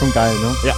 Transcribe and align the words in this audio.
Schon 0.00 0.12
geil, 0.12 0.32
ne? 0.40 0.54
Ja, 0.66 0.74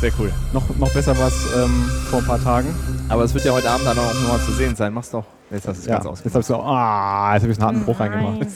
sehr 0.00 0.10
cool. 0.18 0.32
Noch, 0.52 0.62
noch 0.78 0.92
besser 0.92 1.16
war 1.16 1.28
es 1.28 1.46
ähm, 1.56 1.88
vor 2.10 2.18
ein 2.18 2.26
paar 2.26 2.42
Tagen. 2.42 2.74
Aber 3.08 3.22
es 3.22 3.32
wird 3.32 3.44
ja 3.44 3.52
heute 3.52 3.70
Abend 3.70 3.86
dann 3.86 3.96
auch 3.98 4.12
nochmal 4.14 4.40
zu 4.40 4.52
sehen 4.52 4.74
sein. 4.74 4.92
Mach's 4.92 5.10
doch. 5.10 5.24
Jetzt 5.50 5.66
hast 5.68 5.76
du 5.76 5.80
es 5.82 5.86
Ja, 5.86 5.94
ganz 5.94 6.04
jetzt 6.04 6.12
ausgemacht. 6.12 6.34
habe 6.34 6.40
ich 6.40 6.46
so, 6.46 6.56
ah, 6.60 7.34
jetzt 7.34 7.42
habe 7.44 7.52
ich 7.52 7.58
einen 7.58 7.66
harten 7.66 7.84
Bruch 7.84 7.98
Nein. 8.00 8.12
reingemacht. 8.12 8.48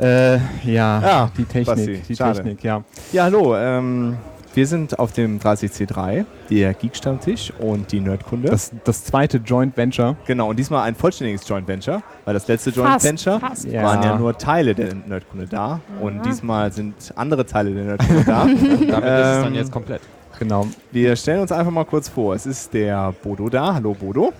Äh, 0.00 0.34
ja, 0.64 1.00
Ja, 1.00 1.30
die 1.36 1.44
Technik, 1.44 1.66
Basti, 1.66 2.02
die 2.08 2.16
schade. 2.16 2.34
Technik, 2.42 2.64
ja. 2.64 2.82
Ja, 3.12 3.22
hallo. 3.24 3.56
Ähm, 3.56 4.16
wir 4.54 4.66
sind 4.66 4.98
auf 4.98 5.12
dem 5.12 5.38
30C3, 5.40 6.24
der 6.50 6.74
Geek-Stammtisch 6.74 7.52
und 7.58 7.90
die 7.92 8.00
Nerdkunde. 8.00 8.48
Das, 8.48 8.72
das 8.84 9.04
zweite 9.04 9.38
Joint 9.38 9.76
Venture. 9.76 10.16
genau, 10.26 10.50
und 10.50 10.58
diesmal 10.58 10.82
ein 10.84 10.94
vollständiges 10.94 11.48
Joint 11.48 11.66
Venture, 11.66 12.02
weil 12.24 12.34
das 12.34 12.46
letzte 12.48 12.70
Joint 12.70 12.92
Fast, 12.92 13.04
Venture 13.04 13.40
fast. 13.40 13.64
Ja. 13.66 13.82
waren 13.82 14.02
ja 14.02 14.16
nur 14.18 14.36
Teile 14.38 14.74
der 14.74 14.94
Nerdkunde 14.94 15.46
da 15.46 15.80
und 16.00 16.24
diesmal 16.24 16.72
sind 16.72 16.94
andere 17.16 17.44
Teile 17.46 17.74
der 17.74 17.84
Nerdkunde 17.84 18.24
da. 18.24 18.44
Damit 18.46 18.60
ist 18.62 18.90
es 18.90 18.94
dann 18.94 19.46
Ähm, 19.46 19.54
jetzt 19.54 19.72
komplett. 19.72 20.00
Genau. 20.38 20.66
Wir 20.90 21.14
stellen 21.16 21.40
uns 21.40 21.52
einfach 21.52 21.70
mal 21.70 21.84
kurz 21.84 22.08
vor. 22.08 22.34
Es 22.34 22.44
ist 22.44 22.74
der 22.74 23.12
Bodo 23.22 23.48
da. 23.48 23.74
Hallo 23.74 23.94
Bodo. 23.94 24.32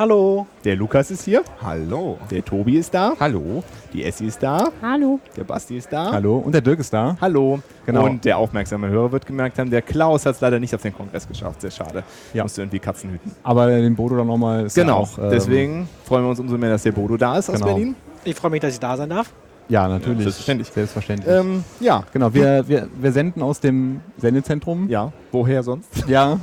Hallo. 0.00 0.46
Der 0.64 0.76
Lukas 0.76 1.10
ist 1.10 1.26
hier. 1.26 1.42
Hallo. 1.60 2.16
Der 2.30 2.42
Tobi 2.42 2.78
ist 2.78 2.94
da. 2.94 3.12
Hallo. 3.20 3.62
Die 3.92 4.02
Essi 4.02 4.24
ist 4.28 4.42
da. 4.42 4.68
Hallo. 4.80 5.20
Der 5.36 5.44
Basti 5.44 5.76
ist 5.76 5.92
da. 5.92 6.10
Hallo. 6.12 6.38
Und 6.38 6.52
der 6.52 6.62
Dirk 6.62 6.80
ist 6.80 6.90
da. 6.90 7.18
Hallo. 7.20 7.60
Genau. 7.84 8.06
Und 8.06 8.24
der 8.24 8.38
aufmerksame 8.38 8.88
Hörer 8.88 9.12
wird 9.12 9.26
gemerkt 9.26 9.58
haben, 9.58 9.68
der 9.68 9.82
Klaus 9.82 10.24
hat 10.24 10.36
es 10.36 10.40
leider 10.40 10.58
nicht 10.58 10.74
auf 10.74 10.80
den 10.80 10.96
Kongress 10.96 11.28
geschafft. 11.28 11.60
Sehr 11.60 11.70
schade. 11.70 12.02
Ja. 12.32 12.44
Musste 12.44 12.62
irgendwie 12.62 12.78
Katzen 12.78 13.10
hüten. 13.10 13.30
Aber 13.42 13.66
den 13.66 13.94
Bodo 13.94 14.16
dann 14.16 14.26
nochmal 14.28 14.64
ist 14.64 14.76
ja 14.78 14.84
Genau. 14.84 15.00
auch. 15.00 15.18
ähm, 15.18 15.28
Deswegen 15.30 15.86
freuen 16.06 16.24
wir 16.24 16.30
uns 16.30 16.40
umso 16.40 16.56
mehr, 16.56 16.70
dass 16.70 16.82
der 16.82 16.92
Bodo 16.92 17.18
da 17.18 17.36
ist 17.36 17.50
aus 17.50 17.56
Genau. 17.56 17.66
Berlin. 17.66 17.94
Ich 18.24 18.34
freue 18.36 18.52
mich, 18.52 18.60
dass 18.62 18.72
ich 18.72 18.80
da 18.80 18.96
sein 18.96 19.10
darf. 19.10 19.30
Ja, 19.70 19.86
natürlich. 19.88 20.22
Selbstverständlich. 20.22 20.68
Selbstverständlich. 20.68 21.32
Ähm, 21.34 21.64
ja. 21.78 22.02
genau, 22.12 22.34
wir, 22.34 22.66
wir, 22.68 22.88
wir 23.00 23.12
senden 23.12 23.40
aus 23.40 23.60
dem 23.60 24.00
Sendezentrum. 24.18 24.88
Ja. 24.88 25.12
Woher 25.32 25.62
sonst? 25.62 25.88
Ja. 26.08 26.38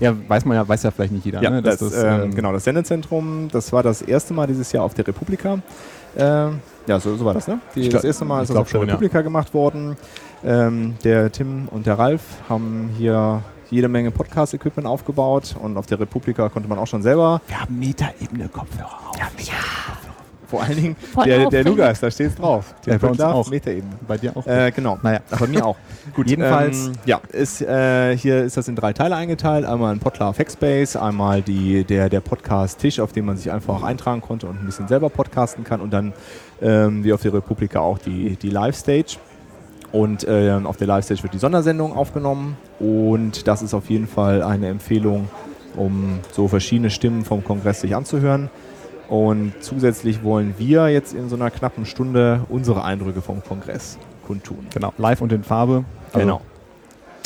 ja, 0.00 0.14
weiß 0.26 0.46
man 0.46 0.56
ja, 0.56 0.66
weiß 0.66 0.82
ja 0.84 0.90
vielleicht 0.90 1.12
nicht 1.12 1.26
jeder. 1.26 1.42
Ja, 1.42 1.50
ne? 1.50 1.60
das, 1.60 1.78
dass 1.78 1.92
ähm, 1.94 2.22
ähm, 2.22 2.34
genau, 2.34 2.52
das 2.52 2.64
Sendezentrum, 2.64 3.48
das 3.52 3.72
war 3.74 3.82
das 3.82 4.00
erste 4.00 4.32
Mal 4.32 4.46
dieses 4.46 4.72
Jahr 4.72 4.84
auf 4.84 4.94
der 4.94 5.06
Republika. 5.06 5.58
Ähm, 6.16 6.60
ja, 6.86 6.98
so, 6.98 7.14
so 7.16 7.24
war 7.26 7.34
das, 7.34 7.46
ne? 7.46 7.58
Die, 7.74 7.80
Ich 7.80 7.88
das 7.90 8.00
glaub- 8.00 8.04
erste 8.04 8.24
Mal 8.24 8.42
ist 8.42 8.48
das 8.48 8.54
glaub 8.54 8.62
auf 8.62 8.72
der 8.72 8.78
schon, 8.78 8.88
ja. 8.88 8.94
Republika 8.94 9.20
gemacht 9.20 9.52
worden. 9.52 9.96
Ähm, 10.42 10.94
der 11.04 11.30
Tim 11.30 11.68
und 11.70 11.86
der 11.86 11.98
Ralf 11.98 12.22
haben 12.48 12.90
hier 12.96 13.42
jede 13.70 13.88
Menge 13.88 14.10
Podcast-Equipment 14.10 14.86
aufgebaut 14.86 15.56
und 15.60 15.76
auf 15.76 15.86
der 15.86 16.00
Republika 16.00 16.48
konnte 16.48 16.68
man 16.68 16.78
auch 16.78 16.86
schon 16.86 17.02
selber, 17.02 17.40
Wir 17.48 17.60
haben 17.60 17.78
Metaebene-Kopfhörer 17.78 19.10
auf. 19.10 19.16
Vor 20.52 20.62
allen 20.62 20.76
Dingen 20.76 20.96
Voll 21.14 21.24
der, 21.24 21.48
der. 21.48 21.64
Lukas, 21.64 21.98
da 22.00 22.10
steht's 22.10 22.34
drauf. 22.34 22.74
Ja, 22.84 22.98
bei 22.98 23.08
uns 23.08 23.18
auch. 23.22 23.48
Metaebene. 23.48 23.94
Bei 24.06 24.18
dir 24.18 24.36
auch. 24.36 24.46
Äh, 24.46 24.70
genau. 24.70 24.98
naja. 25.02 25.20
Bei 25.40 25.46
mir 25.46 25.64
auch. 25.64 25.76
Gut, 26.14 26.28
Jedenfalls- 26.28 26.88
Ähm, 26.88 26.92
ja, 27.06 27.20
ist, 27.32 27.62
äh, 27.62 28.14
hier 28.18 28.44
ist 28.44 28.58
das 28.58 28.68
in 28.68 28.76
drei 28.76 28.92
Teile 28.92 29.16
eingeteilt. 29.16 29.64
Einmal 29.64 29.94
ein 29.94 29.98
Podlove 29.98 30.38
Hackspace, 30.38 30.96
einmal 30.96 31.40
die, 31.40 31.84
der, 31.84 32.10
der 32.10 32.20
Podcast-Tisch, 32.20 33.00
auf 33.00 33.12
dem 33.12 33.24
man 33.24 33.38
sich 33.38 33.50
einfach 33.50 33.82
eintragen 33.82 34.20
konnte 34.20 34.46
und 34.46 34.60
ein 34.60 34.66
bisschen 34.66 34.88
selber 34.88 35.08
podcasten 35.08 35.64
kann. 35.64 35.80
Und 35.80 35.90
dann, 35.90 36.12
ähm, 36.60 37.02
wie 37.02 37.14
auf 37.14 37.22
der 37.22 37.32
Republika, 37.32 37.80
auch 37.80 37.96
die, 37.96 38.36
die 38.36 38.50
Live-Stage. 38.50 39.16
Und 39.90 40.24
äh, 40.24 40.52
auf 40.64 40.76
der 40.76 40.86
Live-Stage 40.86 41.22
wird 41.22 41.32
die 41.32 41.38
Sondersendung 41.38 41.96
aufgenommen. 41.96 42.58
Und 42.78 43.48
das 43.48 43.62
ist 43.62 43.72
auf 43.72 43.88
jeden 43.88 44.06
Fall 44.06 44.42
eine 44.42 44.68
Empfehlung, 44.68 45.30
um 45.76 46.18
so 46.30 46.46
verschiedene 46.46 46.90
Stimmen 46.90 47.24
vom 47.24 47.42
Kongress 47.42 47.80
sich 47.80 47.96
anzuhören. 47.96 48.50
Und 49.12 49.52
zusätzlich 49.60 50.24
wollen 50.24 50.54
wir 50.56 50.88
jetzt 50.88 51.12
in 51.12 51.28
so 51.28 51.36
einer 51.36 51.50
knappen 51.50 51.84
Stunde 51.84 52.46
unsere 52.48 52.82
Eindrücke 52.82 53.20
vom 53.20 53.44
Kongress 53.44 53.98
kundtun. 54.26 54.66
Genau, 54.72 54.94
live 54.96 55.20
und 55.20 55.30
in 55.32 55.44
Farbe. 55.44 55.84
Also, 56.14 56.18
Genau. 56.26 56.40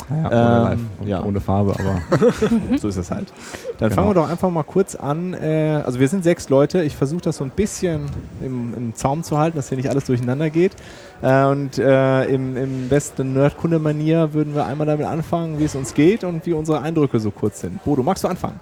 Naja, 0.09 0.25
Ähm, 0.31 0.33
ohne 0.59 0.63
live 0.69 0.79
und 0.99 1.07
ja. 1.07 1.23
ohne 1.23 1.39
Farbe, 1.39 1.75
aber 1.79 2.01
so 2.77 2.89
ist 2.89 2.97
es 2.97 3.09
halt. 3.09 3.31
Dann 3.77 3.87
Genau. 3.87 4.01
fangen 4.01 4.09
wir 4.09 4.13
doch 4.21 4.29
einfach 4.29 4.49
mal 4.49 4.63
kurz 4.63 4.95
an. 4.95 5.33
Äh, 5.33 5.81
also 5.85 6.01
wir 6.01 6.09
sind 6.09 6.25
sechs 6.25 6.49
Leute. 6.49 6.83
Ich 6.83 6.93
versuche 6.97 7.21
das 7.21 7.37
so 7.37 7.45
ein 7.45 7.51
bisschen 7.51 8.01
im, 8.41 8.73
im 8.75 8.93
Zaum 8.95 9.23
zu 9.23 9.37
halten, 9.37 9.55
dass 9.55 9.69
hier 9.69 9.77
nicht 9.77 9.89
alles 9.89 10.03
durcheinander 10.07 10.49
geht. 10.49 10.73
Äh, 11.21 11.45
und 11.45 11.77
äh, 11.77 12.25
im, 12.25 12.57
im 12.57 12.89
besten 12.89 13.31
Nerdkunde-Manier 13.31 14.33
würden 14.33 14.53
wir 14.55 14.65
einmal 14.65 14.87
damit 14.87 15.07
anfangen, 15.07 15.57
wie 15.57 15.63
es 15.63 15.73
uns 15.75 15.93
geht 15.93 16.25
und 16.25 16.45
wie 16.45 16.51
unsere 16.51 16.81
Eindrücke 16.81 17.21
so 17.21 17.31
kurz 17.31 17.61
sind. 17.61 17.81
Bodo, 17.85 18.03
magst 18.03 18.25
du 18.25 18.27
anfangen? 18.27 18.59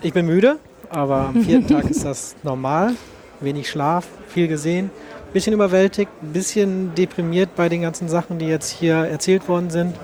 Ich 0.00 0.14
bin 0.14 0.24
müde, 0.24 0.56
aber 0.90 1.28
am 1.28 1.42
vierten 1.42 1.66
Tag 1.66 1.90
ist 1.90 2.04
das 2.04 2.36
normal. 2.42 2.94
Wenig 3.40 3.70
Schlaf, 3.70 4.06
viel 4.28 4.48
gesehen, 4.48 4.90
bisschen 5.32 5.52
überwältigt, 5.52 6.10
ein 6.22 6.32
bisschen 6.32 6.94
deprimiert 6.94 7.54
bei 7.54 7.68
den 7.68 7.82
ganzen 7.82 8.08
Sachen, 8.08 8.38
die 8.38 8.46
jetzt 8.46 8.70
hier 8.70 8.94
erzählt 8.94 9.48
worden 9.48 9.70
sind. 9.70 9.94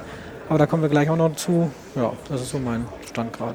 Aber 0.49 0.59
da 0.59 0.67
kommen 0.67 0.83
wir 0.83 0.89
gleich 0.89 1.11
auch 1.11 1.17
noch 1.17 1.35
zu. 1.35 1.71
Ja, 1.97 2.13
das 2.29 2.43
ist 2.43 2.51
so 2.51 2.59
mein 2.59 2.87
Stand 3.09 3.33
gerade. 3.33 3.55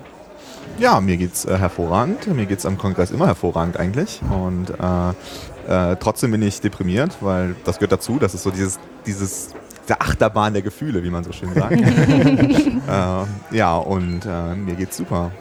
Ja, 0.80 1.00
mir 1.00 1.18
geht's 1.18 1.46
äh, 1.46 1.58
hervorragend. 1.58 2.28
Mir 2.28 2.46
geht's 2.46 2.66
am 2.66 2.78
Kongress 2.78 3.12
immer 3.12 3.28
hervorragend 3.28 3.78
eigentlich. 3.78 4.22
Und 4.30 4.72
äh, 4.72 5.92
äh, 5.92 5.96
trotzdem 5.98 6.32
bin 6.32 6.42
ich 6.42 6.62
deprimiert, 6.62 7.18
weil 7.22 7.56
das 7.66 7.78
gehört 7.78 7.92
dazu. 7.92 8.18
Das 8.20 8.34
ist 8.34 8.44
so 8.44 8.52
dieses, 8.52 8.80
dieses 9.06 9.54
der 9.88 10.02
Achterbahn 10.02 10.54
der 10.54 10.62
Gefühle, 10.62 11.04
wie 11.04 11.10
man 11.10 11.24
so 11.24 11.32
schön 11.32 11.54
sagt. 11.54 11.72
äh, 11.80 13.56
ja, 13.56 13.78
und 13.78 14.26
äh, 14.26 14.56
mir 14.56 14.76
geht's 14.76 14.98
super. 14.98 15.32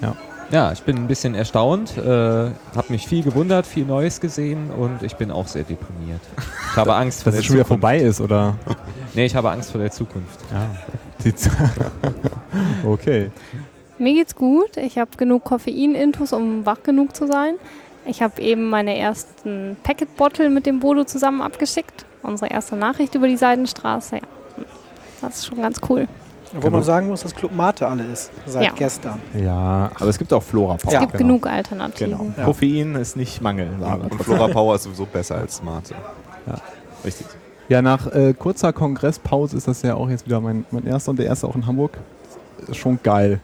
Ja, 0.00 0.14
ich 0.72 0.82
bin 0.82 0.96
ein 0.96 1.06
bisschen 1.08 1.34
erstaunt, 1.34 1.96
äh, 1.98 2.00
habe 2.00 2.52
mich 2.88 3.06
viel 3.06 3.22
gewundert, 3.22 3.66
viel 3.66 3.84
Neues 3.84 4.18
gesehen 4.20 4.70
und 4.70 5.02
ich 5.02 5.14
bin 5.16 5.30
auch 5.30 5.46
sehr 5.46 5.62
deprimiert. 5.64 6.20
Ich 6.70 6.76
habe 6.76 6.94
Angst 6.96 7.22
vor 7.22 7.32
dass 7.32 7.34
der 7.34 7.40
es 7.40 7.46
schon 7.46 7.56
wieder 7.56 7.64
Zukunft. 7.64 7.82
vorbei 7.82 7.98
ist, 7.98 8.20
oder? 8.20 8.54
Nee, 9.14 9.26
ich 9.26 9.36
habe 9.36 9.50
Angst 9.50 9.70
vor 9.72 9.80
der 9.80 9.90
Zukunft. 9.90 10.40
Ja. 10.50 10.66
Sieht's- 11.22 11.50
okay. 12.86 13.30
Mir 13.98 14.14
geht's 14.14 14.34
gut. 14.34 14.76
Ich 14.76 14.96
habe 14.98 15.10
genug 15.16 15.44
Koffein-Intus, 15.44 16.32
um 16.32 16.64
wach 16.64 16.82
genug 16.82 17.14
zu 17.16 17.26
sein. 17.26 17.54
Ich 18.06 18.22
habe 18.22 18.40
eben 18.40 18.70
meine 18.70 18.96
ersten 18.96 19.76
Packet-Bottle 19.82 20.48
mit 20.50 20.64
dem 20.66 20.80
Bodo 20.80 21.04
zusammen 21.04 21.42
abgeschickt. 21.42 22.06
Unsere 22.22 22.50
erste 22.50 22.76
Nachricht 22.76 23.14
über 23.14 23.28
die 23.28 23.36
Seidenstraße. 23.36 24.16
Ja. 24.16 24.22
Das 25.20 25.36
ist 25.38 25.46
schon 25.46 25.60
ganz 25.60 25.80
cool. 25.88 26.06
Wo 26.54 26.60
Genau. 26.60 26.70
man 26.76 26.82
sagen 26.82 27.08
muss, 27.08 27.22
dass 27.22 27.34
Club 27.34 27.52
Mate 27.54 27.86
alle 27.86 28.04
ist, 28.04 28.30
seit 28.46 28.64
Ja. 28.64 28.72
gestern. 28.74 29.20
Ja, 29.38 29.90
Aber 29.94 30.08
es 30.08 30.18
gibt 30.18 30.32
auch 30.32 30.42
Flora 30.42 30.76
Es 30.76 30.82
Power. 30.82 31.00
gibt 31.00 31.12
genau. 31.12 31.24
genug 31.24 31.46
Alternativen. 31.46 32.10
Genau. 32.18 32.32
Ja. 32.36 32.44
Koffein 32.44 32.94
ist 32.94 33.16
nicht 33.16 33.40
Mangelware. 33.42 34.00
Und 34.10 34.22
Flora 34.22 34.48
Power 34.48 34.74
ist 34.76 34.84
sowieso 34.84 35.04
besser 35.06 35.36
als 35.36 35.56
Smarte. 35.56 35.94
Richtig. 37.04 37.26
Ja, 37.68 37.82
nach 37.82 38.06
äh, 38.12 38.32
kurzer 38.32 38.72
Kongresspause 38.72 39.56
ist 39.56 39.68
das 39.68 39.82
ja 39.82 39.94
auch 39.94 40.08
jetzt 40.08 40.24
wieder 40.26 40.40
mein, 40.40 40.64
mein 40.70 40.86
erster 40.86 41.10
und 41.10 41.18
der 41.18 41.26
erste 41.26 41.46
auch 41.46 41.54
in 41.54 41.66
Hamburg. 41.66 41.98
Ist 42.66 42.76
schon 42.78 42.98
geil. 43.02 43.40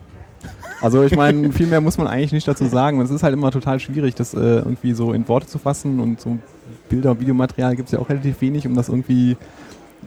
Also 0.81 1.03
ich 1.03 1.15
meine, 1.15 1.53
viel 1.53 1.67
mehr 1.67 1.81
muss 1.83 1.99
man 1.99 2.07
eigentlich 2.07 2.33
nicht 2.33 2.49
dazu 2.49 2.67
sagen. 2.67 3.01
Es 3.03 3.11
ist 3.11 3.23
halt 3.23 3.35
immer 3.35 3.51
total 3.51 3.81
schwierig, 3.81 4.15
das 4.15 4.33
äh, 4.35 4.39
irgendwie 4.39 4.93
so 4.95 5.13
in 5.13 5.29
Worte 5.29 5.47
zu 5.47 5.59
fassen 5.59 6.01
und 6.01 6.21
so 6.21 6.39
Bilder 6.89 7.11
und 7.13 7.21
Videomaterial 7.21 7.77
gibt 7.77 7.89
es 7.89 7.93
ja 7.93 7.99
auch 7.99 8.09
relativ 8.09 8.41
wenig, 8.41 8.67
um 8.67 8.75
das 8.75 8.89
irgendwie 8.89 9.37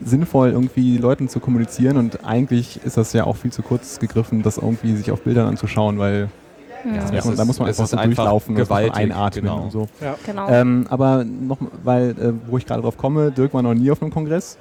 sinnvoll 0.04 0.50
irgendwie 0.50 0.98
Leuten 0.98 1.28
zu 1.28 1.40
kommunizieren 1.40 1.96
und 1.96 2.24
eigentlich 2.24 2.80
ist 2.84 2.96
das 2.96 3.12
ja 3.12 3.24
auch 3.24 3.36
viel 3.36 3.52
zu 3.52 3.62
kurz 3.62 3.98
gegriffen, 3.98 4.42
das 4.42 4.58
irgendwie 4.58 4.94
sich 4.96 5.10
auf 5.10 5.22
Bildern 5.22 5.46
anzuschauen, 5.48 5.98
weil 5.98 6.28
Ja. 6.84 6.92
da 6.92 7.04
es 7.04 7.12
muss 7.12 7.24
man, 7.24 7.36
da 7.36 7.44
muss 7.44 7.58
man 7.58 7.68
einfach 7.68 7.86
so 7.86 7.96
einfach 7.96 8.24
durchlaufen, 8.24 8.54
das 8.54 8.68
gewaltig, 8.68 8.96
einatmen 8.96 9.44
genau. 9.44 9.62
und 9.62 9.72
so. 9.72 9.88
Genau. 10.24 10.48
Ähm, 10.48 10.86
aber 10.88 11.24
noch, 11.24 11.58
weil, 11.82 12.10
äh, 12.10 12.32
wo 12.50 12.58
ich 12.58 12.66
gerade 12.66 12.82
drauf 12.82 12.96
komme, 12.96 13.30
Dirk 13.32 13.52
war 13.54 13.62
noch 13.62 13.74
nie 13.74 13.90
auf 13.90 14.00
einem 14.00 14.12
Kongress. 14.12 14.58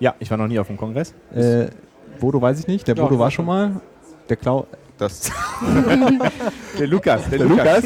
Ja, 0.00 0.14
ich 0.18 0.30
war 0.30 0.38
noch 0.38 0.48
nie 0.48 0.58
auf 0.58 0.66
dem 0.66 0.76
Kongress. 0.76 1.14
Äh, 1.34 1.66
Bodo 2.20 2.42
weiß 2.42 2.58
ich 2.58 2.66
nicht, 2.66 2.88
der 2.88 2.94
Doch, 2.94 3.08
Bodo 3.08 3.18
war 3.20 3.30
schon 3.30 3.46
mal. 3.46 3.80
Der 4.28 4.36
Klau 4.36 4.66
Das, 5.02 5.30
Der 6.78 6.86
Lukas, 6.86 7.22
der, 7.28 7.38
der 7.38 7.48
Lukas, 7.48 7.84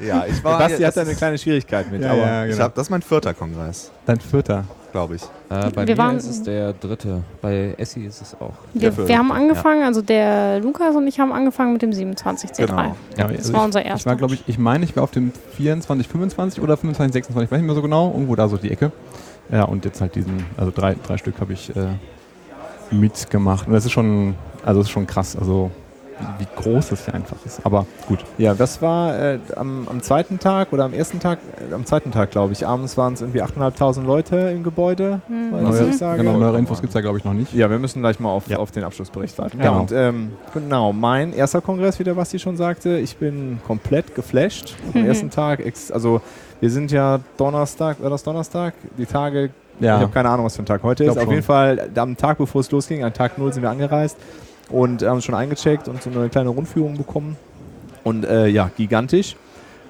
ja, 0.00 0.24
ich 0.26 0.42
war. 0.44 0.58
Basti 0.58 0.78
das 0.82 0.88
hat 0.88 0.96
da 0.96 1.00
eine 1.08 1.14
kleine 1.14 1.38
Schwierigkeit 1.38 1.90
mit. 1.90 2.02
Ja, 2.02 2.10
aber 2.12 2.18
ja, 2.20 2.44
ich 2.46 2.52
genau. 2.52 2.64
hab, 2.64 2.74
das 2.74 2.86
ist 2.86 2.90
mein 2.90 3.02
vierter 3.02 3.32
Kongress, 3.34 3.90
dein 4.06 4.20
Vierter. 4.20 4.64
glaube 4.92 5.16
ich. 5.16 5.22
Äh, 5.50 5.70
bei 5.70 5.86
Wir 5.86 5.94
mir 5.94 5.98
waren- 5.98 6.16
ist 6.16 6.28
es 6.28 6.42
der 6.42 6.72
dritte. 6.74 7.22
Bei 7.40 7.74
Essi 7.78 8.04
ist 8.04 8.20
es 8.20 8.34
auch. 8.40 8.52
wir, 8.74 8.96
wir 9.08 9.18
haben 9.18 9.32
angefangen, 9.32 9.82
also 9.84 10.02
der 10.02 10.60
Lukas 10.60 10.94
und 10.96 11.06
ich 11.06 11.18
haben 11.20 11.32
angefangen 11.32 11.72
mit 11.72 11.82
dem 11.82 11.90
27C3. 11.90 12.66
Genau. 12.66 12.96
Ja, 13.16 13.28
Das 13.28 13.38
also 13.38 13.52
war 13.52 13.60
ich, 13.60 13.64
unser 13.66 13.80
Ich 13.80 13.86
erster. 13.86 14.10
war, 14.10 14.16
glaube 14.16 14.34
ich, 14.34 14.44
ich 14.46 14.58
meine, 14.58 14.84
ich 14.84 14.94
war 14.96 15.04
auf 15.04 15.10
dem 15.10 15.32
24, 15.56 16.06
25 16.08 16.62
oder 16.62 16.76
25, 16.76 17.12
26, 17.14 17.46
ich 17.46 17.50
weiß 17.52 17.58
nicht 17.58 17.66
mehr 17.66 17.74
so 17.74 17.82
genau, 17.82 18.10
irgendwo 18.12 18.34
da 18.36 18.48
so 18.48 18.56
die 18.56 18.70
Ecke. 18.70 18.92
Ja, 19.50 19.62
und 19.64 19.84
jetzt 19.86 20.00
halt 20.00 20.14
diesen, 20.14 20.44
also 20.56 20.70
drei, 20.74 20.94
drei 21.06 21.16
Stück 21.16 21.40
habe 21.40 21.52
ich 21.54 21.74
äh, 21.74 21.86
mitgemacht. 22.90 23.66
Und 23.66 23.72
das 23.74 23.84
ist 23.84 23.92
schon, 23.92 24.34
also 24.64 24.80
das 24.80 24.88
ist 24.88 24.92
schon 24.92 25.06
krass, 25.06 25.36
also 25.36 25.70
wie, 26.38 26.46
groß 26.62 26.88
das 26.88 27.04
hier 27.04 27.14
einfach 27.14 27.36
ist. 27.44 27.60
Aber 27.64 27.86
gut. 28.06 28.24
Ja, 28.38 28.54
das 28.54 28.80
war 28.82 29.18
äh, 29.18 29.38
am, 29.56 29.86
am 29.88 30.02
zweiten 30.02 30.38
Tag 30.38 30.72
oder 30.72 30.84
am 30.84 30.92
ersten 30.92 31.20
Tag, 31.20 31.38
äh, 31.70 31.74
am 31.74 31.84
zweiten 31.86 32.10
Tag 32.10 32.30
glaube 32.30 32.52
ich, 32.52 32.66
abends 32.66 32.96
waren 32.96 33.14
es 33.14 33.20
irgendwie 33.20 33.42
8.500 33.42 34.02
Leute 34.04 34.36
im 34.54 34.62
Gebäude, 34.62 35.20
Mhm. 35.28 35.50
Neue, 35.62 35.88
ich 35.90 35.96
sage. 35.98 36.22
genau, 36.22 36.36
neuere 36.38 36.58
Infos 36.58 36.80
gibt 36.80 36.90
es 36.90 36.94
ja, 36.94 37.00
glaube 37.00 37.18
ich, 37.18 37.24
noch 37.24 37.32
nicht. 37.34 37.52
Ja, 37.54 37.70
wir 37.70 37.78
müssen 37.78 38.00
gleich 38.00 38.18
mal 38.20 38.30
auf, 38.30 38.48
Ja. 38.48 38.58
auf 38.58 38.70
den 38.70 38.84
Abschlussbericht 38.84 39.38
warten. 39.38 39.58
Genau. 39.58 39.72
Ja, 39.72 39.78
und 39.78 39.92
ähm, 39.92 40.32
genau, 40.54 40.92
mein 40.92 41.32
erster 41.32 41.60
Kongress, 41.60 41.98
wie 41.98 42.04
der 42.04 42.14
Basti 42.14 42.38
schon 42.38 42.56
sagte, 42.56 42.98
ich 42.98 43.16
bin 43.16 43.58
komplett 43.66 44.14
geflasht 44.14 44.74
am 44.94 45.02
Mhm. 45.02 45.06
ersten 45.08 45.30
Tag. 45.30 45.60
Ex 45.64 45.90
also 45.90 46.20
wir 46.60 46.70
sind 46.70 46.90
ja 46.90 47.20
Donnerstag, 47.36 48.02
war 48.02 48.10
das 48.10 48.22
Donnerstag? 48.24 48.74
Die 48.96 49.06
Tage 49.06 49.50
Ja. 49.80 49.96
Ich 49.96 50.02
habe 50.02 50.12
keine 50.12 50.28
Ahnung, 50.28 50.44
was 50.46 50.56
für 50.56 50.62
ein 50.62 50.66
Tag 50.66 50.82
heute 50.82 51.04
ist. 51.04 51.10
Auf 51.16 51.22
schon. 51.22 51.30
jeden 51.30 51.42
Fall 51.44 51.88
am 51.94 52.16
Tag, 52.16 52.38
bevor 52.38 52.62
es 52.62 52.70
losging, 52.72 53.04
an 53.04 53.12
Tag 53.12 53.38
0 53.38 53.52
sind 53.52 53.62
wir 53.62 53.70
angereist 53.70 54.16
und 54.70 55.02
haben 55.02 55.16
uns 55.16 55.24
schon 55.24 55.34
eingecheckt 55.34 55.88
und 55.88 56.02
so 56.02 56.10
eine 56.10 56.28
kleine 56.28 56.50
Rundführung 56.50 56.96
bekommen. 56.96 57.36
Und 58.04 58.24
äh, 58.24 58.46
ja, 58.48 58.70
gigantisch. 58.76 59.36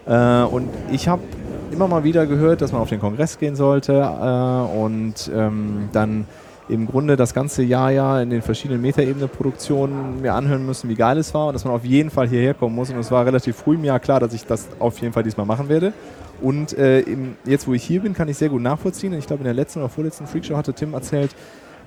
Äh, 0.07 0.43
und 0.43 0.69
ich 0.91 1.09
habe 1.09 1.23
immer 1.71 1.87
mal 1.87 2.05
wieder 2.05 2.27
gehört, 2.27 2.63
dass 2.63 2.73
man 2.73 2.81
auf 2.81 2.89
den 2.89 3.01
Kongress 3.01 3.39
gehen 3.39 3.57
sollte 3.57 3.93
äh, 3.93 4.79
und 4.79 5.31
ähm, 5.35 5.89
dann 5.93 6.27
im 6.69 6.87
Grunde 6.87 7.17
das 7.17 7.33
ganze 7.35 7.63
Jahr 7.63 7.91
ja 7.91 8.21
in 8.21 8.31
den 8.31 8.43
verschiedenen 8.43 8.83
Metaebene-Produktionen 8.83 10.21
mir 10.21 10.35
anhören 10.35 10.67
müssen, 10.67 10.89
wie 10.91 10.95
geil 10.95 11.17
es 11.19 11.33
war 11.33 11.49
und 11.49 11.55
dass 11.55 11.65
man 11.65 11.75
auf 11.75 11.85
jeden 11.85 12.11
Fall 12.11 12.29
hierher 12.29 12.55
kommen 12.55 12.75
muss. 12.75 12.91
Und 12.91 12.99
es 12.99 13.11
war 13.11 13.25
relativ 13.25 13.57
früh 13.57 13.75
im 13.75 13.85
Jahr 13.85 14.01
klar, 14.01 14.21
dass 14.21 14.35
ich 14.35 14.45
das 14.45 14.69
auf 14.79 14.99
jeden 14.99 15.13
Fall 15.13 15.23
diesmal 15.23 15.47
machen 15.47 15.69
werde. 15.69 15.93
Und 16.41 16.77
äh, 16.77 17.01
im, 17.01 17.37
jetzt, 17.45 17.67
wo 17.67 17.73
ich 17.73 17.83
hier 17.83 18.03
bin, 18.03 18.13
kann 18.13 18.29
ich 18.29 18.37
sehr 18.37 18.49
gut 18.49 18.63
nachvollziehen. 18.63 19.13
Ich 19.15 19.27
glaube, 19.27 19.41
in 19.41 19.45
der 19.45 19.55
letzten 19.55 19.81
oder 19.81 19.89
vorletzten 19.89 20.27
Freakshow 20.27 20.57
hatte 20.57 20.73
Tim 20.73 20.95
erzählt, 20.95 21.35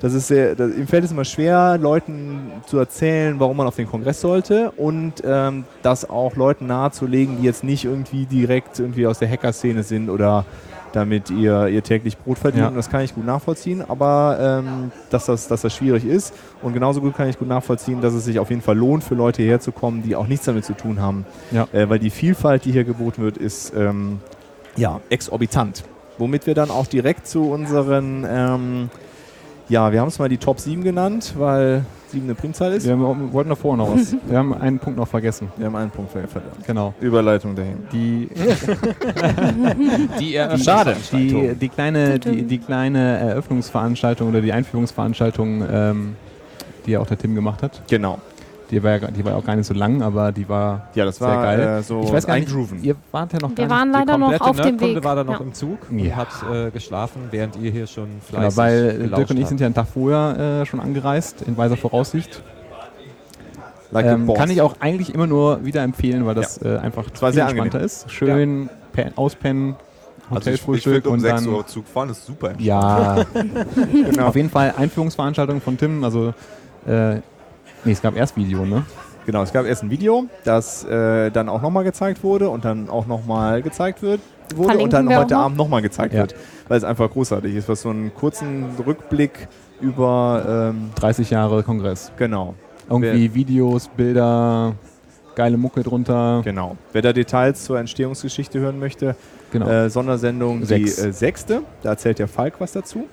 dass 0.01 0.13
es 0.13 0.27
sehr, 0.27 0.56
dass, 0.56 0.75
ihm 0.75 0.88
fällt 0.88 1.06
es 1.06 1.12
immer 1.12 1.25
schwer, 1.25 1.77
Leuten 1.77 2.51
zu 2.65 2.77
erzählen, 2.77 3.39
warum 3.39 3.57
man 3.57 3.68
auf 3.68 3.75
den 3.75 3.88
Kongress 3.88 4.19
sollte 4.19 4.71
und 4.71 5.13
ähm, 5.24 5.63
das 5.83 6.09
auch 6.09 6.36
Leuten 6.36 6.68
nahezulegen, 6.68 7.38
die 7.38 7.44
jetzt 7.44 7.63
nicht 7.63 7.86
irgendwie 7.86 8.25
direkt 8.25 8.80
irgendwie 8.80 9.06
aus 9.07 9.19
der 9.19 9.30
Hacker-Szene 9.30 9.83
sind 9.83 10.09
oder 10.09 10.45
damit 10.92 11.30
ihr, 11.30 11.68
ihr 11.68 11.83
täglich 11.83 12.18
Brot 12.18 12.38
verdient. 12.38 12.63
Ja. 12.63 12.68
Und 12.69 12.75
das 12.75 12.89
kann 12.89 13.01
ich 13.01 13.15
gut 13.15 13.25
nachvollziehen, 13.25 13.81
aber 13.88 14.63
ähm, 14.65 14.92
dass, 15.09 15.25
das, 15.25 15.48
dass 15.48 15.62
das 15.62 15.74
schwierig 15.74 16.06
ist. 16.06 16.33
Und 16.62 16.74
genauso 16.74 17.00
gut 17.00 17.15
kann 17.15 17.30
ich 17.30 17.38
gut 17.38 17.48
nachvollziehen, 17.48 18.01
dass 18.01 18.13
es 18.13 18.25
sich 18.25 18.39
auf 18.39 18.50
jeden 18.50 18.62
Fall 18.62 18.77
lohnt, 18.77 19.03
für 19.03 19.15
Leute 19.15 19.42
hierher 19.42 19.59
zu 19.59 19.71
kommen, 19.71 20.03
die 20.03 20.15
auch 20.15 20.27
nichts 20.27 20.45
damit 20.45 20.65
zu 20.65 20.74
tun 20.74 21.00
haben. 21.00 21.25
Ja. 21.51 21.68
Äh, 21.71 21.89
weil 21.89 22.00
die 22.00 22.09
Vielfalt, 22.09 22.65
die 22.65 22.71
hier 22.71 22.83
geboten 22.83 23.21
wird, 23.24 23.38
ist 23.38 23.74
ähm, 23.75 24.19
ja, 24.75 25.00
exorbitant. 25.09 25.83
Womit 26.18 26.45
wir 26.45 26.56
dann 26.56 26.69
auch 26.69 26.88
direkt 26.88 27.27
zu 27.27 27.50
unseren, 27.50 28.25
ähm, 28.30 28.89
ja, 29.71 29.91
wir 29.91 30.01
haben 30.01 30.09
es 30.09 30.19
mal 30.19 30.27
die 30.29 30.38
Top 30.38 30.59
7 30.59 30.83
genannt, 30.83 31.33
weil 31.38 31.85
7 32.09 32.25
eine 32.25 32.35
Primzahl 32.35 32.73
ist. 32.73 32.85
Wir 32.85 32.91
haben- 32.97 33.31
wollten 33.31 33.50
davor 33.50 33.77
noch 33.77 33.94
was. 33.95 34.13
Wir 34.27 34.38
haben 34.38 34.53
einen 34.53 34.79
Punkt 34.79 35.00
noch 35.00 35.07
vergessen. 35.07 35.47
Wir 35.56 35.68
haben 35.68 35.77
einen 35.77 35.89
Punkt 35.91 36.12
verloren. 36.12 36.29
Genau. 36.68 36.94
Überleitung 37.00 37.56
dahin. 37.56 37.77
Die, 37.94 38.27
Die 40.19 40.33
Schade. 40.63 40.95
die, 41.12 41.56
die, 41.56 41.69
kleine, 41.69 42.19
die, 42.19 42.44
die 42.44 42.57
kleine 42.57 43.18
Eröffnungsveranstaltung 43.19 44.27
oder 44.29 44.41
die 44.41 44.51
Einführungsveranstaltung, 44.53 45.63
ähm, 45.71 46.15
die 46.85 46.91
ja 46.91 47.00
auch 47.00 47.07
der 47.07 47.17
Tim 47.17 47.33
gemacht 47.35 47.63
hat, 47.63 47.81
Genau. 47.89 48.19
Die 48.71 48.81
war, 48.81 48.91
ja, 49.01 49.12
die 49.12 49.23
war 49.25 49.35
auch 49.35 49.44
gar 49.45 49.56
nicht 49.56 49.68
so 49.68 49.73
lang, 49.73 50.01
aber 50.01 50.31
die 50.31 50.47
war 50.50 50.88
Ja, 50.95 51.06
das 51.06 51.18
sehr 51.18 51.27
war 51.27 51.44
geil. 51.44 51.59
Äh, 51.59 51.83
so 51.83 52.01
ich 52.03 52.12
weiß 52.13 52.25
gar 52.25 52.35
nicht, 52.35 52.47
eingrooven. 52.47 52.81
ihr 52.83 52.95
wart 53.12 53.33
ja 53.33 53.39
noch 53.39 53.50
Wir 53.50 53.68
gar 53.68 53.69
waren 53.77 53.89
nicht. 53.91 54.00
leider 54.00 54.18
noch 54.18 54.41
auf 54.41 54.56
dem 54.56 54.65
Nerdkunde 54.65 54.95
Weg. 54.95 55.03
war 55.03 55.15
da 55.15 55.23
noch 55.23 55.39
Ja. 55.39 55.45
im 55.45 55.53
Zug 55.53 55.77
Ja. 55.91 56.03
und 56.03 56.15
hat 56.15 56.27
äh, 56.51 56.71
geschlafen, 56.71 57.21
während 57.31 57.56
ihr 57.57 57.69
hier 57.71 57.85
schon 57.88 58.06
Genau, 58.29 58.50
fleißig 58.50 58.57
weil 58.57 59.09
Dirk 59.09 59.29
und 59.29 59.38
ich 59.39 59.47
sind 59.47 59.59
ja 59.59 59.65
einen 59.68 59.75
Tag 59.75 59.88
vorher 59.88 60.62
äh, 60.62 60.65
schon 60.65 60.79
angereist, 60.79 61.41
in 61.44 61.57
weiser 61.57 61.77
Voraussicht. 61.77 62.41
Like 63.91 64.06
Ähm, 64.06 64.33
kann 64.33 64.50
ich 64.50 64.62
auch 64.62 64.75
eigentlich 64.79 65.13
immer 65.13 65.27
nur 65.27 65.65
wieder 65.65 65.83
empfehlen, 65.83 66.25
weil 66.25 66.35
das 66.35 66.62
äh, 66.62 66.77
einfach 66.77 67.06
war 67.19 67.29
viel 67.29 67.33
sehr 67.33 67.44
entspannter 67.44 67.79
angenehm. 67.79 67.85
ist. 67.85 68.09
Schön 68.09 68.69
pe- 68.94 69.12
auspennen, 69.17 69.75
Also 70.29 70.50
ich, 70.50 70.56
ich 70.56 70.62
Hotelfrühstück 70.67 70.94
finde 70.94 71.09
um 71.09 71.13
und 71.15 71.19
6 71.19 71.44
dann... 71.44 71.53
Uhr 71.53 71.67
Zug 71.67 71.85
fahren 71.88 72.09
ist 72.09 72.25
super. 72.25 72.51
Ja, 72.57 73.25
Genau. 73.91 74.27
auf 74.27 74.35
jeden 74.38 74.50
Fall 74.50 74.74
Einführungsveranstaltung 74.77 75.59
von 75.59 75.77
Tim, 75.77 76.06
also 76.06 76.33
äh, 76.88 77.17
nee, 77.85 77.91
es 77.91 78.01
gab 78.01 78.15
erst 78.15 78.35
Video, 78.37 78.65
ne? 78.65 78.83
Genau, 79.25 79.43
es 79.43 79.53
gab 79.53 79.65
erst 79.65 79.83
ein 79.83 79.91
Video, 79.91 80.25
das 80.43 80.83
äh, 80.85 81.29
dann 81.29 81.47
auch 81.47 81.61
nochmal 81.61 81.83
gezeigt 81.83 82.23
wurde 82.23 82.49
und 82.49 82.65
dann 82.65 82.89
auch 82.89 83.05
nochmal 83.05 83.61
gezeigt 83.61 84.01
wird, 84.01 84.19
wurde 84.55 84.69
Verlinken 84.69 84.83
und 84.83 84.93
dann 84.93 85.17
heute 85.17 85.33
noch. 85.35 85.41
Abend 85.41 85.57
nochmal 85.57 85.81
gezeigt 85.83 86.13
Ja. 86.15 86.21
wird, 86.21 86.35
weil 86.67 86.77
es 86.79 86.83
einfach 86.83 87.09
großartig 87.11 87.55
ist, 87.55 87.69
was 87.69 87.81
so 87.83 87.89
einen 87.89 88.13
kurzen 88.15 88.65
Rückblick 88.85 89.47
über, 89.79 90.71
ähm, 90.73 90.89
30 90.95 91.29
Jahre 91.29 91.61
Kongress. 91.63 92.11
genau, 92.17 92.55
Irgendwie 92.89 93.33
Videos, 93.33 93.87
Bilder, 93.89 94.73
geile 95.35 95.57
Mucke 95.57 95.83
drunter. 95.83 96.41
genau. 96.43 96.75
Wer 96.91 97.01
da 97.03 97.13
Details 97.13 97.63
zur 97.63 97.79
Entstehungsgeschichte 97.79 98.59
hören 98.59 98.79
möchte, 98.79 99.15
Genau. 99.51 99.67
äh, 99.69 99.89
Sondersendung 99.89 100.65
Sechs. 100.65 100.95
die 100.95 101.01
äh, 101.09 101.11
sechste, 101.13 101.61
da 101.83 101.89
erzählt 101.91 102.17
der 102.19 102.27
Falk 102.27 102.55
was 102.59 102.71
dazu. 102.71 103.05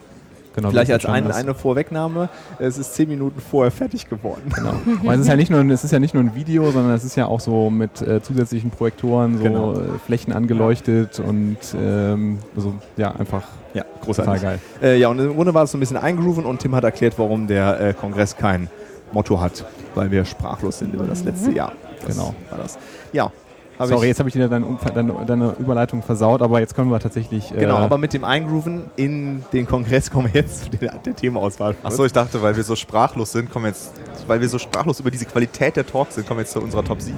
Genau 0.58 0.70
Vielleicht 0.70 0.92
als 0.92 1.06
ein, 1.06 1.30
eine 1.30 1.54
Vorwegnahme, 1.54 2.28
es 2.58 2.78
ist 2.78 2.94
zehn 2.94 3.08
Minuten 3.08 3.40
vorher 3.40 3.70
fertig 3.70 4.08
geworden. 4.08 4.50
Genau. 4.54 4.74
Es 5.12 5.20
ist 5.20 5.28
ja 5.28 5.36
nicht 5.36 5.50
nur, 5.50 5.60
es 5.70 5.84
ist 5.84 5.90
ja 5.92 5.98
nicht 5.98 6.14
nur 6.14 6.22
ein 6.22 6.34
Video, 6.34 6.70
sondern 6.70 6.92
es 6.94 7.04
ist 7.04 7.16
ja 7.16 7.26
auch 7.26 7.40
so 7.40 7.70
mit 7.70 8.02
äh, 8.02 8.22
zusätzlichen 8.22 8.70
Projektoren, 8.70 9.38
so 9.38 9.44
Genau. 9.44 9.72
äh, 9.74 9.98
Flächen 10.04 10.32
angeleuchtet 10.32 11.18
und 11.20 11.56
ähm, 11.80 12.38
also 12.56 12.74
ja 12.96 13.12
einfach 13.12 13.42
Ja, 13.74 13.82
total 13.82 14.00
großartig. 14.04 14.42
geil. 14.42 14.58
Äh, 14.82 14.98
ja, 14.98 15.08
und 15.08 15.18
im 15.18 15.34
Grunde 15.34 15.54
war 15.54 15.64
es 15.64 15.72
so 15.72 15.76
ein 15.78 15.80
bisschen 15.80 15.96
eingrooven 15.96 16.44
und 16.44 16.58
Tim 16.60 16.74
hat 16.74 16.84
erklärt, 16.84 17.14
warum 17.18 17.46
der 17.46 17.80
äh, 17.80 17.94
Kongress 17.94 18.36
kein 18.36 18.68
Motto 19.12 19.40
hat, 19.40 19.64
weil 19.94 20.10
wir 20.10 20.24
sprachlos 20.24 20.78
sind 20.80 20.92
über 20.94 21.04
das 21.04 21.24
letzte 21.24 21.50
Jahr. 21.52 21.72
Das 22.06 22.16
Genau. 22.16 22.34
War 22.50 22.58
das. 22.58 22.78
Ja. 23.12 23.30
Hab 23.78 23.88
Sorry, 23.88 24.06
ich, 24.06 24.08
jetzt 24.08 24.18
habe 24.18 24.28
ich 24.28 24.34
dir 24.34 24.48
deine, 24.48 24.66
deine, 24.94 25.14
deine 25.26 25.54
Überleitung 25.58 26.02
versaut, 26.02 26.42
aber 26.42 26.60
jetzt 26.60 26.74
können 26.74 26.90
wir 26.90 26.98
tatsächlich. 26.98 27.52
Äh, 27.52 27.60
Genau, 27.60 27.76
aber 27.76 27.98
mit 27.98 28.12
dem 28.12 28.24
Eingrooven 28.24 28.84
in 28.96 29.44
den 29.52 29.66
Kongress 29.66 30.10
kommen 30.10 30.32
wir 30.32 30.40
jetzt 30.40 30.64
zu 30.64 30.70
der, 30.70 30.94
der 30.98 31.14
Themenauswahl. 31.14 31.76
Achso, 31.82 32.04
ich 32.04 32.12
dachte, 32.12 32.42
weil 32.42 32.56
wir 32.56 32.64
so 32.64 32.74
sprachlos 32.76 33.32
sind, 33.32 33.50
kommen 33.50 33.66
wir 33.66 33.70
jetzt, 33.70 33.92
weil 34.26 34.40
wir 34.40 34.48
so 34.48 34.58
sprachlos 34.58 35.00
über 35.00 35.10
diese 35.10 35.26
Qualität 35.26 35.76
der 35.76 35.86
Talks 35.86 36.16
sind, 36.16 36.26
kommen 36.26 36.38
wir 36.38 36.42
jetzt 36.42 36.52
zu 36.52 36.60
unserer 36.60 36.84
Top 36.84 37.00
7. 37.00 37.16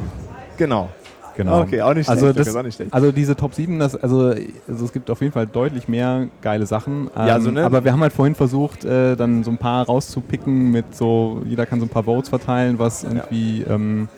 Genau. 0.58 0.90
genau. 1.36 1.60
Okay, 1.62 1.80
auch 1.80 1.94
nicht 1.94 2.06
schlecht. 2.06 2.22
Also, 2.22 2.32
das, 2.32 2.54
auch 2.54 2.62
nicht 2.62 2.74
schlecht. 2.74 2.92
also 2.92 3.12
diese 3.12 3.36
Top 3.36 3.54
7, 3.54 3.78
das, 3.78 3.96
also, 3.96 4.34
also 4.68 4.84
es 4.84 4.92
gibt 4.92 5.08
auf 5.10 5.20
jeden 5.22 5.32
Fall 5.32 5.46
deutlich 5.46 5.88
mehr 5.88 6.26
geile 6.42 6.66
Sachen. 6.66 7.10
Ähm, 7.16 7.26
Ja, 7.26 7.40
so, 7.40 7.50
ne? 7.50 7.64
Aber 7.64 7.84
wir 7.84 7.92
haben 7.92 8.02
halt 8.02 8.12
vorhin 8.12 8.34
versucht, 8.34 8.84
äh, 8.84 9.16
dann 9.16 9.44
so 9.44 9.50
ein 9.50 9.58
paar 9.58 9.86
rauszupicken 9.86 10.70
mit 10.70 10.94
so, 10.94 11.40
jeder 11.46 11.64
kann 11.64 11.80
so 11.80 11.86
ein 11.86 11.90
paar 11.90 12.04
Votes 12.04 12.28
verteilen, 12.28 12.78
was 12.78 13.04
irgendwie 13.04 13.62
ähm, 13.62 14.08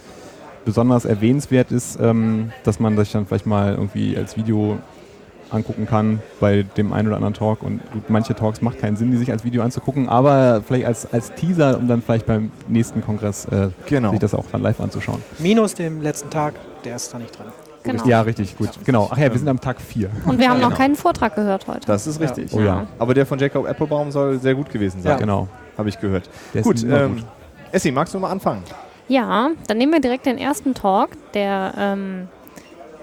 besonders 0.65 1.05
erwähnenswert 1.05 1.73
ist, 1.73 1.99
ähm, 2.01 2.53
dass 2.65 2.79
man 2.81 2.97
sich 2.97 3.13
dann 3.13 3.27
vielleicht 3.27 3.47
mal 3.47 3.73
irgendwie 3.75 4.17
als 4.17 4.37
Video 4.37 4.79
angucken 5.51 5.87
kann 5.87 6.21
bei 6.41 6.63
dem 6.63 6.93
einen 6.95 7.09
oder 7.09 7.17
anderen 7.17 7.35
Talk. 7.35 7.63
Und 7.63 7.81
gut, 7.93 8.09
manche 8.09 8.35
Talks 8.35 8.63
macht 8.63 8.79
keinen 8.79 8.97
Sinn, 8.97 9.11
die 9.11 9.19
sich 9.19 9.31
als 9.31 9.45
Video 9.45 9.63
anzugucken, 9.63 10.09
aber 10.09 10.63
vielleicht 10.67 10.87
als, 10.87 11.13
als 11.13 11.35
Teaser, 11.35 11.77
um 11.79 11.89
dann 11.89 12.01
vielleicht 12.01 12.25
beim 12.27 12.51
nächsten 12.69 13.03
Kongress 13.03 13.45
äh, 13.47 13.69
Genau. 13.87 14.11
sich 14.11 14.21
das 14.21 14.35
auch 14.35 14.47
dann 14.51 14.63
live 14.63 14.81
anzuschauen. 14.81 15.21
Minus 15.39 15.75
dem 15.75 16.01
letzten 16.01 16.31
Tag, 16.31 16.55
der 16.85 16.97
ist 16.97 17.13
da 17.13 17.19
nicht 17.19 17.39
drin. 17.39 17.47
Genau. 17.83 18.05
Ja, 18.07 18.23
richtig, 18.23 18.57
gut. 18.57 18.71
Genau. 18.85 19.09
Ach 19.13 19.19
ja, 19.19 19.31
wir 19.31 19.39
sind 19.39 19.49
am 19.49 19.61
Tag 19.61 19.81
4. 19.81 20.09
Und 20.25 20.39
wir 20.39 20.49
haben 20.49 20.61
noch 20.61 20.69
Genau. 20.69 20.79
keinen 20.79 20.95
Vortrag 20.95 21.35
gehört 21.35 21.67
heute. 21.67 21.85
Das 21.87 22.07
ist 22.07 22.21
richtig. 22.21 22.53
Oh 22.55 22.61
ja. 22.61 22.87
Aber 22.99 23.13
der 23.13 23.27
von 23.27 23.39
Jacob 23.41 23.67
Applebaum 23.69 24.13
soll 24.13 24.39
sehr 24.39 24.55
gut 24.55 24.71
gewesen 24.71 25.03
sein, 25.03 25.19
Genau. 25.19 25.49
habe 25.77 25.89
ich 25.89 25.99
gehört. 26.01 26.31
Der 26.55 26.61
ist 26.61 26.67
Gut, 26.67 26.83
ähm, 26.85 27.25
Essi, 27.73 27.91
magst 27.91 28.15
du 28.15 28.21
mal 28.21 28.31
anfangen? 28.31 28.63
Ja, 29.09 29.51
dann 29.69 29.79
nehmen 29.79 29.93
wir 29.93 30.01
direkt 30.01 30.27
den 30.27 30.39
ersten 30.39 30.75
Talk, 30.75 31.11
der 31.35 31.75
ähm, 31.77 32.29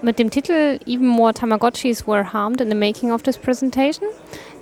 mit 0.02 0.18
dem 0.18 0.30
Titel 0.30 0.78
Even 0.86 1.06
More 1.06 1.34
Tamagotchis 1.34 2.06
Were 2.06 2.32
Harmed 2.32 2.60
in 2.60 2.68
the 2.68 2.74
Making 2.74 3.12
of 3.12 3.22
this 3.22 3.36
Presentation. 3.38 4.06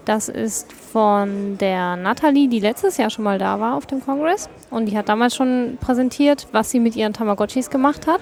Das 0.04 0.28
ist 0.30 0.73
von 0.73 1.59
der 1.59 1.97
Natalie, 1.97 2.49
die 2.49 2.61
letztes 2.61 2.97
Jahr 2.97 3.11
schon 3.11 3.25
mal 3.25 3.38
da 3.38 3.61
war 3.61 3.75
auf 3.76 3.85
dem 3.85 4.02
Kongress. 4.02 4.49
Und 4.71 4.87
die 4.87 4.97
hat 4.97 5.09
damals 5.11 5.37
schon 5.37 5.76
präsentiert, 5.83 6.47
was 6.52 6.71
sie 6.71 6.80
mit 6.80 6.97
ihren 6.97 7.12
Tamagotchis 7.12 7.68
gemacht 7.68 8.07
hat. 8.07 8.21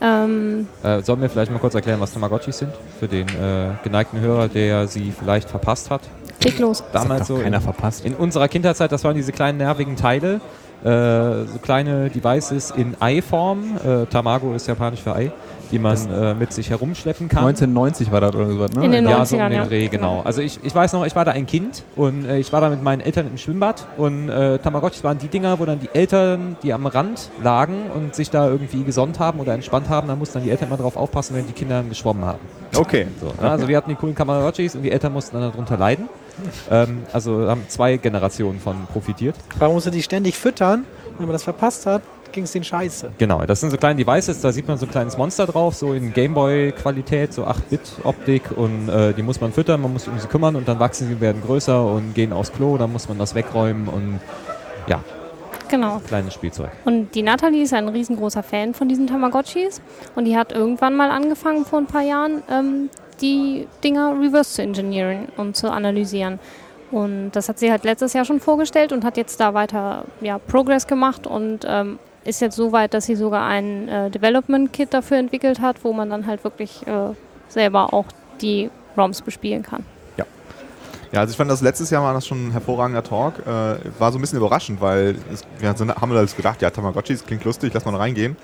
Ähm, 0.00 0.68
Äh, 0.84 1.02
sollen 1.02 1.20
wir 1.20 1.28
vielleicht 1.28 1.50
mal 1.50 1.58
kurz 1.58 1.74
erklären, 1.74 2.00
was 2.00 2.12
Tamagotchis 2.12 2.58
sind? 2.58 2.70
Für 3.00 3.08
den 3.08 3.26
äh, 3.28 3.70
geneigten 3.82 4.20
Hörer, 4.20 4.46
der 4.48 4.86
sie 4.86 5.10
vielleicht 5.12 5.50
verpasst 5.50 5.90
hat. 5.90 6.02
leg 6.44 6.58
los. 6.60 6.84
Damals 6.92 7.22
Hat 7.22 7.30
doch 7.30 7.36
so 7.38 7.42
keiner 7.42 7.56
in, 7.56 7.62
verpasst. 7.62 8.04
in 8.04 8.14
unserer 8.14 8.46
Kindheitszeit, 8.46 8.92
das 8.92 9.02
waren 9.02 9.16
diese 9.16 9.32
kleinen 9.32 9.58
nervigen 9.58 9.96
Teile, 9.96 10.40
so 10.86 11.58
kleine 11.62 12.10
Devices 12.10 12.70
in 12.70 12.96
Ei-Form. 13.00 13.76
Äh, 13.84 14.06
Tamago 14.06 14.54
ist 14.54 14.66
japanisch 14.68 15.00
für 15.00 15.14
Ei, 15.14 15.32
die 15.72 15.78
man 15.78 15.96
äh, 16.10 16.34
mit 16.34 16.52
sich 16.52 16.70
herumschleppen 16.70 17.28
kann. 17.28 17.44
1990 17.44 18.12
war 18.12 18.20
das 18.20 18.34
oder 18.34 18.48
so 18.48 18.60
was, 18.60 18.72
ne? 18.72 18.84
In 18.84 18.92
den 18.92 19.08
ja, 19.08 19.24
so 19.24 19.36
um 19.36 19.42
90ern, 19.42 19.48
den 19.48 19.58
ja. 19.58 19.64
Dreh, 19.64 19.88
genau. 19.88 20.22
Also 20.24 20.42
ich, 20.42 20.60
ich 20.62 20.74
weiß 20.74 20.92
noch, 20.92 21.04
ich 21.04 21.16
war 21.16 21.24
da 21.24 21.32
ein 21.32 21.46
Kind 21.46 21.82
und 21.96 22.24
äh, 22.24 22.38
ich 22.38 22.52
war 22.52 22.60
da 22.60 22.70
mit 22.70 22.82
meinen 22.82 23.00
Eltern 23.00 23.26
im 23.26 23.36
Schwimmbad 23.36 23.86
und 23.96 24.28
äh, 24.28 24.58
Tamagotchis 24.58 25.02
waren 25.02 25.18
die 25.18 25.28
Dinger, 25.28 25.58
wo 25.58 25.64
dann 25.64 25.80
die 25.80 25.90
Eltern, 25.92 26.56
die 26.62 26.72
am 26.72 26.86
Rand 26.86 27.30
lagen 27.42 27.90
und 27.94 28.14
sich 28.14 28.30
da 28.30 28.48
irgendwie 28.48 28.84
gesonnt 28.84 29.18
haben 29.18 29.40
oder 29.40 29.54
entspannt 29.54 29.88
haben, 29.88 30.08
da 30.08 30.16
mussten 30.16 30.34
dann 30.34 30.44
die 30.44 30.50
Eltern 30.50 30.68
mal 30.68 30.76
drauf 30.76 30.96
aufpassen, 30.96 31.34
wenn 31.36 31.46
die 31.46 31.52
Kinder 31.52 31.76
dann 31.76 31.88
geschwommen 31.88 32.24
haben. 32.24 32.40
Okay. 32.74 33.06
So, 33.20 33.26
ne? 33.26 33.50
Also 33.50 33.68
wir 33.68 33.76
hatten 33.76 33.90
die 33.90 33.96
coolen 33.96 34.14
Tamagotchis 34.14 34.76
und 34.76 34.82
die 34.82 34.92
Eltern 34.92 35.12
mussten 35.12 35.40
dann 35.40 35.50
darunter 35.50 35.76
leiden. 35.76 36.08
Ähm, 36.70 37.02
also 37.12 37.48
haben 37.48 37.64
zwei 37.68 37.96
Generationen 37.96 38.60
von 38.60 38.86
profitiert. 38.92 39.36
Man 39.58 39.72
musste 39.72 39.90
die 39.90 40.02
ständig 40.02 40.36
füttern. 40.36 40.84
Und 41.12 41.20
wenn 41.20 41.26
man 41.26 41.32
das 41.32 41.44
verpasst 41.44 41.86
hat, 41.86 42.02
ging 42.32 42.44
es 42.44 42.52
den 42.52 42.64
scheiße. 42.64 43.12
Genau, 43.18 43.44
das 43.46 43.60
sind 43.60 43.70
so 43.70 43.78
kleine 43.78 44.04
Devices, 44.04 44.40
da 44.42 44.52
sieht 44.52 44.68
man 44.68 44.76
so 44.76 44.84
ein 44.84 44.90
kleines 44.90 45.16
Monster 45.16 45.46
drauf, 45.46 45.74
so 45.74 45.94
in 45.94 46.12
Gameboy-Qualität, 46.12 47.32
so 47.32 47.46
8-Bit-Optik 47.46 48.50
und 48.54 48.90
äh, 48.90 49.14
die 49.14 49.22
muss 49.22 49.40
man 49.40 49.52
füttern, 49.52 49.80
man 49.80 49.92
muss 49.92 50.04
sich 50.04 50.12
um 50.12 50.18
sie 50.18 50.26
kümmern 50.28 50.54
und 50.54 50.68
dann 50.68 50.78
wachsen 50.78 51.08
sie, 51.08 51.20
werden 51.20 51.40
größer 51.42 51.84
und 51.84 52.14
gehen 52.14 52.32
aufs 52.34 52.52
Klo, 52.52 52.76
dann 52.76 52.92
muss 52.92 53.08
man 53.08 53.18
das 53.18 53.34
wegräumen 53.34 53.88
und 53.88 54.20
ja, 54.86 55.00
Genau. 55.68 56.00
kleines 56.06 56.34
Spielzeug. 56.34 56.70
Und 56.84 57.14
die 57.14 57.22
Natalie 57.22 57.62
ist 57.62 57.72
ein 57.72 57.88
riesengroßer 57.88 58.42
Fan 58.42 58.74
von 58.74 58.88
diesen 58.88 59.06
Tamagotchis 59.06 59.80
und 60.14 60.26
die 60.26 60.36
hat 60.36 60.52
irgendwann 60.52 60.94
mal 60.94 61.10
angefangen 61.10 61.64
vor 61.64 61.78
ein 61.78 61.86
paar 61.86 62.02
Jahren, 62.02 62.42
ähm, 62.50 62.90
die 63.20 63.66
Dinger 63.82 64.14
reverse 64.20 64.54
zu 64.54 64.62
engineeren 64.62 65.28
und 65.36 65.56
zu 65.56 65.70
analysieren. 65.70 66.38
Und 66.90 67.32
das 67.32 67.48
hat 67.48 67.58
sie 67.58 67.70
halt 67.70 67.84
letztes 67.84 68.12
Jahr 68.12 68.24
schon 68.24 68.40
vorgestellt 68.40 68.92
und 68.92 69.04
hat 69.04 69.16
jetzt 69.16 69.40
da 69.40 69.54
weiter 69.54 70.04
ja, 70.20 70.38
Progress 70.38 70.86
gemacht 70.86 71.26
und 71.26 71.66
ähm, 71.66 71.98
ist 72.24 72.40
jetzt 72.40 72.56
so 72.56 72.72
weit, 72.72 72.94
dass 72.94 73.06
sie 73.06 73.16
sogar 73.16 73.46
ein 73.46 73.88
äh, 73.88 74.10
Development-Kit 74.10 74.94
dafür 74.94 75.18
entwickelt 75.18 75.60
hat, 75.60 75.84
wo 75.84 75.92
man 75.92 76.10
dann 76.10 76.26
halt 76.26 76.44
wirklich 76.44 76.86
äh, 76.86 77.14
selber 77.48 77.92
auch 77.92 78.06
die 78.40 78.70
ROMs 78.96 79.22
bespielen 79.22 79.62
kann. 79.62 79.84
Ja, 81.12 81.20
also 81.20 81.30
ich 81.30 81.36
fand 81.36 81.50
das 81.50 81.60
letztes 81.60 81.90
Jahr 81.90 82.02
war 82.02 82.12
das 82.14 82.26
schon 82.26 82.48
ein 82.48 82.50
hervorragender 82.52 83.02
Talk. 83.02 83.34
Äh, 83.46 83.76
war 83.98 84.12
so 84.12 84.18
ein 84.18 84.20
bisschen 84.20 84.38
überraschend, 84.38 84.80
weil 84.80 85.16
es, 85.32 85.42
wir 85.58 85.68
haben 85.68 86.10
uns 86.12 86.36
gedacht, 86.36 86.62
ja, 86.62 86.70
Tamagotchis 86.70 87.24
klingt 87.24 87.44
lustig, 87.44 87.72
lass 87.74 87.84
mal 87.84 87.94
reingehen. 87.96 88.36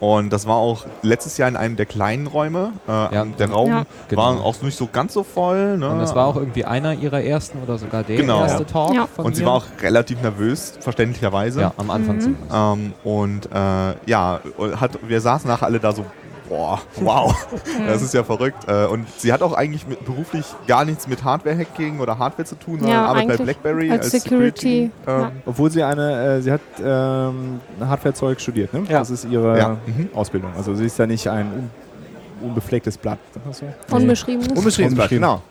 Und 0.00 0.30
das 0.32 0.46
war 0.46 0.56
auch 0.56 0.86
letztes 1.02 1.36
Jahr 1.36 1.46
in 1.48 1.56
einem 1.56 1.76
der 1.76 1.84
kleinen 1.84 2.26
Räume. 2.26 2.72
Äh, 2.88 2.90
Ja. 3.14 3.24
der 3.26 3.50
Raum 3.50 3.68
Ja. 3.70 3.82
Genau. 4.08 4.22
war 4.22 4.44
auch 4.44 4.60
nicht 4.62 4.76
so 4.78 4.88
ganz 4.90 5.12
so 5.12 5.22
voll. 5.24 5.76
Ne? 5.76 5.90
Und 5.90 5.98
das 5.98 6.14
war 6.14 6.26
auch 6.26 6.36
irgendwie 6.36 6.64
einer 6.64 6.94
ihrer 6.94 7.20
ersten 7.22 7.62
oder 7.62 7.76
sogar 7.76 8.02
der 8.02 8.16
Genau. 8.16 8.40
erste 8.42 8.64
Talk 8.64 8.94
Ja. 8.94 9.06
von 9.14 9.26
Und 9.26 9.36
sie 9.36 9.42
ihr. 9.42 9.46
war 9.48 9.54
auch 9.54 9.64
relativ 9.82 10.22
nervös, 10.22 10.72
verständlicherweise. 10.80 11.60
ja, 11.60 11.72
am 11.76 11.90
Anfang 11.90 12.16
Mhm. 12.16 12.20
zumindest. 12.20 12.50
Ähm, 12.54 12.92
und 13.04 13.46
äh, 13.52 13.94
ja, 14.06 14.40
hat, 14.80 14.98
wir 15.06 15.20
saßen 15.20 15.48
nachher 15.48 15.66
alle 15.66 15.80
da 15.80 15.92
so, 15.92 16.06
boah, 16.50 16.80
wow, 16.96 17.34
das 17.86 18.02
ist 18.02 18.12
ja 18.12 18.22
verrückt. 18.24 18.68
Äh, 18.68 18.84
und 18.86 19.06
sie 19.18 19.32
hat 19.32 19.40
auch 19.40 19.54
eigentlich 19.54 19.86
mit, 19.86 20.04
beruflich 20.04 20.44
gar 20.66 20.84
nichts 20.84 21.06
mit 21.08 21.24
Hardware-Hacking 21.24 22.00
oder 22.00 22.18
Hardware 22.18 22.44
zu 22.46 22.56
tun, 22.56 22.80
sondern 22.80 22.98
Ja, 22.98 23.06
arbeitet 23.06 23.38
bei 23.38 23.44
BlackBerry 23.44 23.90
als 23.92 24.10
Security, 24.10 24.90
ähm, 25.06 25.20
ja. 25.20 25.32
Obwohl 25.46 25.70
sie 25.70 25.82
eine, 25.82 26.36
äh, 26.36 26.42
sie 26.42 26.52
hat 26.52 26.60
ähm, 26.84 27.60
Hardwarezeug 27.80 28.38
studiert, 28.40 28.74
ne? 28.74 28.82
Ja. 28.88 28.98
Das 28.98 29.08
ist 29.10 29.24
ihre 29.24 29.56
Ja. 29.56 29.68
Mhm. 29.86 30.10
Ausbildung. 30.14 30.50
Also 30.56 30.74
sie 30.74 30.84
ist 30.84 30.98
da 30.98 31.06
nicht 31.06 31.26
ein 31.28 31.46
un 31.46 31.70
unbeflecktes 32.50 32.98
Blatt. 32.98 33.18
Man 33.44 33.52
so? 33.54 33.66
Unbeschriebenes. 33.94 34.48
Unbeschriebenes 34.58 34.94
Blatt, 34.94 35.12
Unbeschrieben. 35.12 35.42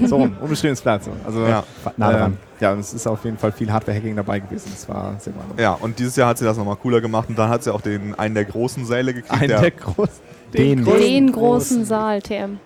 genau. 0.00 0.08
So 0.08 0.16
rum, 0.16 0.36
unbeschriebenes 0.40 0.80
Blatt. 0.82 1.04
So. 1.04 1.12
Also, 1.24 1.46
Ja. 1.46 1.62
Nah 1.96 2.10
ähm, 2.10 2.16
dran. 2.18 2.36
ja, 2.60 2.72
und 2.72 2.80
es 2.80 2.92
ist 2.92 3.06
auf 3.06 3.24
jeden 3.24 3.38
Fall 3.38 3.52
viel 3.52 3.72
Hardware-Hacking 3.72 4.16
dabei 4.16 4.40
gewesen. 4.40 4.70
Das 4.74 4.88
war 4.88 5.14
sehr. 5.18 5.32
Ja, 5.56 5.72
und 5.74 5.98
dieses 5.98 6.16
Jahr 6.16 6.28
hat 6.28 6.38
sie 6.38 6.44
das 6.44 6.56
nochmal 6.58 6.76
cooler 6.76 7.00
gemacht 7.00 7.28
und 7.28 7.38
dann 7.38 7.48
hat 7.48 7.62
sie 7.62 7.72
auch 7.72 7.80
den, 7.80 8.14
einen 8.18 8.34
der 8.34 8.44
großen 8.44 8.84
Säle 8.84 9.14
gekriegt. 9.14 9.40
Ein 9.40 9.48
der, 9.48 9.60
der 9.60 9.70
großen. 9.70 10.20
Den, 10.54 10.84
Den 10.84 11.32
großen 11.32 11.84
Saal, 11.84 12.20
TM. 12.22 12.58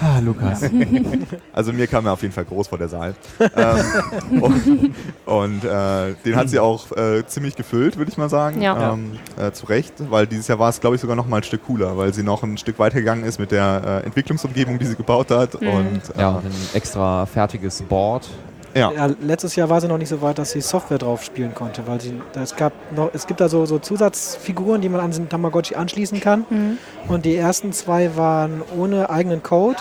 Ah, 0.00 0.18
Lukas. 0.18 0.62
also 1.52 1.72
mir 1.72 1.86
kam 1.86 2.06
er 2.06 2.12
auf 2.14 2.22
jeden 2.22 2.34
Fall 2.34 2.44
groß 2.44 2.66
vor 2.66 2.78
der 2.78 2.88
Saal. 2.88 3.14
ähm, 3.56 4.42
und 4.42 4.94
und 5.24 5.64
äh, 5.64 6.14
den 6.24 6.34
hat 6.34 6.48
sie 6.48 6.58
auch 6.58 6.90
äh, 6.96 7.24
ziemlich 7.26 7.54
gefüllt, 7.54 7.96
würde 7.96 8.10
ich 8.10 8.18
mal 8.18 8.28
sagen. 8.28 8.60
Ja. 8.60 8.94
Ähm, 8.94 9.12
äh, 9.40 9.52
zu 9.52 9.66
Recht, 9.66 9.94
weil 10.10 10.26
dieses 10.26 10.48
Jahr 10.48 10.58
war 10.58 10.70
es, 10.70 10.80
glaube 10.80 10.96
ich, 10.96 11.00
sogar 11.00 11.14
noch 11.14 11.28
mal 11.28 11.36
ein 11.36 11.42
Stück 11.44 11.64
cooler, 11.66 11.96
weil 11.96 12.12
sie 12.12 12.24
noch 12.24 12.42
ein 12.42 12.58
Stück 12.58 12.80
weiter 12.80 12.98
gegangen 12.98 13.22
ist 13.22 13.38
mit 13.38 13.52
der 13.52 14.00
äh, 14.02 14.06
Entwicklungsumgebung, 14.06 14.80
die 14.80 14.86
sie 14.86 14.96
gebaut 14.96 15.30
hat. 15.30 15.60
Mhm. 15.60 15.68
Und 15.68 16.16
äh, 16.16 16.20
Ja, 16.20 16.30
und 16.30 16.46
ein 16.46 16.52
extra 16.74 17.24
fertiges 17.26 17.80
Board. 17.82 18.28
Ja. 18.74 18.90
Ja, 18.92 19.10
letztes 19.20 19.56
Jahr 19.56 19.68
war 19.68 19.80
sie 19.80 19.88
noch 19.88 19.98
nicht 19.98 20.08
so 20.08 20.20
weit, 20.22 20.38
dass 20.38 20.52
sie 20.52 20.60
Software 20.60 20.98
drauf 20.98 21.22
spielen 21.22 21.54
konnte, 21.54 21.86
weil 21.86 22.00
sie, 22.00 22.20
es, 22.40 22.56
gab 22.56 22.72
noch, 22.94 23.10
es 23.12 23.26
gibt 23.26 23.40
da 23.40 23.48
so, 23.48 23.66
so 23.66 23.78
Zusatzfiguren, 23.78 24.80
die 24.80 24.88
man 24.88 25.00
an 25.00 25.10
den 25.10 25.28
Tamagotchi 25.28 25.74
anschließen 25.74 26.20
kann. 26.20 26.44
Mhm. 26.50 26.78
Und 27.08 27.24
die 27.24 27.36
ersten 27.36 27.72
zwei 27.72 28.16
waren 28.16 28.62
ohne 28.78 29.10
eigenen 29.10 29.42
Code. 29.42 29.78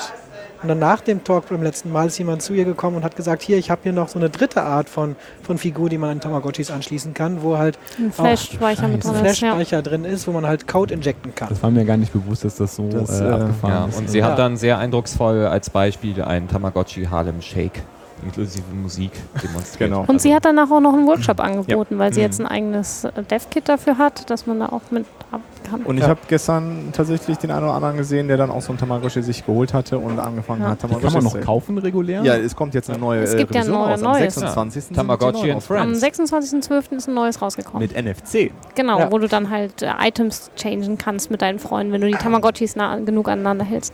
Und 0.61 0.67
dann 0.67 0.77
nach 0.77 1.01
dem 1.01 1.23
Talk 1.23 1.49
beim 1.49 1.63
letzten 1.63 1.91
Mal 1.91 2.05
ist 2.05 2.19
jemand 2.19 2.43
zu 2.43 2.53
ihr 2.53 2.65
gekommen 2.65 2.97
und 2.97 3.03
hat 3.03 3.15
gesagt, 3.15 3.41
hier, 3.41 3.57
ich 3.57 3.71
habe 3.71 3.81
hier 3.81 3.93
noch 3.93 4.09
so 4.09 4.19
eine 4.19 4.29
dritte 4.29 4.61
Art 4.61 4.89
von, 4.89 5.15
von 5.41 5.57
Figur, 5.57 5.89
die 5.89 5.97
man 5.97 6.11
an 6.11 6.19
Tamagotchis 6.19 6.69
anschließen 6.69 7.15
kann, 7.15 7.41
wo 7.41 7.57
halt 7.57 7.79
Ein 7.97 8.11
Flash-Speicher 8.11 8.87
mit 8.87 9.03
drin 9.03 9.25
ist. 9.25 9.41
Ja. 9.41 9.81
Drin 9.81 10.05
ist, 10.05 10.27
wo 10.27 10.31
man 10.33 10.45
halt 10.45 10.67
Code 10.67 10.93
injecten 10.93 11.33
kann. 11.33 11.49
Das 11.49 11.63
war 11.63 11.71
mir 11.71 11.83
gar 11.83 11.97
nicht 11.97 12.13
bewusst, 12.13 12.45
dass 12.45 12.57
das 12.57 12.75
so 12.75 12.87
Das, 12.89 13.19
äh, 13.19 13.25
äh, 13.25 13.31
abgefahren 13.31 13.73
Ja, 13.73 13.85
ist. 13.87 13.97
und 13.97 14.09
sie 14.11 14.19
Ja. 14.19 14.25
hat 14.25 14.37
dann 14.37 14.55
sehr 14.55 14.77
eindrucksvoll 14.77 15.47
als 15.47 15.71
Beispiel 15.71 16.21
einen 16.21 16.47
Tamagotchi 16.47 17.05
Harlem 17.05 17.41
Shake 17.41 17.81
inklusive 18.23 18.63
Musik 18.73 19.11
demonstriert. 19.41 19.89
Genau. 19.91 20.05
Und 20.07 20.21
sie 20.21 20.33
hat 20.33 20.45
danach 20.45 20.69
auch 20.71 20.79
noch 20.79 20.93
einen 20.93 21.07
Workshop 21.07 21.39
angeboten, 21.39 21.97
weil 21.99 22.13
sie 22.13 22.19
Mhm. 22.21 22.25
jetzt 22.25 22.39
ein 22.39 22.47
eigenes 22.47 23.03
äh, 23.05 23.11
Dev-Kit 23.29 23.67
dafür 23.69 23.97
hat, 23.97 24.29
dass 24.29 24.45
man 24.47 24.59
da 24.59 24.67
auch 24.67 24.81
mit 24.91 25.05
ab 25.31 25.41
kann. 25.69 25.83
Und 25.83 25.97
ich 25.97 26.03
Ja. 26.03 26.09
habe 26.09 26.19
gestern 26.27 26.89
tatsächlich 26.91 27.37
den 27.37 27.51
einen 27.51 27.63
oder 27.65 27.73
anderen 27.73 27.95
gesehen, 27.97 28.27
der 28.27 28.37
dann 28.37 28.49
auch 28.51 28.61
so 28.61 28.73
ein 28.73 28.77
Tamagotchi 28.77 29.21
sich 29.21 29.45
geholt 29.45 29.73
hatte 29.73 29.97
und 29.97 30.19
angefangen 30.19 30.61
Ja. 30.61 30.69
hat, 30.71 30.79
Tamagotchi 30.81 31.05
kann 31.13 31.23
man 31.23 31.33
noch 31.33 31.39
kaufen 31.41 31.77
regulär? 31.77 32.23
Ja, 32.23 32.35
es 32.35 32.55
kommt 32.55 32.73
jetzt 32.73 32.89
eine 32.89 32.99
neue 32.99 33.21
Es 33.21 33.33
äh, 33.33 33.37
gibt 33.37 33.53
ja 33.55 33.61
Revision 33.61 33.79
neue- 33.81 33.91
raus. 33.93 34.03
Am 34.03 34.11
Neues. 34.11 34.33
26. 34.35 34.83
sind 34.85 34.95
Tamagotchi 34.95 35.43
and 35.51 35.55
rausgekommen. 35.55 35.81
Am 35.83 35.95
Friends. 35.95 36.01
26.12. 36.01 36.97
ist 36.97 37.07
ein 37.07 37.13
neues 37.13 37.41
rausgekommen. 37.41 37.79
Mit 37.81 37.95
NFC. 37.95 38.51
genau, 38.75 38.99
Ja. 38.99 39.11
wo 39.11 39.17
du 39.19 39.27
dann 39.27 39.49
halt 39.49 39.81
äh, 39.81 39.91
Items 40.01 40.51
changen 40.55 40.97
kannst 40.97 41.31
mit 41.31 41.41
deinen 41.41 41.59
Freunden, 41.59 41.93
wenn 41.93 42.01
du 42.01 42.07
die 42.07 42.13
Tamagotchis 42.13 42.75
nah 42.75 42.97
genug 42.97 43.29
aneinander 43.29 43.63
hältst. 43.65 43.93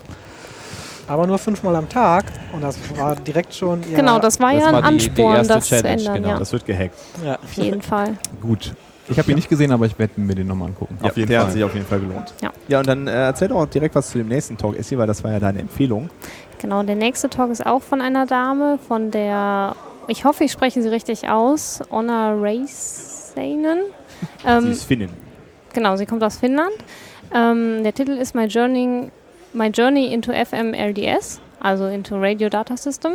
Aber 1.08 1.26
nur 1.26 1.38
fünfmal 1.38 1.76
am 1.76 1.88
Tag. 1.88 2.26
Und 2.54 2.62
das 2.62 2.78
war 2.98 3.16
direkt 3.16 3.54
schon 3.54 3.82
ihr 3.90 3.96
Genau, 3.96 4.20
das 4.20 4.40
war 4.40 4.54
Das 4.54 4.62
ja 4.64 4.68
ein 4.68 4.74
war 4.74 4.82
die- 4.92 4.98
die 4.98 5.06
Ansporn, 5.10 5.36
erste 5.38 5.54
das 5.54 5.64
zu 5.66 5.76
Challenge, 5.76 5.90
ändern. 6.02 6.14
genau. 6.16 6.28
Ja, 6.30 6.40
Das 6.40 6.52
wird 6.54 6.66
gehackt. 6.66 6.96
Ja. 7.26 7.36
auf 7.36 7.54
jeden 7.54 7.82
Fall. 7.82 8.18
Gut. 8.42 8.74
Ich 9.10 9.18
habe 9.18 9.32
ihn 9.32 9.36
nicht 9.36 9.48
gesehen, 9.48 9.72
aber 9.72 9.86
ich 9.86 9.98
werde 9.98 10.20
mir 10.20 10.36
den 10.36 10.48
nochmal 10.48 10.68
angucken. 10.68 10.98
Auf 11.02 11.16
jeden 11.16 11.30
der 11.30 11.40
Fall. 11.40 11.48
hat 11.48 11.54
sich 11.54 11.64
auf 11.64 11.74
jeden 11.74 11.86
Fall 11.86 12.00
gelohnt. 12.02 12.34
Ja. 12.42 12.52
Ja, 12.68 12.80
und 12.80 12.88
dann 12.88 13.08
äh, 13.08 13.12
erzähl 13.28 13.48
doch 13.48 13.66
direkt 13.68 13.96
was 13.96 14.10
zu 14.10 14.18
dem 14.18 14.28
nächsten 14.28 14.58
Talk, 14.58 14.78
Essi, 14.78 14.98
weil 14.98 15.08
das 15.08 15.24
war 15.24 15.32
ja 15.32 15.40
deine 15.40 15.60
Empfehlung. 15.60 16.10
Genau, 16.60 16.84
der 16.84 16.96
nächste 16.96 17.30
Talk 17.30 17.50
ist 17.52 17.66
auch 17.66 17.82
von 17.82 18.02
einer 18.02 18.26
Dame, 18.26 18.78
von 18.86 19.10
der, 19.12 19.78
ich 20.10 20.26
hoffe, 20.26 20.44
ich 20.44 20.52
spreche 20.52 20.82
sie 20.82 20.90
richtig 20.90 21.30
aus, 21.30 21.80
Onna 21.90 22.34
Raissanen. 22.34 23.80
Sie 24.44 24.48
Ähm, 24.48 24.72
ist 24.72 24.84
Finnin. 24.84 25.10
genau, 25.74 25.96
sie 25.96 26.06
kommt 26.06 26.24
aus 26.24 26.38
Finnland. 26.38 26.72
Ähm, 27.34 27.84
der 27.84 27.94
Titel 27.94 28.12
ist 28.12 28.34
My 28.36 28.46
Journey, 28.46 29.10
My 29.54 29.68
Journey 29.68 30.14
into 30.14 30.32
FM 30.32 30.74
LDS, 30.74 31.40
also 31.60 31.86
into 31.86 32.20
Radio 32.20 32.50
Data 32.50 32.78
System. 32.78 33.14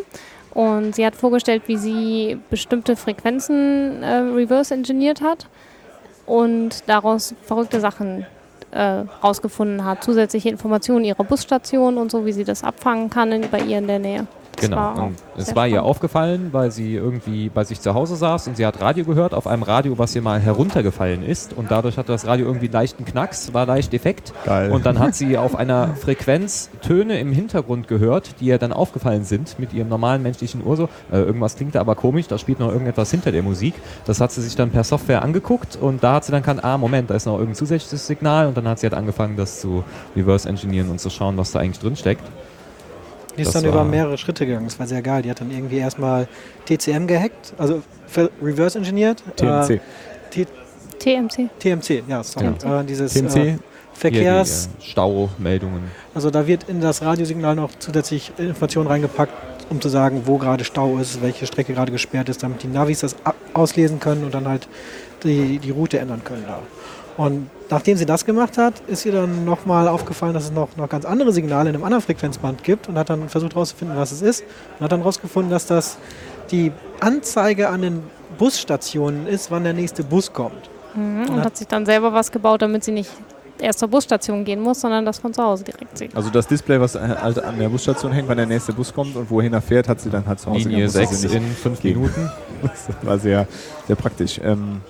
Und 0.54 0.94
sie 0.94 1.06
hat 1.06 1.14
vorgestellt, 1.14 1.62
wie 1.66 1.76
sie 1.76 2.38
bestimmte 2.50 2.96
Frequenzen 2.96 4.02
äh, 4.02 4.16
reverse 4.16 4.74
engineert 4.74 5.22
hat 5.22 5.46
und 6.26 6.88
daraus 6.88 7.34
verrückte 7.42 7.80
Sachen 7.80 8.26
äh, 8.70 9.04
rausgefunden 9.22 9.84
hat. 9.84 10.04
Zusätzliche 10.04 10.50
Informationen 10.50 11.04
ihrer 11.04 11.24
Busstation 11.24 11.96
und 11.96 12.10
so, 12.10 12.26
wie 12.26 12.32
sie 12.32 12.44
das 12.44 12.64
abfangen 12.64 13.08
kann 13.08 13.32
in, 13.32 13.50
bei 13.50 13.60
ihr 13.60 13.78
in 13.78 13.86
der 13.86 13.98
Nähe. 13.98 14.26
Genau. 14.62 14.76
war 14.76 15.10
es 15.36 15.54
war 15.54 15.66
ihr 15.66 15.74
spannend. 15.74 15.90
aufgefallen, 15.90 16.48
weil 16.52 16.70
sie 16.70 16.94
irgendwie 16.94 17.48
bei 17.48 17.64
sich 17.64 17.80
zu 17.80 17.94
Hause 17.94 18.16
saß 18.16 18.48
und 18.48 18.56
sie 18.56 18.66
hat 18.66 18.80
Radio 18.80 19.04
gehört, 19.04 19.34
auf 19.34 19.46
einem 19.46 19.62
Radio, 19.62 19.98
was 19.98 20.14
ihr 20.14 20.22
mal 20.22 20.40
heruntergefallen 20.40 21.22
ist. 21.24 21.52
Und 21.52 21.70
dadurch 21.70 21.98
hatte 21.98 22.12
das 22.12 22.26
Radio 22.26 22.46
irgendwie 22.46 22.66
einen 22.66 22.72
leichten 22.72 23.04
Knacks, 23.04 23.52
war 23.52 23.66
leicht 23.66 23.92
defekt. 23.92 24.32
Geil. 24.44 24.70
Und 24.70 24.86
dann 24.86 24.98
hat 24.98 25.14
sie 25.22 25.36
auf 25.36 25.56
einer 25.56 25.94
Frequenz 25.96 26.70
Töne 26.82 27.18
im 27.20 27.32
Hintergrund 27.32 27.88
gehört, 27.88 28.40
die 28.40 28.46
ihr 28.46 28.58
dann 28.58 28.72
aufgefallen 28.72 29.24
sind 29.24 29.58
mit 29.58 29.72
ihrem 29.72 29.88
normalen 29.88 30.22
menschlichen 30.22 30.64
Ohr 30.64 30.76
so. 30.76 30.88
Äh, 31.10 31.18
irgendwas 31.18 31.56
klingt 31.56 31.74
da 31.74 31.80
aber 31.80 31.94
komisch, 31.94 32.26
da 32.28 32.38
spielt 32.38 32.60
noch 32.60 32.70
irgendetwas 32.70 33.10
hinter 33.10 33.32
der 33.32 33.42
Musik. 33.42 33.74
Das 34.04 34.20
hat 34.20 34.32
sie 34.32 34.42
sich 34.42 34.56
dann 34.56 34.70
per 34.70 34.84
Software 34.84 35.22
angeguckt 35.22 35.76
und 35.76 36.02
da 36.02 36.14
hat 36.14 36.24
sie 36.24 36.32
dann 36.32 36.42
erkannt, 36.42 36.64
ah 36.64 36.78
Moment, 36.78 37.10
da 37.10 37.14
ist 37.14 37.26
noch 37.26 37.34
irgendein 37.34 37.56
zusätzliches 37.56 38.06
Signal 38.06 38.46
und 38.46 38.56
dann 38.56 38.68
hat 38.68 38.78
sie 38.78 38.86
halt 38.86 38.94
angefangen, 38.94 39.36
das 39.36 39.60
zu 39.60 39.84
reverse 40.16 40.48
engineeren 40.48 40.90
und 40.90 41.00
zu 41.00 41.10
schauen, 41.10 41.36
was 41.36 41.52
da 41.52 41.60
eigentlich 41.60 41.80
drin 41.80 41.96
steckt. 41.96 42.24
Die 43.36 43.42
ist 43.42 43.54
Das 43.54 43.62
dann 43.62 43.70
über 43.70 43.84
mehrere 43.84 44.18
Schritte 44.18 44.46
gegangen. 44.46 44.66
Das 44.66 44.78
war 44.78 44.86
sehr 44.86 45.02
geil. 45.02 45.22
Die 45.22 45.30
hat 45.30 45.40
dann 45.40 45.50
irgendwie 45.50 45.78
erstmal 45.78 46.28
TCM 46.66 47.06
gehackt, 47.06 47.54
also 47.58 47.82
ver- 48.06 48.30
reverse 48.42 48.78
engineert. 48.78 49.22
TMC. 49.36 49.70
Äh, 49.70 49.78
T 50.30 50.46
TMC. 50.98 51.48
TMC, 51.58 52.02
ja, 52.08 52.22
sorry. 52.22 52.46
Äh, 52.64 52.84
dieses 52.84 53.12
TMC, 53.14 53.36
Äh, 53.36 53.56
Verkehrs, 53.94 54.68
die, 54.80 54.86
Staumeldungen. 54.90 55.82
also 56.14 56.30
da 56.30 56.46
wird 56.46 56.68
in 56.68 56.80
das 56.80 57.02
Radiosignal 57.02 57.54
noch 57.54 57.70
zusätzlich 57.78 58.32
Informationen 58.38 58.86
reingepackt, 58.88 59.32
um 59.70 59.80
zu 59.80 59.88
sagen, 59.88 60.22
wo 60.26 60.38
gerade 60.38 60.64
Stau 60.64 60.98
ist, 60.98 61.20
welche 61.22 61.46
Strecke 61.46 61.74
gerade 61.74 61.92
gesperrt 61.92 62.28
ist, 62.28 62.42
damit 62.42 62.62
die 62.62 62.68
Navis 62.68 63.00
das 63.00 63.16
auslesen 63.54 64.00
können 64.00 64.24
und 64.24 64.32
dann 64.34 64.48
halt 64.48 64.66
die, 65.24 65.58
die 65.58 65.70
Route 65.70 65.98
ändern 65.98 66.22
können 66.24 66.44
da. 66.46 66.60
Und 67.16 67.50
nachdem 67.72 67.96
sie 67.96 68.06
das 68.06 68.24
gemacht 68.24 68.58
hat, 68.58 68.74
ist 68.86 69.04
ihr 69.06 69.12
dann 69.12 69.44
nochmal 69.44 69.88
aufgefallen, 69.88 70.34
dass 70.34 70.44
es 70.44 70.52
noch, 70.52 70.76
noch 70.76 70.88
ganz 70.88 71.04
andere 71.04 71.32
Signale 71.32 71.70
in 71.70 71.74
einem 71.74 71.84
anderen 71.84 72.02
Frequenzband 72.02 72.62
gibt 72.62 72.88
und 72.88 72.96
hat 72.98 73.10
dann 73.10 73.28
versucht 73.28 73.54
herauszufinden, 73.54 73.96
was 73.96 74.12
es 74.12 74.22
ist. 74.22 74.44
Und 74.78 74.84
hat 74.84 74.92
dann 74.92 75.00
herausgefunden, 75.00 75.50
dass 75.50 75.66
das 75.66 75.96
die 76.50 76.70
Anzeige 77.00 77.68
an 77.70 77.82
den 77.82 78.02
Busstationen 78.38 79.26
ist, 79.26 79.50
wann 79.50 79.64
der 79.64 79.72
nächste 79.72 80.04
Bus 80.04 80.32
kommt. 80.32 80.68
Mhm. 80.94 81.28
Und 81.30 81.36
Ja. 81.38 81.44
hat 81.44 81.56
sich 81.56 81.66
dann 81.66 81.86
selber 81.86 82.12
was 82.12 82.30
gebaut, 82.30 82.62
damit 82.62 82.84
sie 82.84 82.92
nicht 82.92 83.10
erst 83.58 83.78
zur 83.78 83.88
Busstation 83.88 84.44
gehen 84.44 84.60
muss, 84.60 84.80
sondern 84.80 85.04
das 85.06 85.18
von 85.18 85.32
zu 85.32 85.42
Hause 85.42 85.64
direkt 85.64 85.96
sieht. 85.96 86.14
Also 86.16 86.30
das 86.30 86.46
Display, 86.46 86.80
was 86.80 86.94
äh, 86.94 87.00
halt 87.00 87.42
an 87.42 87.58
der 87.58 87.68
Busstation 87.68 88.12
hängt, 88.12 88.28
wann 88.28 88.36
der 88.36 88.46
nächste 88.46 88.72
Bus 88.72 88.92
kommt 88.92 89.14
und 89.16 89.30
wohin 89.30 89.52
er 89.52 89.62
fährt, 89.62 89.88
hat 89.88 90.00
sie 90.00 90.10
dann 90.10 90.26
halt 90.26 90.40
zu 90.40 90.50
Hause 90.50 90.68
Linie 90.68 90.86
gehabt, 90.88 90.98
musste 91.10 91.16
6 91.16 91.20
sie 91.20 91.38
nicht 91.38 91.48
in 91.48 91.56
5 91.56 91.80
gehen. 91.80 91.94
Minuten. 92.00 92.30
Das 92.62 92.88
war 93.06 93.18
sehr, 93.18 93.46
sehr 93.86 93.96
praktisch. 93.96 94.40
Ähm, 94.44 94.82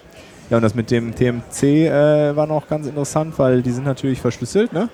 ja, 0.50 0.56
und 0.56 0.62
das 0.62 0.74
mit 0.74 0.90
dem 0.90 1.14
TMC 1.14 1.62
äh, 1.62 2.36
war 2.36 2.46
noch 2.46 2.68
ganz 2.68 2.86
interessant, 2.86 3.38
weil 3.38 3.62
die 3.62 3.70
sind 3.70 3.84
natürlich 3.84 4.20
verschlüsselt, 4.20 4.72
ne? 4.72 4.88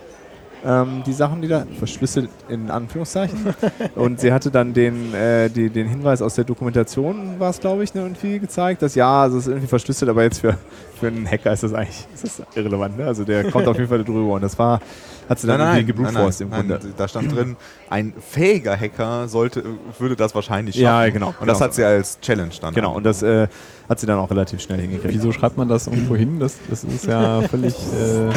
Ähm, 0.64 1.02
die 1.06 1.12
Sachen, 1.12 1.42
die 1.42 1.48
da 1.48 1.66
verschlüsselt 1.78 2.30
in 2.48 2.70
Anführungszeichen. 2.70 3.54
und 3.94 4.20
sie 4.20 4.32
hatte 4.32 4.50
dann 4.50 4.74
den, 4.74 5.14
äh, 5.14 5.48
die, 5.48 5.70
den 5.70 5.88
Hinweis 5.88 6.22
aus 6.22 6.34
der 6.34 6.44
Dokumentation, 6.44 7.38
war 7.38 7.50
es 7.50 7.60
glaube 7.60 7.84
ich, 7.84 7.94
ne, 7.94 8.02
irgendwie 8.02 8.38
gezeigt, 8.38 8.82
dass 8.82 8.94
ja, 8.94 9.22
also 9.22 9.38
es 9.38 9.44
ist 9.44 9.48
irgendwie 9.48 9.68
verschlüsselt, 9.68 10.10
aber 10.10 10.22
jetzt 10.22 10.40
für, 10.40 10.56
für 10.98 11.08
einen 11.08 11.26
Hacker 11.30 11.52
ist 11.52 11.62
das 11.62 11.72
eigentlich 11.72 12.06
ist 12.12 12.24
das 12.24 12.42
irrelevant. 12.54 12.98
Ne? 12.98 13.06
Also 13.06 13.24
der 13.24 13.50
kommt 13.50 13.66
auf 13.66 13.76
jeden 13.76 13.88
Fall 13.88 14.04
drüber 14.04 14.34
und 14.34 14.42
das 14.42 14.58
war, 14.58 14.80
hat 15.28 15.38
sie 15.38 15.46
dann 15.46 15.60
irgendwie 15.60 15.84
gebrutforced 15.84 16.40
im 16.40 16.50
Grunde. 16.50 16.80
da 16.96 17.08
stand 17.08 17.34
drin, 17.34 17.56
ein 17.90 18.12
fähiger 18.18 18.76
Hacker 18.78 19.28
sollte, 19.28 19.64
würde 19.98 20.16
das 20.16 20.34
wahrscheinlich 20.34 20.74
schaffen. 20.74 20.84
Ja, 20.84 21.08
genau, 21.10 21.34
Und 21.40 21.46
das 21.46 21.58
genau. 21.58 21.66
hat 21.66 21.74
sie 21.74 21.84
als 21.84 22.20
Challenge 22.20 22.54
dann. 22.60 22.74
Genau, 22.74 22.94
und 22.94 23.04
das 23.04 23.22
äh, 23.22 23.48
hat 23.88 24.00
sie 24.00 24.06
dann 24.06 24.18
auch 24.18 24.30
relativ 24.30 24.60
schnell 24.60 24.80
hingekriegt. 24.80 25.14
Wieso 25.14 25.32
schreibt 25.32 25.56
man 25.56 25.68
das 25.68 25.86
irgendwo 25.86 26.16
hin? 26.16 26.38
Das, 26.38 26.58
das 26.68 26.84
ist 26.84 27.06
ja 27.06 27.42
völlig. 27.42 27.74
Äh, 27.74 28.30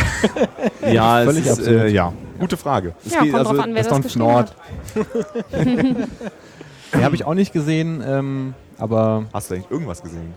Ja, 0.91 1.23
Völlig 1.23 1.45
ist, 1.45 1.59
absurd. 1.59 1.67
äh, 1.75 1.87
ja. 1.89 2.11
Gute 2.39 2.57
Frage. 2.57 2.93
Es 3.05 3.13
Ja, 3.13 3.21
geht- 3.21 3.31
kommt 3.33 3.45
also 3.47 3.53
drauf 3.55 3.63
an, 3.65 3.75
wer 3.75 3.83
das 3.83 4.17
hat. 4.17 4.55
die 6.97 7.03
habe 7.03 7.15
ich 7.15 7.25
auch 7.25 7.33
nicht 7.33 7.53
gesehen, 7.53 8.03
ähm, 8.05 8.53
aber 8.77 9.25
Hast 9.33 9.49
du 9.49 9.55
eigentlich 9.55 9.71
irgendwas 9.71 10.01
gesehen? 10.01 10.33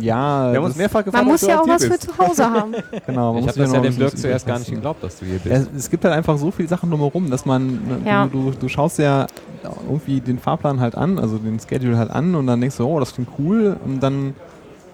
ja. 0.00 0.50
Wir 0.52 0.58
haben 0.58 0.64
uns 0.66 0.76
mehrfach 0.76 1.04
gefragt, 1.04 1.24
Man 1.24 1.32
muss 1.32 1.42
ja 1.42 1.60
auch 1.60 1.66
was 1.68 1.84
für 1.84 1.90
bist. 1.90 2.02
zu 2.02 2.18
Hause 2.18 2.50
haben. 2.50 2.74
Genau, 3.06 3.32
man 3.32 3.42
Ich 3.42 3.48
habe 3.48 3.58
das 3.58 3.72
ja 3.72 3.80
dem 3.80 3.96
Dirk 3.96 4.16
zuerst 4.16 4.46
gar 4.46 4.58
nicht 4.58 4.70
geglaubt, 4.70 5.02
dass 5.02 5.18
du 5.18 5.26
hier 5.26 5.40
Ja, 5.44 5.58
bist. 5.58 5.70
es 5.76 5.90
gibt 5.90 6.04
halt 6.04 6.14
einfach 6.14 6.38
so 6.38 6.50
viele 6.50 6.68
Sachen 6.68 6.90
drumherum, 6.90 7.30
dass 7.30 7.44
man, 7.46 8.02
Ja. 8.04 8.26
du, 8.26 8.50
du, 8.50 8.58
du 8.58 8.68
schaust 8.68 8.98
ja 8.98 9.26
irgendwie 9.88 10.20
den 10.20 10.38
Fahrplan 10.38 10.80
halt 10.80 10.94
an, 10.94 11.18
also 11.18 11.38
den 11.38 11.58
Schedule 11.60 11.96
halt 11.98 12.10
an 12.10 12.34
und 12.34 12.46
dann 12.46 12.60
denkst 12.60 12.76
du, 12.76 12.86
oh, 12.86 13.00
das 13.00 13.14
klingt 13.14 13.28
cool 13.38 13.76
und 13.84 14.00
dann, 14.00 14.34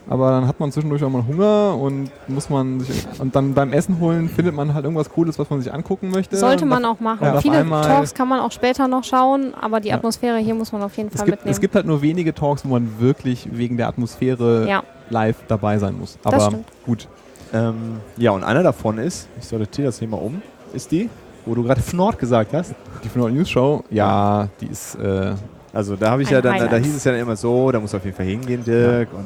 aber 0.09 0.31
dann 0.31 0.47
hat 0.47 0.61
man 0.61 0.71
zwischendurch 0.73 1.03
auch 1.05 1.11
mal 1.11 1.25
Hunger 1.27 1.77
und 1.81 2.11
muss 2.29 2.51
man 2.51 2.81
sich, 2.81 3.05
und 3.19 3.35
dann 3.35 3.55
beim 3.55 3.73
Essen 3.73 3.99
holen 4.01 4.29
findet 4.29 4.55
man 4.55 4.75
halt 4.75 4.85
irgendwas 4.85 5.09
Cooles, 5.11 5.39
was 5.39 5.49
man 5.51 5.61
sich 5.63 5.73
angucken 5.73 6.11
möchte. 6.11 6.37
Sollte 6.37 6.67
man 6.67 6.85
auch 6.85 7.01
machen. 7.01 7.27
auf 7.27 7.41
Viele 7.43 7.67
Talks 7.69 8.13
kann 8.15 8.29
man 8.29 8.41
auch 8.41 8.53
später 8.53 8.87
noch 8.89 9.05
schauen, 9.05 9.55
aber 9.61 9.81
die 9.81 9.89
Ja. 9.89 9.97
Atmosphäre 9.97 10.39
hier 10.39 10.55
muss 10.55 10.73
man 10.73 10.83
auf 10.83 10.97
jeden 10.97 11.09
es 11.09 11.17
Fall 11.17 11.27
gibt, 11.27 11.39
mitnehmen. 11.39 11.53
es 11.53 11.61
gibt 11.61 11.75
halt 11.75 11.87
nur 11.87 12.03
wenige 12.03 12.35
Talks, 12.35 12.65
wo 12.65 12.69
man 12.71 13.01
wirklich 13.01 13.49
wegen 13.53 13.77
der 13.77 13.89
Atmosphäre 13.89 14.69
ja, 14.69 14.83
live 15.11 15.37
dabei 15.49 15.79
sein 15.79 15.99
muss. 15.99 16.19
Aber 16.25 16.51
gut. 16.85 17.09
Ähm, 17.53 17.75
ja, 18.17 18.33
und 18.33 18.43
einer 18.45 18.63
davon 18.63 18.99
ist, 18.99 19.29
ich 19.39 19.47
sortiere 19.47 19.87
das 19.87 19.99
hier 20.01 20.09
mal 20.09 20.17
um, 20.17 20.43
ist 20.73 20.91
die, 20.91 21.09
wo 21.47 21.55
du 21.55 21.63
gerade 21.63 21.81
Fnord 21.83 22.19
gesagt 22.19 22.53
hast. 22.53 22.75
Die 23.05 23.09
Final 23.09 23.31
News 23.33 23.49
Show, 23.49 23.85
ja, 23.91 24.49
die 24.61 24.67
ist, 24.67 24.97
äh, 24.97 25.33
Also 25.73 25.95
da 25.97 26.11
habe 26.11 26.23
ich 26.23 26.29
Ein 26.29 26.35
ja 26.35 26.41
dann, 26.43 26.57
da 26.59 26.65
Highlight. 26.65 26.85
hieß 26.85 26.97
es 26.97 27.05
ja 27.05 27.13
dann 27.13 27.21
immer 27.21 27.37
so, 27.37 27.71
da 27.71 27.79
musst 27.81 27.93
du 27.95 27.99
auf 27.99 28.05
jeden 28.05 28.17
Fall 28.17 28.27
hingehen, 28.27 28.65
Dirk. 28.65 29.09
Und, 29.13 29.25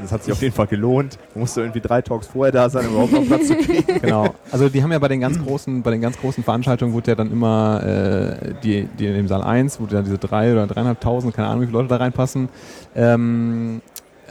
das 0.00 0.12
hat 0.12 0.24
sich 0.24 0.32
auf 0.32 0.40
jeden 0.42 0.54
Fall 0.54 0.66
gelohnt. 0.66 1.18
Du 1.34 1.40
musst 1.40 1.56
irgendwie 1.56 1.80
drei 1.80 2.02
Talks 2.02 2.26
vorher 2.26 2.52
da 2.52 2.68
sein, 2.70 2.86
um 2.86 2.92
überhaupt 2.92 3.12
noch 3.12 3.26
Platz 3.26 3.48
zu 3.48 3.56
kriegen. 3.56 3.82
Genau. 4.02 4.34
Also 4.50 4.68
die 4.68 4.82
haben 4.82 4.90
ja 4.92 4.98
bei 4.98 5.08
den 5.08 5.20
ganz 5.20 5.38
großen, 5.38 5.82
bei 5.82 5.90
den 5.90 6.00
ganz 6.00 6.18
großen 6.18 6.42
Veranstaltungen 6.42 6.92
wurde 6.92 7.12
ja 7.12 7.14
dann 7.14 7.30
immer 7.30 7.82
äh, 7.84 8.54
die, 8.62 8.88
die 8.98 9.06
in 9.06 9.14
dem 9.14 9.28
Saal 9.28 9.42
1, 9.42 9.80
wo 9.80 9.86
dann 9.86 10.04
diese 10.04 10.18
drei 10.18 10.52
oder 10.52 10.66
dreieinhalbtausend, 10.66 11.34
keine 11.34 11.48
Ahnung, 11.48 11.62
wie 11.62 11.66
viele 11.66 11.78
Leute 11.78 11.88
da 11.88 11.96
reinpassen. 11.96 12.48
Ähm, 12.96 13.82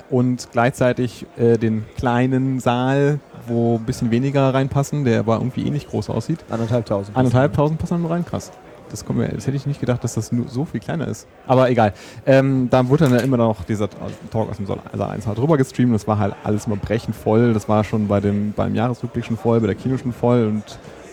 und 0.10 0.50
gleichzeitig 0.51 1.25
äh, 1.38 1.58
den 1.58 1.86
kleinen 1.96 2.60
Saal, 2.60 3.20
wo 3.48 3.77
ein 3.77 3.86
bisschen 3.86 4.12
weniger 4.12 4.53
reinpassen, 4.53 5.06
der 5.06 5.20
aber 5.20 5.36
irgendwie 5.38 5.65
ähnlich 5.65 5.88
groß 5.88 6.10
aussieht. 6.10 6.39
Anderthalbtausend. 6.50 7.15
Eineinhalbtausend 7.15 7.80
passen 7.80 7.96
dann 7.96 8.01
nur 8.01 8.12
rein, 8.12 8.25
krass. 8.25 8.51
Das, 8.92 9.06
kommt 9.06 9.20
mir, 9.20 9.30
das 9.30 9.48
hätte 9.48 9.58
ich 9.58 9.66
nicht 9.66 9.80
gedacht, 9.80 10.04
dass 10.04 10.16
das 10.16 10.32
nur 10.32 10.48
so 10.48 10.66
viel 10.66 10.80
kleiner 10.80 11.08
ist. 11.08 11.28
Aber 11.48 11.70
egal. 11.70 11.94
Ähm, 12.26 12.70
da 12.70 12.88
wurde 12.88 13.06
dann 13.06 13.14
ja 13.14 13.20
immer 13.20 13.38
noch 13.38 13.64
dieser 13.64 13.90
Talk 13.90 14.50
aus 14.50 14.58
dem 14.58 14.66
Saal 14.66 14.80
1 14.94 15.28
halt 15.28 15.38
drüber 15.38 15.58
gestreamt. 15.58 15.94
Das 15.94 16.08
war 16.08 16.20
halt 16.20 16.36
alles 16.44 16.68
immer 16.68 16.76
brechend 16.76 17.16
voll. 17.16 17.54
Das 17.54 17.70
war 17.70 17.84
schon 17.84 18.08
bei 18.08 18.20
dem, 18.20 18.54
beim 18.54 18.76
Jahresrückblick 18.76 19.26
schon 19.26 19.38
voll, 19.38 19.60
bei 19.60 19.68
der 19.68 19.76
Kino 19.76 19.98
schon 19.98 20.14
voll 20.14 20.46
und 20.46 20.64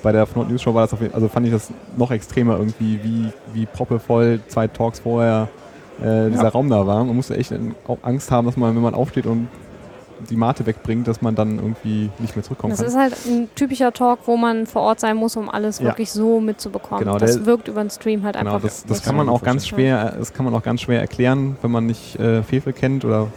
bei 0.02 0.12
der 0.12 0.26
Fnord 0.26 0.48
News 0.48 0.62
Show 0.62 0.74
war 0.74 0.82
das 0.82 0.92
auf 0.92 1.00
jeden 1.00 1.14
also 1.14 1.28
fand 1.28 1.46
ich 1.46 1.52
das 1.52 1.72
noch 1.96 2.10
extremer 2.10 2.56
irgendwie, 2.56 3.00
wie, 3.02 3.32
wie 3.52 3.66
proppevoll 3.66 4.40
zwei 4.46 4.68
Talks 4.68 5.00
vorher 5.00 5.48
äh, 6.00 6.30
dieser 6.30 6.48
Raum 6.48 6.70
da 6.70 6.86
war. 6.86 7.04
Man 7.04 7.16
musste 7.16 7.36
echt 7.36 7.52
auch 7.86 7.98
Angst 8.02 8.30
haben, 8.30 8.46
dass 8.46 8.56
man, 8.56 8.74
wenn 8.74 8.82
man 8.82 8.94
aufsteht 8.94 9.26
und 9.26 9.48
die 10.30 10.36
Mate 10.36 10.66
wegbringt, 10.66 11.06
dass 11.08 11.22
man 11.22 11.34
dann 11.34 11.58
irgendwie 11.58 12.10
nicht 12.18 12.34
mehr 12.36 12.42
zurückkommen 12.42 12.70
das 12.72 12.80
kann. 12.80 12.88
ist 12.88 12.96
halt 12.96 13.14
ein 13.26 13.48
typischer 13.54 13.92
Talk, 13.92 14.20
wo 14.26 14.36
man 14.36 14.66
vor 14.66 14.82
Ort 14.82 15.00
sein 15.00 15.16
muss, 15.16 15.36
um 15.36 15.48
alles 15.48 15.78
Ja. 15.78 15.86
wirklich 15.86 16.10
so 16.12 16.40
mitzubekommen. 16.40 17.04
Genau, 17.04 17.18
das 17.18 17.44
wirkt 17.46 17.68
über 17.68 17.80
den 17.82 17.90
Stream 17.90 18.24
halt 18.24 18.36
Genau, 18.36 18.54
einfach. 18.54 18.68
das, 18.68 18.84
das 18.84 19.02
kann 19.02 19.16
man 19.16 19.28
auch 19.28 19.42
ganz 19.42 19.66
schwer, 19.66 20.14
das 20.18 20.32
kann 20.32 20.44
man 20.44 20.54
auch 20.54 20.62
ganz 20.62 20.80
schwer 20.82 21.00
erklären, 21.00 21.56
wenn 21.62 21.70
man 21.70 21.86
nicht 21.86 22.18
äh, 22.18 22.42
Fefe 22.42 22.72
kennt 22.72 23.04
oder 23.04 23.28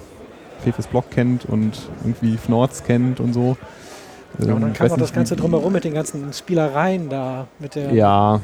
Fefes 0.64 0.88
Blog 0.88 1.10
kennt 1.12 1.46
und 1.46 1.74
irgendwie 2.04 2.38
Fnords 2.38 2.84
kennt 2.84 3.20
und 3.20 3.34
so. 3.34 3.58
Ja, 4.40 4.46
und 4.46 4.50
Ähm, 4.56 4.62
dann 4.62 4.72
ich 4.72 4.78
kam 4.78 4.86
weiß 4.86 4.92
noch 4.92 4.98
das 5.00 5.14
Ganze 5.14 5.36
drumherum 5.36 5.74
mit 5.74 5.84
den 5.84 5.94
ganzen 5.94 6.32
Spielereien 6.34 7.10
da. 7.10 7.48
Mit 7.60 7.76
der 7.76 7.92
Ja, 7.94 8.40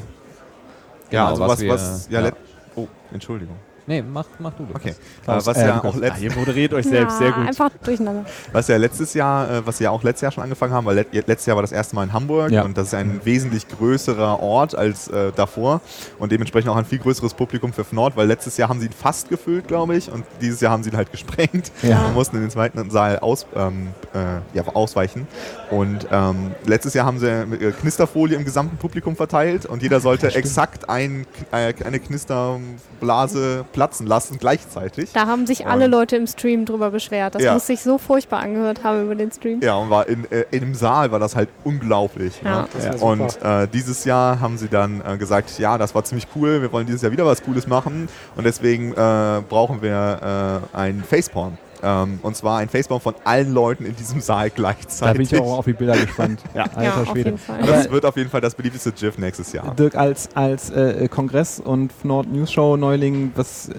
Genau, 1.10 1.26
also 1.26 1.42
was 1.42 1.50
was, 1.50 1.60
wir- 1.60 1.70
was 1.72 2.08
ja, 2.10 2.18
ja. 2.20 2.26
let- 2.26 2.34
Oh, 2.76 2.86
Entschuldigung. 3.12 3.56
Nee, 3.88 4.02
mach, 4.02 4.26
mach 4.38 4.52
du 4.52 4.66
das. 4.66 4.76
Okay. 4.76 4.90
Äh, 4.90 5.24
Klaus, 5.24 5.46
was 5.46 5.56
äh, 5.56 5.66
ja 5.66 5.76
Lukas. 5.76 5.94
auch 5.94 5.96
letzt, 5.96 6.20
ihr 6.20 6.32
moderiert 6.34 6.74
euch 6.74 6.86
selbst 6.86 7.18
sehr 7.18 7.32
gut. 7.32 7.46
Einfach 7.48 7.70
durcheinander. 7.82 8.24
Was 8.52 8.68
ja 8.68 8.76
letztes 8.76 9.14
Jahr, 9.14 9.50
äh, 9.50 9.66
was 9.66 9.78
sie 9.78 9.84
ja 9.84 9.90
auch 9.90 10.02
letztes 10.02 10.20
Jahr 10.22 10.32
schon 10.32 10.42
angefangen 10.44 10.74
haben, 10.74 10.84
weil 10.86 10.94
let, 10.96 11.12
letztes 11.14 11.46
Jahr 11.46 11.56
war 11.56 11.62
das 11.62 11.72
erste 11.72 11.96
Mal 11.96 12.04
in 12.04 12.12
Hamburg 12.12 12.50
Ja. 12.50 12.62
und 12.64 12.76
das 12.76 12.88
ist 12.88 12.94
ein 12.94 13.20
wesentlich 13.24 13.66
größerer 13.66 14.40
Ort 14.40 14.74
als 14.74 15.08
äh, 15.08 15.32
davor 15.34 15.80
und 16.18 16.30
dementsprechend 16.32 16.70
auch 16.70 16.76
ein 16.76 16.84
viel 16.84 16.98
größeres 16.98 17.32
Publikum 17.32 17.72
für 17.72 17.82
Fnord, 17.84 18.14
weil 18.16 18.26
letztes 18.26 18.58
Jahr 18.58 18.68
haben 18.68 18.78
sie 18.80 18.86
ihn 18.86 18.92
fast 18.92 19.30
gefüllt, 19.30 19.66
glaube 19.68 19.96
ich, 19.96 20.12
und 20.12 20.24
dieses 20.42 20.60
Jahr 20.60 20.72
haben 20.72 20.82
sie 20.82 20.90
ihn 20.90 20.96
halt 20.96 21.10
gesprengt 21.10 21.72
Ja. 21.82 22.04
und 22.06 22.14
mussten 22.14 22.36
in 22.36 22.42
den 22.42 22.50
zweiten 22.50 22.90
Saal 22.90 23.18
aus, 23.20 23.46
ähm, 23.56 23.88
äh, 24.14 24.56
ja, 24.56 24.66
ausweichen. 24.74 25.26
Und 25.70 26.06
ähm, 26.12 26.50
letztes 26.66 26.92
Jahr 26.94 27.06
haben 27.06 27.18
sie 27.18 27.46
mit, 27.46 27.62
äh, 27.62 27.72
Knisterfolie 27.72 28.36
im 28.36 28.44
gesamten 28.44 28.76
Publikum 28.76 29.16
verteilt 29.16 29.64
und 29.64 29.82
jeder 29.82 30.00
sollte 30.00 30.34
exakt 30.34 30.90
ein, 30.90 31.26
äh, 31.52 31.72
eine 31.84 31.98
Knisterblase 32.00 33.64
platzen 33.78 34.08
lassen 34.08 34.38
gleichzeitig. 34.40 35.12
Da 35.12 35.26
haben 35.28 35.46
sich 35.46 35.68
alle 35.68 35.84
Und- 35.84 35.92
Leute 35.92 36.16
im 36.16 36.26
Stream 36.26 36.64
drüber 36.64 36.90
beschwert. 36.90 37.36
Das 37.36 37.42
Ja. 37.44 37.54
muss 37.54 37.68
sich 37.68 37.80
so 37.80 37.96
furchtbar 37.96 38.40
angehört 38.40 38.82
haben 38.82 39.04
über 39.04 39.14
den 39.14 39.30
Stream. 39.30 39.60
Ja, 39.62 39.76
und 39.76 39.88
war 39.88 40.08
in, 40.08 40.28
äh, 40.32 40.46
in 40.50 40.60
dem 40.60 40.74
Saal 40.74 41.12
war 41.12 41.20
das 41.20 41.36
halt 41.36 41.48
unglaublich. 41.62 42.40
Ja. 42.44 42.62
Ne? 42.62 42.68
Super. 42.92 43.02
Und 43.04 43.40
äh, 43.42 43.68
dieses 43.68 44.04
Jahr 44.04 44.40
haben 44.40 44.58
sie 44.58 44.66
dann 44.68 45.00
äh, 45.06 45.16
gesagt, 45.16 45.56
ja, 45.60 45.78
das 45.78 45.94
war 45.94 46.02
ziemlich 46.02 46.26
cool, 46.34 46.60
wir 46.60 46.72
wollen 46.72 46.86
dieses 46.86 47.02
Jahr 47.02 47.12
wieder 47.12 47.24
was 47.24 47.40
Cooles 47.44 47.68
machen 47.68 48.08
und 48.36 48.44
deswegen 48.44 48.92
äh, 48.94 49.42
brauchen 49.48 49.80
wir 49.80 50.60
äh, 50.74 50.76
ein 50.76 51.04
Facepalm. 51.08 51.56
Ähm, 51.82 52.18
und 52.22 52.36
zwar 52.36 52.58
ein 52.58 52.68
Facepalm 52.68 53.00
von 53.00 53.14
allen 53.24 53.52
Leuten 53.52 53.84
in 53.86 53.94
diesem 53.94 54.20
Saal 54.20 54.48
da 54.50 54.54
gleichzeitig. 54.56 55.28
bin 55.30 55.38
ich 55.38 55.44
auch 55.44 55.58
auf 55.58 55.64
die 55.64 55.72
Bilder 55.72 55.96
gespannt. 55.96 56.40
Ja. 56.54 56.62
Alter 56.64 56.82
ja, 56.82 56.94
auf 57.02 57.08
Schwede. 57.08 57.30
jeden 57.30 57.38
Fall. 57.38 57.60
Aber 57.62 57.72
das 57.72 57.90
wird 57.90 58.04
auf 58.04 58.16
jeden 58.16 58.30
Fall 58.30 58.40
das 58.40 58.54
beliebteste 58.54 58.92
GIF 58.92 59.16
nächstes 59.18 59.52
Jahr. 59.52 59.74
Dirk, 59.76 59.94
als, 59.94 60.28
als 60.34 60.70
äh, 60.70 61.08
Kongress- 61.08 61.60
und 61.60 61.92
Nord 62.04 62.26
News 62.32 62.50
Show 62.52 62.76
Neuling, 62.76 63.30
was, 63.36 63.68
äh, 63.68 63.74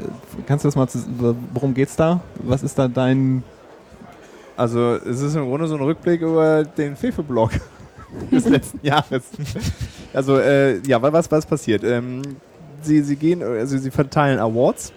kannst 0.47 0.63
du 0.63 0.67
das 0.69 0.75
mal, 0.75 0.87
zu, 0.87 0.99
worum 1.53 1.73
geht's 1.73 1.95
da? 1.95 2.21
Was 2.43 2.63
ist 2.63 2.79
da 2.79 2.87
dein, 2.87 3.43
Also 4.55 4.95
es 4.95 5.21
ist 5.21 5.35
im 5.35 5.45
Grunde 5.49 5.67
so 5.67 5.75
ein 5.75 5.81
Rückblick 5.81 6.21
über 6.21 6.63
den 6.63 6.95
Fefe-Blog 6.95 7.51
des 8.31 8.45
letzten 8.47 8.79
Jahres. 8.85 9.23
Also 10.13 10.37
äh, 10.39 10.79
ja, 10.87 11.01
wa- 11.01 11.11
was 11.13 11.29
was 11.31 11.45
passiert? 11.45 11.83
Ähm, 11.83 12.21
sie, 12.81 13.01
sie 13.01 13.15
gehen, 13.15 13.43
also 13.43 13.77
sie 13.77 13.91
verteilen 13.91 14.39
Awards. 14.39 14.93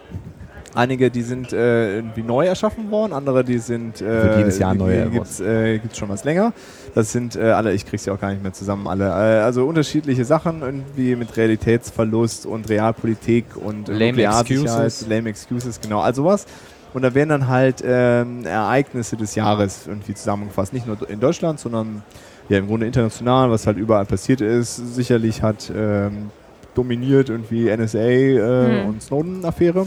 Einige, 0.74 1.10
die 1.10 1.22
sind 1.22 1.52
äh, 1.52 1.96
irgendwie 1.96 2.22
neu 2.22 2.46
erschaffen 2.46 2.90
worden, 2.90 3.12
andere, 3.12 3.44
die 3.44 3.58
sind 3.58 4.00
äh, 4.00 4.38
jedes 4.38 4.58
Jahr 4.58 4.74
neue 4.74 5.04
die 5.04 5.10
gibt's, 5.10 5.38
äh, 5.40 5.78
gibt's 5.78 5.98
schon 5.98 6.08
was 6.08 6.24
länger. 6.24 6.54
Das 6.94 7.12
sind 7.12 7.36
äh, 7.36 7.50
alle, 7.50 7.72
ich 7.74 7.84
krieg's 7.84 8.06
ja 8.06 8.14
auch 8.14 8.20
gar 8.20 8.30
nicht 8.30 8.42
mehr 8.42 8.54
zusammen, 8.54 8.86
alle. 8.88 9.04
Äh, 9.06 9.42
also 9.42 9.66
unterschiedliche 9.66 10.24
Sachen, 10.24 10.62
irgendwie 10.62 11.14
mit 11.14 11.36
Realitätsverlust 11.36 12.46
und 12.46 12.68
Realpolitik 12.70 13.44
und 13.56 13.88
Lame 13.88 14.22
Excuses. 14.22 15.06
Lame 15.08 15.28
Excuses, 15.28 15.80
genau, 15.80 16.00
all 16.00 16.14
sowas. 16.14 16.46
Und 16.94 17.02
da 17.02 17.14
werden 17.14 17.30
dann 17.30 17.48
halt 17.48 17.82
ähm, 17.84 18.44
Ereignisse 18.44 19.16
des 19.16 19.34
Jahres 19.34 19.86
irgendwie 19.86 20.14
zusammengefasst. 20.14 20.72
Nicht 20.72 20.86
nur 20.86 20.96
in 21.08 21.20
Deutschland, 21.20 21.58
sondern 21.60 22.02
ja 22.48 22.58
im 22.58 22.66
Grunde 22.66 22.86
international, 22.86 23.50
was 23.50 23.66
halt 23.66 23.78
überall 23.78 24.04
passiert 24.04 24.40
ist. 24.42 24.76
Sicherlich 24.94 25.42
hat 25.42 25.70
ähm, 25.74 26.30
dominiert 26.74 27.28
irgendwie 27.30 27.74
NSA 27.74 27.98
äh, 27.98 28.82
Mhm. 28.82 28.88
und 28.88 29.02
Snowden-Affäre. 29.02 29.86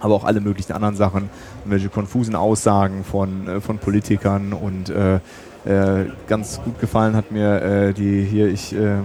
Aber 0.00 0.14
auch 0.14 0.24
alle 0.24 0.40
möglichen 0.40 0.72
anderen 0.72 0.96
Sachen, 0.96 1.30
welche 1.64 1.88
konfusen 1.88 2.34
Aussagen 2.34 3.04
von, 3.04 3.48
äh, 3.48 3.60
von 3.60 3.78
Politikern 3.78 4.52
und 4.52 4.90
äh, 4.90 5.20
äh, 5.66 6.06
ganz 6.26 6.58
gut 6.62 6.80
gefallen 6.80 7.14
hat 7.14 7.30
mir 7.32 7.62
äh, 7.62 7.92
die 7.92 8.22
hier, 8.22 8.48
ich, 8.48 8.72
ähm, 8.72 9.02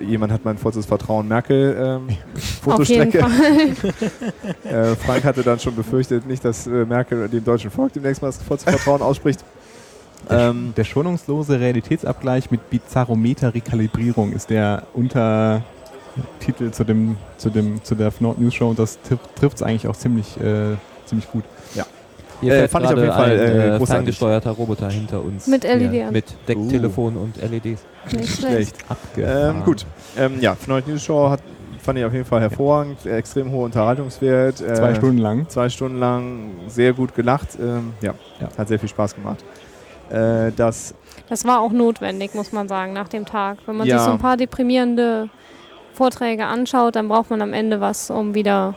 äh, 0.00 0.04
jemand 0.04 0.32
hat 0.32 0.46
mein 0.46 0.56
vollstes 0.56 0.86
Vertrauen 0.86 1.28
Merkel 1.28 1.76
ähm, 1.78 2.16
Auf 2.64 2.88
jeden 2.88 3.12
Fotostrecke. 3.12 3.18
Fall. 3.18 3.92
Äh, 4.70 4.94
Frank 4.96 5.24
hatte 5.24 5.42
dann 5.42 5.58
schon 5.58 5.74
befürchtet, 5.74 6.26
nicht, 6.26 6.44
dass 6.44 6.66
äh, 6.66 6.86
Merkel 6.86 7.28
dem 7.28 7.44
deutschen 7.44 7.70
Volk 7.70 7.92
demnächst 7.92 8.22
mal 8.22 8.28
das 8.28 8.40
vollste 8.40 8.70
Vertrauen 8.70 9.02
ausspricht. 9.02 9.44
Ähm, 10.28 10.72
der 10.76 10.84
schonungslose 10.84 11.58
Realitätsabgleich 11.58 12.50
mit 12.50 12.70
Bizarrometer-Rekalibrierung 12.70 14.32
ist 14.32 14.50
der 14.50 14.84
Untertitel 16.20 16.70
zu, 16.70 16.84
dem, 16.84 17.16
zu, 17.36 17.50
dem, 17.50 17.82
zu 17.84 17.94
der 17.94 18.12
Nord 18.20 18.38
News 18.38 18.54
Show 18.54 18.68
und 18.70 18.78
das 18.78 18.98
trifft 19.38 19.56
es 19.56 19.62
eigentlich 19.62 19.86
auch 19.88 19.96
ziemlich, 19.96 20.38
äh, 20.40 20.76
ziemlich 21.06 21.30
gut. 21.30 21.44
Hier 22.42 22.54
Äh, 22.54 22.68
fand 22.68 22.86
ich 22.86 22.92
auf 22.92 22.98
jeden 22.98 23.12
Fall, 23.12 23.32
ein 23.32 23.38
äh, 23.38 23.42
äh, 23.74 23.78
großartig. 23.78 23.88
ferngesteuerter 23.88 24.50
Roboter 24.52 24.88
hinter 24.88 25.22
uns. 25.22 25.46
Mit 25.46 25.62
LED 25.64 25.92
Ja, 25.92 26.06
an. 26.06 26.12
Mit 26.14 26.24
Decktelefon 26.48 27.16
und 27.18 27.36
E 27.36 27.46
LEDs. 27.46 27.82
Nicht 28.12 28.38
schlecht. 28.38 28.76
Ähm, 29.18 29.62
gut. 29.62 29.84
Ähm, 30.16 30.40
ja, 30.40 30.54
Fnatic 30.54 30.88
News 30.88 31.02
Show 31.02 31.28
hat, 31.28 31.42
fand 31.82 31.98
ich 31.98 32.04
auf 32.06 32.14
jeden 32.14 32.24
Fall 32.24 32.40
hervorragend. 32.40 33.04
Äh, 33.04 33.18
Extrem 33.18 33.50
hoher 33.52 33.64
Unterhaltungswert. 33.66 34.62
Äh, 34.62 34.72
Zwei 34.74 34.94
Stunden 34.94 35.18
lang. 35.18 35.50
Zwei 35.50 35.68
Stunden 35.68 35.98
lang 35.98 36.52
sehr 36.68 36.94
gut 36.94 37.14
gelacht. 37.14 37.48
Ähm, 37.60 37.92
ja, 38.00 38.14
Ja. 38.40 38.48
hat 38.56 38.68
sehr 38.68 38.78
viel 38.78 38.88
Spaß 38.88 39.14
gemacht. 39.16 39.44
Äh, 40.08 40.50
das 40.56 40.94
Das 41.28 41.44
war 41.44 41.60
auch 41.60 41.72
notwendig, 41.72 42.34
muss 42.34 42.52
man 42.52 42.68
sagen, 42.68 42.94
nach 42.94 43.08
dem 43.08 43.26
Tag. 43.26 43.58
Wenn 43.66 43.76
man 43.76 43.86
Ja. 43.86 43.98
sich 43.98 44.06
so 44.06 44.12
ein 44.12 44.18
paar 44.18 44.38
deprimierende 44.38 45.28
Vorträge 46.04 46.46
anschaut, 46.46 46.96
dann 46.96 47.08
braucht 47.08 47.28
man 47.28 47.42
am 47.42 47.52
Ende 47.52 47.78
was, 47.82 48.10
um 48.10 48.34
wieder 48.34 48.74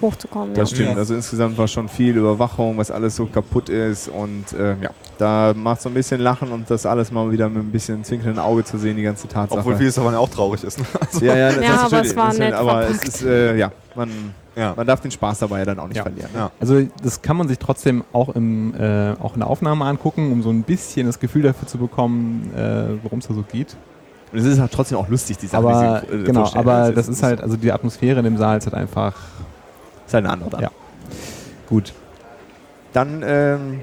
hochzukommen. 0.00 0.54
Das 0.54 0.70
ja. 0.70 0.76
stimmt. 0.76 0.96
Also 0.96 1.14
insgesamt 1.14 1.58
war 1.58 1.68
schon 1.68 1.86
viel 1.86 2.16
Überwachung, 2.16 2.78
was 2.78 2.90
alles 2.90 3.14
so 3.16 3.26
kaputt 3.26 3.68
ist. 3.68 4.08
Und 4.08 4.54
äh, 4.58 4.74
ja, 4.82 4.90
da 5.18 5.52
macht 5.54 5.82
so 5.82 5.90
ein 5.90 5.94
bisschen 5.94 6.22
Lachen 6.22 6.50
und 6.50 6.70
das 6.70 6.86
alles 6.86 7.12
mal 7.12 7.30
wieder 7.30 7.50
mit 7.50 7.62
ein 7.62 7.70
bisschen 7.70 8.02
zwinkernden 8.04 8.38
Auge 8.38 8.64
zu 8.64 8.78
sehen, 8.78 8.96
die 8.96 9.02
ganze 9.02 9.28
Tatsache. 9.28 9.58
Obwohl 9.60 9.76
vieles 9.76 9.96
davon 9.96 10.14
ja 10.14 10.18
auch 10.18 10.30
traurig 10.30 10.64
ist. 10.64 10.78
Ne? 10.78 10.84
ja, 11.20 11.36
ja, 11.36 11.48
das 11.52 11.56
Ja, 11.56 11.60
ist 11.62 11.68
aber 11.68 11.82
natürlich- 11.82 12.10
es 12.10 12.16
war 12.16 12.32
nett 12.34 12.54
Aber 12.54 12.88
es 12.88 13.02
ist, 13.04 13.22
äh, 13.22 13.56
ja, 13.58 13.70
man, 13.94 14.10
Ja. 14.56 14.72
man 14.74 14.86
darf 14.86 15.00
den 15.02 15.10
Spaß 15.10 15.40
dabei 15.40 15.58
ja 15.58 15.64
dann 15.66 15.78
auch 15.78 15.88
nicht 15.88 15.98
Ja. 15.98 16.04
verlieren. 16.04 16.30
ne? 16.32 16.38
Ja. 16.38 16.50
Also 16.58 16.80
das 17.02 17.20
kann 17.20 17.36
man 17.36 17.48
sich 17.48 17.58
trotzdem 17.58 18.02
auch, 18.14 18.30
im, 18.34 18.72
äh, 18.80 19.12
auch 19.22 19.34
in 19.34 19.40
der 19.40 19.50
Aufnahme 19.50 19.84
angucken, 19.84 20.32
um 20.32 20.42
so 20.42 20.48
ein 20.48 20.62
bisschen 20.62 21.06
das 21.06 21.20
Gefühl 21.20 21.42
dafür 21.42 21.68
zu 21.68 21.76
bekommen, 21.76 22.50
äh, 22.56 23.02
worum 23.02 23.18
es 23.18 23.28
da 23.28 23.34
so 23.34 23.42
geht. 23.52 23.76
Und 24.34 24.40
es 24.40 24.46
ist 24.46 24.58
halt 24.58 24.72
trotzdem 24.72 24.98
auch 24.98 25.08
lustig, 25.08 25.38
die 25.38 25.46
Sachen, 25.46 25.64
aber 25.64 26.02
die 26.06 26.10
sie 26.10 26.22
äh, 26.22 26.24
genau, 26.24 26.50
aber 26.54 26.88
Es 26.88 26.94
das 26.96 27.08
ist 27.08 27.22
halt, 27.22 27.40
also 27.40 27.56
die 27.56 27.70
Atmosphäre 27.70 28.18
in 28.18 28.24
dem 28.24 28.36
Saal 28.36 28.58
ist 28.58 28.66
halt 28.66 28.74
einfach 28.74 29.14
ist 30.06 30.12
halt 30.12 30.24
eine 30.24 30.32
andere. 30.32 30.60
Ja. 30.60 30.70
gut. 31.68 31.92
Dann 32.92 33.22
ähm, 33.24 33.80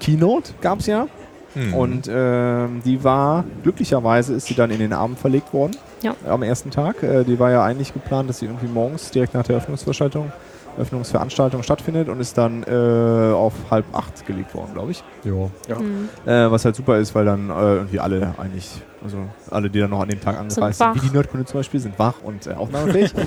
Keynote 0.00 0.52
gab 0.60 0.80
es 0.80 0.86
ja. 0.86 1.06
Hm. 1.54 1.72
Und 1.72 2.10
ähm, 2.12 2.82
die 2.84 3.02
war, 3.02 3.44
glücklicherweise 3.62 4.34
ist 4.34 4.46
sie 4.46 4.54
dann 4.54 4.70
in 4.70 4.80
den 4.80 4.92
Abend 4.92 5.18
verlegt 5.18 5.54
worden. 5.54 5.76
Ja. 6.02 6.14
Am 6.28 6.42
ersten 6.42 6.70
Tag. 6.70 7.02
Äh, 7.02 7.24
die 7.24 7.38
war 7.38 7.50
ja 7.50 7.64
eigentlich 7.64 7.94
geplant, 7.94 8.28
dass 8.28 8.40
sie 8.40 8.46
irgendwie 8.46 8.66
morgens 8.66 9.10
direkt 9.10 9.32
nach 9.32 9.44
der 9.44 9.56
Eröffnungsveranstaltung, 9.56 10.32
Eröffnungsveranstaltung 10.76 11.62
stattfindet 11.62 12.08
und 12.08 12.20
ist 12.20 12.36
dann 12.36 12.62
äh, 12.64 13.32
auf 13.32 13.52
halb 13.70 13.84
acht 13.92 14.26
gelegt 14.26 14.54
worden, 14.54 14.74
glaube 14.74 14.92
ich. 14.92 15.04
Jo. 15.24 15.50
Mhm. 15.68 16.08
Äh, 16.26 16.50
was 16.50 16.64
halt 16.64 16.76
super 16.76 16.98
ist, 16.98 17.14
weil 17.14 17.24
dann 17.24 17.50
äh, 17.50 17.52
irgendwie 17.52 18.00
alle 18.00 18.34
eigentlich, 18.38 18.70
also 19.02 19.18
alle, 19.50 19.70
die 19.70 19.80
dann 19.80 19.90
noch 19.90 20.00
an 20.00 20.08
dem 20.08 20.20
Tag 20.20 20.38
angereist 20.38 20.78
sind, 20.78 20.86
wach. 20.86 20.94
wie 20.94 21.00
die 21.00 21.10
Nerdkunde 21.10 21.46
zum 21.46 21.60
Beispiel, 21.60 21.80
sind 21.80 21.98
wach 21.98 22.14
und 22.22 22.46
äh, 22.46 22.52
aufnahmefähig. 22.54 23.14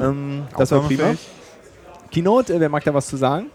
ähm, 0.00 0.42
das 0.56 0.70
war 0.70 0.80
prima. 0.80 1.14
Keynote, 2.10 2.54
äh, 2.54 2.60
wer 2.60 2.68
mag 2.68 2.84
da 2.84 2.94
was 2.94 3.06
zu 3.06 3.16
sagen? 3.16 3.46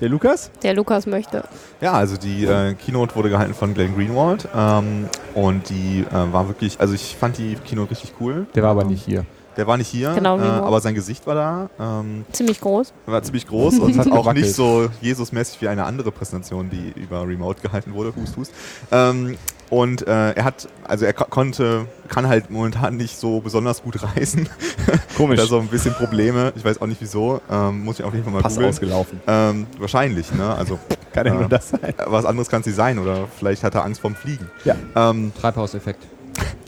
Der 0.00 0.08
Lukas? 0.08 0.50
Der 0.62 0.72
Lukas 0.72 1.06
möchte. 1.06 1.44
Ja, 1.82 1.92
also 1.92 2.16
die 2.16 2.46
äh, 2.46 2.72
Keynote 2.74 3.14
wurde 3.14 3.28
gehalten 3.28 3.52
von 3.52 3.74
Glenn 3.74 3.94
Greenwald 3.94 4.48
ähm, 4.56 5.08
und 5.34 5.68
die 5.68 6.06
äh, 6.10 6.32
war 6.32 6.48
wirklich, 6.48 6.80
also 6.80 6.94
ich 6.94 7.16
fand 7.16 7.36
die 7.36 7.56
Keynote 7.56 7.90
richtig 7.90 8.14
cool. 8.18 8.46
Der 8.54 8.62
war 8.62 8.70
aber 8.70 8.84
nicht 8.84 9.04
hier. 9.04 9.26
Der 9.60 9.66
war 9.66 9.76
nicht 9.76 9.88
hier, 9.88 10.14
Genau, 10.14 10.38
äh, 10.38 10.42
aber 10.42 10.80
sein 10.80 10.94
Gesicht 10.94 11.26
war 11.26 11.34
da. 11.34 11.68
Ähm, 12.00 12.24
Ziemlich 12.32 12.62
groß. 12.62 12.94
war 13.04 13.22
ziemlich 13.22 13.46
groß 13.46 13.78
und 13.78 13.98
Hat 13.98 14.10
auch 14.10 14.32
nicht 14.32 14.54
so 14.54 14.88
Jesus-mäßig 15.02 15.60
wie 15.60 15.68
eine 15.68 15.84
andere 15.84 16.10
Präsentation, 16.10 16.70
die 16.70 16.98
über 16.98 17.28
Remote 17.28 17.60
gehalten 17.60 17.92
wurde. 17.92 18.14
Hust, 18.16 18.38
hust. 18.38 18.54
Ähm, 18.90 19.36
und 19.68 20.08
äh, 20.08 20.30
er 20.32 20.44
hat, 20.44 20.66
also 20.88 21.04
er 21.04 21.12
ko 21.12 21.26
konnte, 21.28 21.84
kann 22.08 22.26
halt 22.26 22.50
momentan 22.50 22.96
nicht 22.96 23.18
so 23.18 23.40
besonders 23.40 23.82
gut 23.82 24.02
reisen. 24.02 24.48
Komisch. 25.18 25.38
da 25.38 25.44
so 25.46 25.58
ein 25.58 25.68
bisschen 25.68 25.92
Probleme. 25.92 26.54
Ich 26.56 26.64
weiß 26.64 26.80
auch 26.80 26.86
nicht 26.86 27.02
wieso. 27.02 27.42
Ähm, 27.50 27.84
muss 27.84 27.98
ich 28.00 28.04
auf 28.06 28.14
jeden 28.14 28.24
Fall 28.24 28.32
mal 28.32 28.40
Pass 28.42 28.54
googeln. 28.54 28.70
ausgelaufen. 28.70 29.20
Ähm, 29.26 29.66
wahrscheinlich, 29.78 30.32
ne? 30.32 30.54
Also 30.54 30.78
Kann 31.12 31.26
ja 31.26 31.34
Ja. 31.34 31.40
nur 31.40 31.48
das 31.50 31.68
sein. 31.68 31.92
was 32.06 32.24
anderes 32.24 32.48
kann 32.48 32.60
es 32.62 32.66
nicht 32.66 32.76
sein 32.76 32.98
oder 32.98 33.28
vielleicht 33.38 33.62
hat 33.62 33.74
er 33.74 33.84
Angst 33.84 34.00
vorm 34.00 34.14
Fliegen. 34.14 34.50
Ja. 34.64 34.74
Ähm, 34.96 35.32
Treibhauseffekt. 35.38 36.02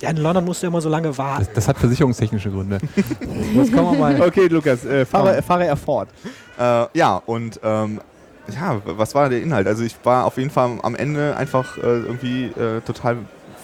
Ja, 0.00 0.10
in 0.10 0.16
London 0.16 0.44
musst 0.44 0.62
du 0.62 0.66
immer 0.66 0.80
so 0.80 0.88
lange 0.88 1.16
warten. 1.16 1.44
Das, 1.46 1.54
das 1.54 1.68
hat 1.68 1.78
versicherungstechnische 1.78 2.50
Gründe. 2.50 2.78
Jetzt 3.54 3.72
kommen 3.72 3.92
wir 3.92 3.98
mal. 3.98 4.20
Okay, 4.20 4.46
Lukas, 4.48 4.84
äh, 4.84 5.04
fahre, 5.06 5.40
fahre 5.42 5.66
er 5.66 5.76
fort. 5.76 6.08
Äh, 6.58 6.86
ja, 6.94 7.22
und 7.26 7.60
ähm, 7.62 8.00
ja, 8.52 8.80
was 8.84 9.14
war 9.14 9.28
der 9.28 9.40
Inhalt? 9.40 9.68
Also 9.68 9.84
ich 9.84 9.94
war 10.02 10.24
auf 10.24 10.36
jeden 10.38 10.50
Fall 10.50 10.78
am 10.82 10.96
Ende 10.96 11.36
einfach 11.36 11.78
äh, 11.78 11.80
irgendwie 11.82 12.46
äh, 12.46 12.80
total 12.84 13.18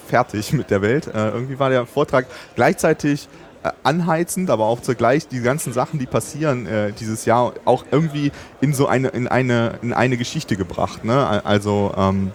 fertig 0.09 0.53
mit 0.53 0.71
der 0.71 0.81
Welt. 0.81 1.09
Äh, 1.09 1.31
irgendwie 1.31 1.59
war 1.59 1.71
der 1.71 1.85
Vortrag 1.87 2.27
gleichzeitig 2.55 3.29
äh, 3.65 3.71
anheizend, 3.83 4.49
aber 4.51 4.67
auch 4.67 4.81
zugleich 4.81 5.27
die 5.27 5.41
ganzen 5.41 5.73
Sachen, 5.73 5.99
die 5.99 6.07
passieren 6.07 6.67
äh, 6.67 6.93
dieses 6.93 7.25
Jahr, 7.25 7.55
auch 7.65 7.85
irgendwie 7.91 8.31
in 8.61 8.73
so 8.73 8.87
eine, 8.87 9.09
in 9.09 9.27
eine, 9.27 9.75
in 9.83 9.93
eine 9.93 10.17
Geschichte 10.17 10.57
gebracht. 10.57 11.05
Ne? 11.05 11.27
Al- 11.27 11.41
Also 11.43 11.93
ähm, 11.97 12.31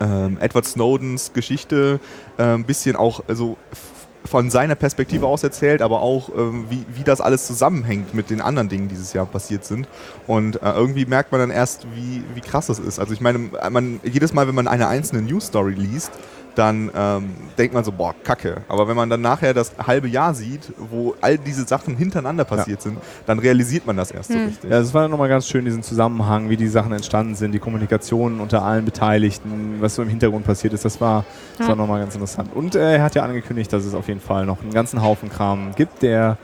ähm, 0.00 0.38
Edward 0.40 0.64
Snowdens 0.66 1.32
Geschichte 1.32 2.00
ein 2.38 2.64
bisschen 2.64 2.96
auch 2.96 3.22
also 3.28 3.58
von 4.24 4.50
seiner 4.50 4.74
Perspektive 4.74 5.26
aus 5.26 5.42
erzählt, 5.42 5.82
aber 5.82 6.02
auch 6.02 6.28
ähm, 6.36 6.66
wie, 6.68 6.84
wie 6.94 7.04
das 7.04 7.20
alles 7.20 7.46
zusammenhängt 7.46 8.14
mit 8.14 8.30
den 8.30 8.40
anderen 8.40 8.68
Dingen, 8.68 8.88
die 8.88 8.94
dieses 8.94 9.12
Jahr 9.12 9.26
passiert 9.26 9.64
sind. 9.64 9.88
Und 10.26 10.62
äh, 10.62 10.70
irgendwie 10.72 11.06
merkt 11.06 11.32
man 11.32 11.40
dann 11.40 11.50
erst, 11.50 11.86
wie, 11.94 12.22
wie 12.34 12.40
krass 12.40 12.66
das 12.66 12.78
ist. 12.78 12.98
Also 12.98 13.12
ich 13.12 13.20
meine, 13.20 13.50
man, 13.70 14.00
jedes 14.04 14.32
Mal, 14.32 14.46
wenn 14.46 14.54
man 14.54 14.68
eine 14.68 14.88
einzelne 14.88 15.22
News 15.22 15.46
Story 15.46 15.74
liest, 15.74 16.12
dann 16.54 16.90
ähm, 16.94 17.34
denkt 17.58 17.74
man 17.74 17.84
so, 17.84 17.92
boah, 17.92 18.14
kacke. 18.24 18.62
Aber 18.68 18.88
wenn 18.88 18.96
man 18.96 19.08
dann 19.08 19.20
nachher 19.20 19.54
das 19.54 19.72
halbe 19.78 20.08
Jahr 20.08 20.34
sieht, 20.34 20.72
wo 20.76 21.14
all 21.20 21.38
diese 21.38 21.64
Sachen 21.64 21.96
hintereinander 21.96 22.44
passiert 22.44 22.82
sind, 22.82 22.98
dann 23.26 23.38
realisiert 23.38 23.86
man 23.86 23.96
das 23.96 24.10
erst 24.10 24.32
so 24.32 24.38
Hm. 24.38 24.46
richtig. 24.46 24.70
Ja, 24.70 24.78
es 24.78 24.92
war 24.92 25.08
nochmal 25.08 25.28
ganz 25.28 25.46
schön, 25.46 25.64
diesen 25.64 25.82
Zusammenhang, 25.82 26.48
wie 26.48 26.56
die 26.56 26.68
Sachen 26.68 26.92
entstanden 26.92 27.34
sind, 27.34 27.52
die 27.52 27.58
Kommunikation 27.60 28.40
unter 28.40 28.62
allen 28.62 28.84
Beteiligten, 28.84 29.76
was 29.80 29.94
so 29.94 30.02
im 30.02 30.08
Hintergrund 30.08 30.44
passiert 30.44 30.72
ist, 30.72 30.84
das 30.84 31.00
war, 31.00 31.24
das 31.56 31.66
Ja. 31.66 31.68
war 31.70 31.76
nochmal 31.76 32.00
ganz 32.00 32.14
interessant. 32.14 32.52
Und 32.52 32.74
äh, 32.74 32.96
er 32.96 33.02
hat 33.02 33.14
ja 33.14 33.22
angekündigt, 33.22 33.72
dass 33.72 33.84
es 33.84 33.94
auf 33.94 34.08
jeden 34.08 34.20
Fall 34.20 34.46
noch 34.46 34.60
einen 34.62 34.72
ganzen 34.72 35.02
Haufen 35.02 35.28
Kram 35.28 35.72
gibt, 35.76 36.02
der, 36.02 36.36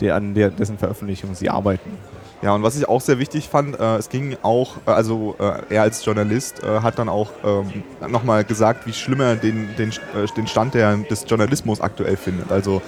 der 0.00 0.16
an 0.16 0.34
der, 0.34 0.50
dessen 0.50 0.78
Veröffentlichung 0.78 1.34
sie 1.34 1.48
arbeiten. 1.50 1.98
Ja, 2.42 2.56
und 2.56 2.64
was 2.64 2.76
ich 2.76 2.88
auch 2.88 3.00
sehr 3.00 3.20
wichtig 3.20 3.48
fand, 3.48 3.78
äh, 3.78 3.96
es 3.96 4.08
ging 4.08 4.36
auch, 4.42 4.78
äh, 4.86 4.90
also 4.90 5.36
äh, 5.38 5.74
er 5.74 5.82
als 5.82 6.04
Journalist 6.04 6.60
äh, 6.64 6.80
hat 6.80 6.98
dann 6.98 7.08
auch 7.08 7.30
ähm, 7.44 7.84
nochmal 8.08 8.44
gesagt, 8.44 8.84
wie 8.84 8.92
schlimm 8.92 9.20
er 9.20 9.36
den, 9.36 9.68
den, 9.78 9.90
äh, 9.90 10.26
den 10.36 10.48
Stand 10.48 10.74
der, 10.74 10.96
des 10.96 11.24
Journalismus 11.28 11.80
aktuell 11.80 12.16
findet. 12.16 12.50
Also 12.50 12.82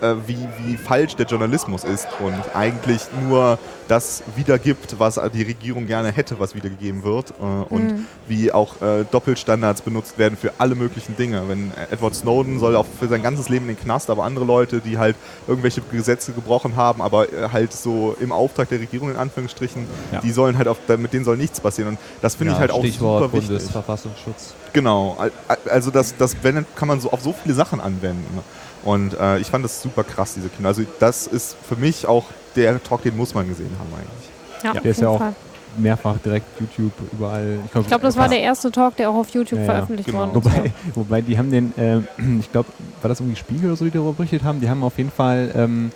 äh, 0.00 0.14
wie, 0.26 0.38
wie 0.58 0.76
falsch 0.76 1.16
der 1.16 1.26
Journalismus 1.26 1.84
ist 1.84 2.06
und 2.20 2.34
eigentlich 2.54 3.02
nur 3.28 3.58
das 3.88 4.22
wiedergibt, 4.34 4.98
was 4.98 5.20
die 5.34 5.42
Regierung 5.42 5.86
gerne 5.86 6.10
hätte, 6.10 6.40
was 6.40 6.54
wiedergegeben 6.54 7.04
wird. 7.04 7.30
Äh, 7.40 7.42
und 7.74 7.84
Mhm. 7.84 8.06
wie 8.28 8.50
auch 8.52 8.80
äh, 8.80 9.04
Doppelstandards 9.10 9.82
benutzt 9.82 10.16
werden 10.18 10.38
für 10.38 10.52
alle 10.58 10.74
möglichen 10.74 11.16
Dinge. 11.16 11.42
Wenn 11.48 11.70
Edward 11.90 12.14
Snowden 12.14 12.58
soll 12.58 12.76
auch 12.76 12.86
für 12.98 13.08
sein 13.08 13.22
ganzes 13.22 13.48
Leben 13.50 13.68
in 13.68 13.76
den 13.76 13.82
Knast, 13.82 14.08
aber 14.10 14.24
andere 14.24 14.44
Leute, 14.46 14.80
die 14.80 14.96
halt 14.96 15.16
irgendwelche 15.46 15.82
Gesetze 15.92 16.32
gebrochen 16.32 16.76
haben, 16.76 17.02
aber 17.02 17.30
äh, 17.32 17.48
halt 17.52 17.72
so 17.72 18.16
im 18.20 18.32
Auftrag 18.32 18.68
der 18.70 18.80
Regierung 18.80 19.10
in 19.10 19.16
Anführungsstrichen, 19.16 19.86
Ja. 20.12 20.20
die 20.20 20.32
sollen 20.32 20.56
halt 20.56 20.68
auf, 20.68 20.78
mit 20.96 21.12
denen 21.12 21.24
soll 21.24 21.36
nichts 21.36 21.60
passieren. 21.60 21.90
Und 21.90 21.98
das 22.22 22.36
finde 22.36 22.54
ich 22.54 22.58
halt 22.58 22.70
auch 22.70 22.80
Stichwort 22.80 23.24
super 23.24 23.32
wichtig. 23.34 23.48
Bundesverfassungsschutz. 23.50 24.54
Genau. 24.72 25.16
Al- 25.18 25.30
al- 25.48 25.58
Also 25.70 25.90
das, 25.90 26.16
das 26.16 26.36
wenn, 26.42 26.64
kann 26.74 26.88
man 26.88 27.00
so 27.00 27.10
auf 27.12 27.20
so 27.20 27.32
viele 27.34 27.54
Sachen 27.54 27.80
anwenden. 27.80 28.40
Und 28.84 29.14
äh, 29.18 29.38
ich 29.38 29.48
fand 29.48 29.64
das 29.64 29.80
super 29.82 30.04
krass, 30.04 30.34
diese 30.34 30.48
Kinder. 30.48 30.68
Also 30.68 30.82
das 31.00 31.26
ist 31.26 31.56
für 31.66 31.76
mich 31.76 32.06
auch 32.06 32.26
der 32.54 32.82
Talk, 32.82 33.02
den 33.02 33.16
muss 33.16 33.34
man 33.34 33.48
gesehen 33.48 33.70
haben 33.78 33.88
eigentlich. 33.94 34.62
Ja, 34.62 34.72
Der 34.72 34.80
auf 34.80 34.86
ist 34.86 35.00
ja 35.00 35.08
auch 35.08 35.18
Fall. 35.18 35.34
mehrfach 35.78 36.16
direkt 36.24 36.46
YouTube 36.60 36.92
überall. 37.12 37.58
Ich 37.64 37.70
glaube, 37.88 38.02
das 38.02 38.16
war 38.16 38.28
der 38.28 38.40
erste 38.40 38.70
Talk, 38.70 38.96
der 38.96 39.10
auch 39.10 39.14
auf 39.16 39.30
YouTube 39.30 39.58
Ja, 39.60 39.64
ja, 39.66 39.72
veröffentlicht 39.72 40.06
genau. 40.10 40.20
worden 40.34 40.38
ist. 40.38 40.44
Wobei, 40.44 40.72
wobei 40.94 41.20
die 41.22 41.36
haben 41.38 41.50
den, 41.50 41.72
äh, 41.78 41.98
ich 42.40 42.52
glaube, 42.52 42.68
war 43.02 43.08
das 43.08 43.20
irgendwie 43.20 43.36
Spiegel 43.36 43.66
oder 43.66 43.76
so, 43.76 43.84
die 43.86 43.90
darüber 43.90 44.12
berichtet 44.12 44.44
haben, 44.44 44.60
die 44.60 44.68
haben 44.68 44.82
auf 44.84 44.96
jeden 44.98 45.10
Fall 45.10 45.50
ähm, 45.56 45.90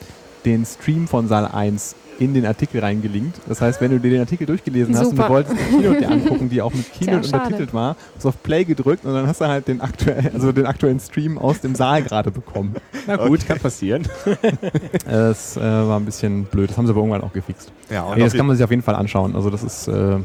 den 0.45 0.65
Stream 0.65 1.07
von 1.09 1.29
Saal 1.29 1.47
1 1.47 1.95
in 2.19 2.35
den 2.35 2.47
Artikel 2.47 2.81
reingelinkt. 2.81 3.41
Das 3.49 3.61
heißt, 3.61 3.81
wenn 3.81 3.91
du 3.91 4.01
dir 4.01 4.11
den 4.11 4.21
Artikel 4.21 4.47
durchgelesen 4.47 4.95
hast 4.97 5.09
und 5.09 5.17
Super. 5.17 5.29
du 5.29 5.35
wolltest 5.35 5.57
die 5.59 5.77
Keynote 5.77 5.99
dir 6.01 6.11
angucken, 6.11 6.49
die 6.49 6.63
auch 6.63 6.73
mit 6.75 6.93
Keynote 6.99 7.29
schade. 7.29 7.45
untertitelt 7.45 7.75
war, 7.75 7.97
hast 8.15 8.25
du 8.25 8.29
auf 8.29 8.43
Play 8.43 8.65
gedrückt 8.65 9.05
und 9.05 9.15
dann 9.15 9.27
hast 9.27 9.41
du 9.41 9.47
halt 9.47 9.69
den, 9.69 9.81
aktuell, 9.81 10.31
also 10.35 10.53
den 10.53 10.67
aktuellen 10.67 11.01
Stream 11.01 11.39
aus 11.39 11.61
dem 11.61 11.75
Saal 11.75 12.03
gerade 12.03 12.31
bekommen. 12.31 12.75
Na 13.07 13.17
gut, 13.17 13.47
kann 13.47 13.59
passieren. 13.59 14.07
Das 15.09 15.57
äh, 15.57 15.61
war 15.61 15.99
ein 15.99 16.05
bisschen 16.05 16.45
blöd. 16.45 16.71
Das 16.71 16.77
haben 16.77 16.87
sie 16.87 16.93
aber 16.93 17.01
irgendwann 17.01 17.23
auch 17.23 17.33
gefixt. 17.33 17.73
Ja, 17.91 18.03
und 18.05 18.19
Nee, 18.19 18.25
das 18.25 18.35
kann 18.35 18.47
man 18.47 18.57
sich 18.57 18.65
auf 18.65 18.71
jeden 18.71 18.83
Fall 18.83 18.95
anschauen. 18.95 19.35
Also 19.35 19.51
das 19.51 19.63
ist, 19.63 19.89
äh, 19.89 20.17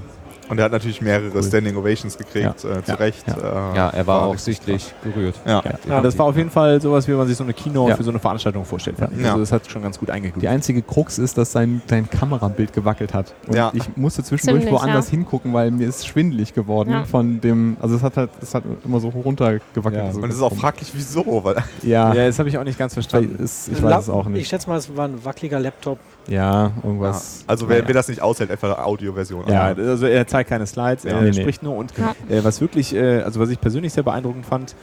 Und 0.53 0.59
er 0.59 0.65
hat 0.65 0.71
natürlich 0.71 1.01
mehrere 1.01 1.31
Cool. 1.33 1.43
Standing 1.43 1.75
Ovations 1.75 2.17
gekriegt, 2.17 2.63
äh, 2.63 2.83
zu 2.83 2.91
Ja. 2.91 2.95
Recht. 2.95 3.25
Ja. 3.27 3.71
Äh, 3.73 3.75
Ja, 3.75 3.89
er 3.89 4.07
war 4.07 4.21
auch 4.23 4.33
richtig 4.33 4.55
sichtlich 4.57 4.93
gerührt. 5.03 5.35
Ja. 5.45 5.61
Ja, 5.89 6.01
das 6.01 6.17
war 6.17 6.27
auf 6.27 6.37
jeden 6.37 6.49
Fall 6.51 6.79
sowas, 6.81 7.07
wie 7.07 7.11
man 7.13 7.27
sich 7.27 7.35
so 7.37 7.43
eine 7.43 7.53
Ja. 7.89 7.95
für 7.95 8.03
so 8.03 8.11
eine 8.11 8.19
Veranstaltung 8.19 8.63
vorstellt. 8.65 8.97
ich. 9.11 9.19
Ja. 9.21 9.27
Also 9.29 9.39
das 9.39 9.51
hat 9.51 9.69
schon 9.69 9.81
ganz 9.81 9.99
gut 9.99 10.09
eingeglückt. 10.09 10.41
Die 10.43 10.47
einzige 10.47 10.81
Krux 10.81 11.17
ist, 11.17 11.37
dass 11.37 11.51
sein, 11.51 11.81
sein 11.87 12.09
Kamerabild 12.09 12.71
gewackelt 12.73 13.13
hat. 13.13 13.33
Und 13.47 13.55
Ja. 13.55 13.71
ich 13.73 13.95
musste 13.97 14.23
zwischendurch 14.23 14.63
Ziemlich, 14.63 14.79
woanders 14.79 15.07
ja. 15.07 15.11
hingucken, 15.11 15.53
weil 15.53 15.71
mir 15.71 15.87
ist 15.87 16.05
schwindelig 16.07 16.53
geworden 16.53 16.91
Ja. 16.91 17.03
von 17.05 17.41
dem. 17.41 17.77
Also 17.81 17.95
es 17.95 18.03
hat 18.03 18.15
halt, 18.17 18.29
es 18.41 18.53
hat 18.53 18.63
immer 18.85 18.99
so 18.99 19.09
runtergewackelt. 19.09 20.03
Ja. 20.03 20.11
so 20.11 20.21
Und 20.21 20.29
es 20.29 20.35
ist 20.35 20.41
auch 20.41 20.53
fraglich, 20.55 20.91
wieso. 20.93 21.43
Weil, 21.43 21.55
Ja, 21.81 22.13
Ja, 22.13 22.25
das 22.27 22.37
habe 22.39 22.49
ich 22.49 22.57
auch 22.57 22.63
nicht 22.63 22.77
ganz 22.77 22.93
verstanden. 22.93 23.41
es, 23.43 23.67
ich 23.67 23.81
weiß 23.81 24.03
es 24.03 24.09
auch 24.09 24.25
Ich 24.27 24.31
nicht. 24.31 24.49
schätze 24.49 24.69
mal, 24.69 24.77
es 24.77 24.95
war 24.95 25.05
ein 25.07 25.23
wackeliger 25.25 25.59
Laptop. 25.59 25.97
Ja, 26.27 26.71
irgendwas. 26.83 27.43
also 27.47 27.67
wer, 27.67 27.77
naja. 27.77 27.87
wer 27.87 27.93
das 27.95 28.07
nicht 28.07 28.21
aushält, 28.21 28.49
einfach 28.51 28.77
Audioversion. 28.79 29.43
Ja, 29.47 29.63
Also, 29.77 30.05
er 30.05 30.25
zeigt 30.27 30.49
keine 30.49 30.65
Slides, 30.65 31.03
er 31.05 31.21
Nee, 31.21 31.31
nee. 31.31 31.41
spricht 31.41 31.63
nur 31.63 31.75
und 31.75 31.93
Ja. 31.97 32.15
äh, 32.33 32.43
was 32.43 32.61
wirklich, 32.61 32.95
äh, 32.95 33.21
also 33.21 33.39
was 33.39 33.49
ich 33.49 33.59
persönlich 33.59 33.91
sehr 33.93 34.03
beeindruckend 34.03 34.45
fand, 34.45 34.75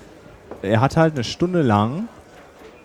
er 0.62 0.80
hat 0.80 0.96
halt 0.96 1.14
eine 1.14 1.24
Stunde 1.24 1.62
lang 1.62 2.08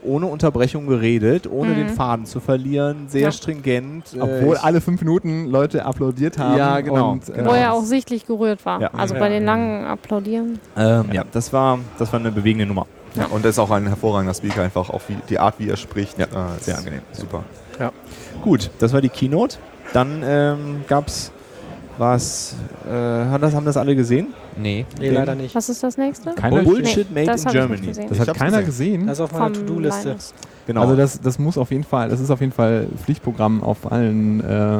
ohne 0.03 0.27
Unterbrechung 0.27 0.85
geredet, 0.87 1.47
ohne 1.51 1.71
Mhm. 1.71 1.75
den 1.77 1.89
Faden 1.89 2.25
zu 2.27 2.39
verlieren, 2.39 3.07
sehr 3.09 3.21
Ja. 3.23 3.31
stringent. 3.31 4.13
äh, 4.13 4.21
Obwohl 4.21 4.55
ich- 4.55 4.61
alle 4.63 4.79
fünf 4.79 5.01
Minuten 5.01 5.47
Leute 5.47 5.83
applaudiert 5.83 6.37
haben. 6.37 6.57
Ja, 6.57 6.79
genau, 6.79 7.11
Und, 7.13 7.25
genau. 7.25 7.49
Wo 7.49 7.55
er 7.55 7.73
auch 7.73 7.83
sichtlich 7.83 8.25
gerührt 8.27 8.63
war. 8.65 8.79
Ja. 8.81 8.91
Also 8.95 9.15
Ja. 9.15 9.19
bei 9.19 9.29
den 9.29 9.43
langen 9.45 9.83
Applaudieren. 9.85 10.59
ähm, 10.77 11.05
ja, 11.11 11.23
das 11.31 11.51
war, 11.51 11.79
das 11.97 12.13
war 12.13 12.19
eine 12.19 12.31
bewegende 12.31 12.67
Nummer. 12.67 12.85
Und 13.31 13.45
er 13.45 13.49
ist 13.49 13.59
auch 13.59 13.71
ein 13.71 13.87
hervorragender 13.87 14.33
Speaker, 14.33 14.61
einfach 14.61 14.89
auch 14.89 15.01
wie, 15.07 15.15
die 15.29 15.39
Art, 15.39 15.55
wie 15.57 15.69
er 15.69 15.77
spricht. 15.77 16.19
Ja, 16.19 16.25
äh, 16.25 16.59
sehr 16.59 16.77
angenehm. 16.77 17.01
Super. 17.13 17.43
Gut, 18.41 18.69
das 18.79 18.93
war 18.93 19.01
die 19.01 19.09
Keynote. 19.09 19.57
Dann 19.93 20.21
ähm, 20.25 20.85
gab 20.87 21.07
es 21.07 21.31
was, 21.97 22.55
äh, 22.85 22.89
haben, 22.91 23.41
das, 23.41 23.55
haben 23.55 23.65
das 23.65 23.77
alle 23.77 23.95
gesehen? 23.95 24.33
Nee. 24.57 24.85
Nee, 24.99 25.11
leider 25.11 25.35
nicht. 25.35 25.55
Was 25.55 25.69
ist 25.69 25.81
das 25.81 25.97
nächste? 25.97 26.33
Keiner, 26.33 26.61
Bullshit 26.63 27.09
Nee, 27.09 27.21
made 27.21 27.31
das 27.31 27.45
in 27.45 27.51
Germany. 27.51 27.91
das 28.09 28.19
hat 28.19 28.33
keiner 28.35 28.63
gesehen. 28.63 29.05
gesehen. 29.05 29.07
Das 29.07 29.19
ist 29.19 29.21
auf 29.21 29.31
meiner 29.31 29.53
To-Do-Liste. 29.53 30.15
Genau. 30.67 30.81
Also 30.81 30.95
das, 30.95 31.21
das 31.21 31.39
muss 31.39 31.57
auf 31.57 31.71
jeden 31.71 31.83
Fall, 31.83 32.09
das 32.09 32.19
ist 32.19 32.31
auf 32.31 32.41
jeden 32.41 32.51
Fall 32.51 32.87
Pflichtprogramm 33.03 33.63
auf 33.63 33.91
allen 33.91 34.41
äh, 34.41 34.79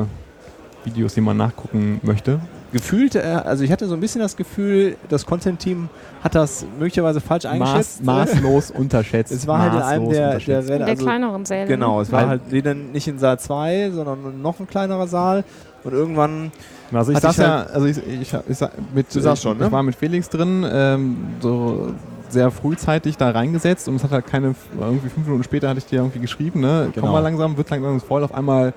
Videos, 0.83 1.13
die 1.13 1.21
man 1.21 1.37
nachgucken 1.37 1.99
möchte. 2.03 2.39
Gefühlt, 2.71 3.15
äh, 3.15 3.19
also 3.21 3.63
ich 3.63 3.71
hatte 3.71 3.87
so 3.87 3.93
ein 3.93 3.99
bisschen 3.99 4.21
das 4.21 4.35
Gefühl, 4.35 4.97
das 5.09 5.25
Content-Team 5.25 5.89
hat 6.23 6.35
das 6.35 6.65
möglicherweise 6.79 7.21
falsch 7.21 7.45
eingeschätzt. 7.45 8.03
Maß, 8.03 8.33
maßlos 8.35 8.71
unterschätzt. 8.77 9.31
Es 9.31 9.47
war 9.47 9.59
halt 9.59 9.73
in 9.73 9.81
einem 9.81 10.09
der, 10.09 10.37
der, 10.39 10.61
der 10.61 10.87
also, 10.87 11.03
kleineren 11.05 11.45
Säle. 11.45 11.67
Genau, 11.67 12.01
es 12.01 12.11
war 12.11 12.27
halt 12.27 12.51
nicht 12.51 13.07
in 13.07 13.19
Saal 13.19 13.39
2, 13.39 13.91
sondern 13.91 14.41
noch 14.41 14.59
ein 14.59 14.67
kleinerer 14.67 15.07
Saal. 15.07 15.43
Und 15.83 15.93
irgendwann, 15.93 16.51
Also 16.91 17.11
ich 17.11 17.19
saß 17.19 17.37
ja, 17.37 17.63
also 17.63 17.85
ich, 17.85 17.97
ich, 17.97 18.33
ich, 18.33 18.59
mit, 18.93 19.13
Du 19.13 19.19
ich, 19.19 19.39
schon, 19.39 19.57
ne? 19.59 19.67
ich 19.67 19.71
war 19.71 19.83
mit 19.83 19.95
Felix 19.95 20.29
drin, 20.29 20.65
ähm, 20.67 21.17
so 21.41 21.93
sehr 22.29 22.49
frühzeitig 22.49 23.17
da 23.17 23.29
reingesetzt 23.29 23.87
und 23.87 23.97
es 23.97 24.03
hat 24.03 24.09
halt 24.11 24.25
keine, 24.25 24.55
irgendwie 24.79 25.09
fünf 25.09 25.27
Minuten 25.27 25.43
später 25.43 25.69
hatte 25.69 25.77
ich 25.77 25.85
dir 25.85 25.97
irgendwie 25.97 26.19
geschrieben, 26.19 26.59
ne, 26.59 26.89
Genau. 26.91 27.05
komm 27.05 27.13
mal 27.13 27.19
langsam, 27.19 27.55
wird 27.55 27.69
langsam 27.69 28.01
voll, 28.01 28.23
auf 28.23 28.33
einmal 28.33 28.73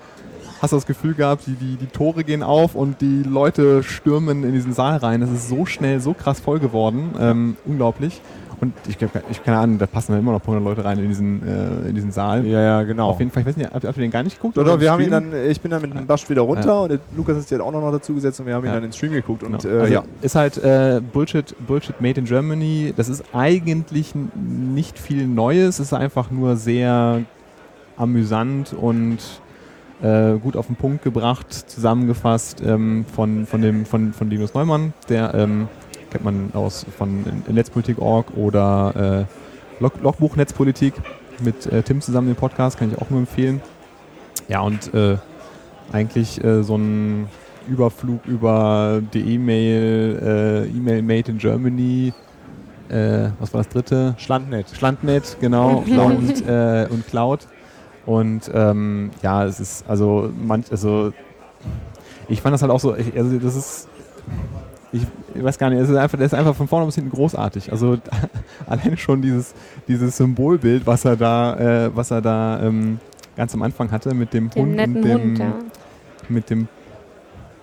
hast 0.61 0.73
du 0.73 0.77
das 0.77 0.87
Gefühl 0.87 1.15
gehabt, 1.15 1.47
die, 1.47 1.53
die, 1.55 1.77
die 1.77 1.87
Tore 1.87 2.25
gehen 2.25 2.43
auf 2.43 2.75
und 2.75 3.01
die 3.01 3.23
Leute 3.23 3.83
stürmen 3.83 4.45
in 4.45 4.53
diesen 4.53 4.73
Saal 4.73 4.97
rein. 4.99 5.21
Das 5.21 5.31
ist 5.31 5.49
so 5.49 5.67
schnell, 5.67 6.01
so 6.01 6.15
krass 6.15 6.41
voll 6.41 6.59
geworden, 6.59 7.11
ähm, 7.21 7.57
unglaublich. 7.65 8.21
Und 8.61 8.73
ich, 8.89 8.99
glaub, 8.99 9.13
ich 9.31 9.45
keine 9.45 9.59
Ahnung, 9.59 9.79
da 9.79 9.87
passen 9.87 10.13
halt 10.13 10.21
immer 10.21 10.33
noch 10.33 10.41
100 10.41 10.65
Leute 10.65 10.85
rein 10.85 10.99
in 10.99 11.07
diesen, 11.07 11.47
äh, 11.47 11.89
in 11.91 11.95
diesen 11.95 12.11
Saal. 12.11 12.45
ja, 12.45 12.61
ja, 12.61 12.83
genau. 12.83 13.11
Auf 13.11 13.21
jeden 13.21 13.31
Fall, 13.31 13.43
ich 13.43 13.47
weiß 13.47 13.57
nicht, 13.57 13.71
habt, 13.73 13.85
ihr 13.85 13.93
den 13.93 14.11
gar 14.11 14.25
nicht 14.25 14.35
geguckt? 14.35 14.59
Oder 14.59 14.75
im 14.75 14.81
wir 14.81 14.91
haben 14.91 15.01
ihn 15.01 15.13
dann, 15.13 15.33
ich 15.49 15.61
bin 15.61 15.71
dann 15.71 15.81
mit 15.81 15.95
dem 15.95 16.07
Basch 16.09 16.29
wieder 16.29 16.43
runter 16.43 16.83
und 16.83 16.89
der 16.91 16.99
Lukas 17.17 17.37
ist 17.39 17.53
ja 17.53 17.61
auch 17.61 17.71
noch 17.71 17.93
dazu 17.93 18.15
gesetzt 18.15 18.41
und 18.41 18.47
wir 18.47 18.55
haben 18.57 18.65
ihn 18.65 18.71
Ja. 18.71 18.75
dann 18.75 18.83
ins 18.83 18.97
Stream 18.97 19.13
geguckt. 19.13 19.45
Und 19.45 19.63
Genau. 19.63 19.75
äh, 19.77 19.81
also 19.83 19.93
ja, 19.93 20.03
Ist 20.23 20.35
halt 20.35 20.59
äh, 20.59 21.01
Bullshit, 21.13 21.55
Bullshit 21.69 22.01
made 22.01 22.19
in 22.19 22.27
Germany. 22.27 22.93
Das 22.97 23.09
ist 23.09 23.23
eigentlich 23.33 24.13
nicht 24.35 24.99
viel 24.99 25.29
Neues. 25.29 25.79
Es 25.79 25.87
ist 25.87 25.93
einfach 25.93 26.33
nur 26.33 26.57
sehr 26.57 27.21
amüsant 27.97 28.73
und 28.73 29.19
äh, 30.03 30.39
gut 30.39 30.57
auf 30.57 30.67
den 30.67 30.77
Punkt 30.77 31.03
gebracht, 31.03 31.53
zusammengefasst 31.53 32.63
ähm, 32.65 33.05
von, 33.15 33.47
von, 33.47 33.61
dem, 33.61 33.85
von, 33.85 34.13
von 34.13 34.31
Linus 34.31 34.55
Neumann, 34.55 34.93
der 35.09 35.35
ähm, 35.35 35.69
kennt 36.11 36.25
man 36.25 36.51
aus 36.55 36.87
von 36.97 37.25
Netzpolitik.org 37.49 38.37
oder 38.37 39.27
äh, 39.29 39.83
Log 39.83 40.01
Logbuch 40.03 40.37
Netzpolitik 40.37 40.95
mit 41.41 41.67
äh, 41.67 41.83
Tim 41.83 42.01
zusammen 42.01 42.29
den 42.29 42.37
Podcast, 42.37 42.79
kann 42.79 42.91
ich 42.93 43.01
auch 43.01 43.11
nur 43.11 43.21
empfehlen. 43.21 43.61
Ja, 44.49 44.61
und 44.61 44.93
äh, 44.95 45.17
eigentlich 45.93 46.43
äh, 46.43 46.63
so 46.63 46.77
ein 46.77 47.29
Überflug 47.69 48.25
über 48.27 49.03
die 49.13 49.35
E-Mail, 49.35 50.67
äh, 50.73 50.77
E-Mail 50.77 51.03
Made 51.03 51.31
in 51.31 51.39
Germany, 51.39 52.13
was 52.91 53.53
war 53.53 53.61
das 53.61 53.69
dritte? 53.69 54.15
Schlandnet. 54.17 54.71
Schlandnet, 54.75 55.37
genau, 55.43 55.85
und, 55.87 56.43
und 56.91 57.07
Cloud. 57.07 57.41
Und 58.09 58.51
ähm, 58.55 59.11
ja, 59.23 59.45
es 59.45 59.61
ist 59.61 59.85
also 59.87 60.31
manch, 60.35 60.71
also 60.71 61.13
ich 62.27 62.41
fand 62.41 62.55
das 62.55 62.63
halt 62.63 62.73
auch 62.73 62.81
so, 62.81 62.97
ich, 62.97 63.15
also 63.15 63.39
das 63.39 63.55
ist, 63.55 63.89
ich, 64.93 65.03
ich 65.35 65.45
weiß 65.45 65.59
gar 65.59 65.69
nicht, 65.69 65.79
es 65.81 65.91
ist 65.91 65.97
einfach, 65.97 66.17
der 66.17 66.25
ist 66.25 66.33
einfach 66.33 66.55
von 66.57 66.69
vorne 66.69 66.87
bis 66.87 66.95
hinten 66.95 67.11
großartig. 67.11 67.71
Also 67.71 67.99
alleine 68.67 68.97
schon 68.97 69.21
dieses, 69.21 69.53
dieses 69.89 70.17
Symbolbild, 70.17 70.87
was 70.87 71.05
er 71.05 71.17
da, 71.17 71.57
äh, 71.85 71.91
was 71.95 72.11
er 72.11 72.23
da 72.23 72.63
ähm, 72.63 72.99
ganz 73.37 73.53
am 73.53 73.61
Anfang 73.61 73.91
hatte 73.93 74.15
mit 74.15 74.33
dem 74.33 74.49
Den 74.49 74.63
Hund 74.63 74.77
netten 74.77 74.97
und 74.97 75.03
dem, 75.05 75.21
Hund, 75.21 75.39
ja. 75.39 75.53
mit 76.31 76.49
dem, 76.49 76.67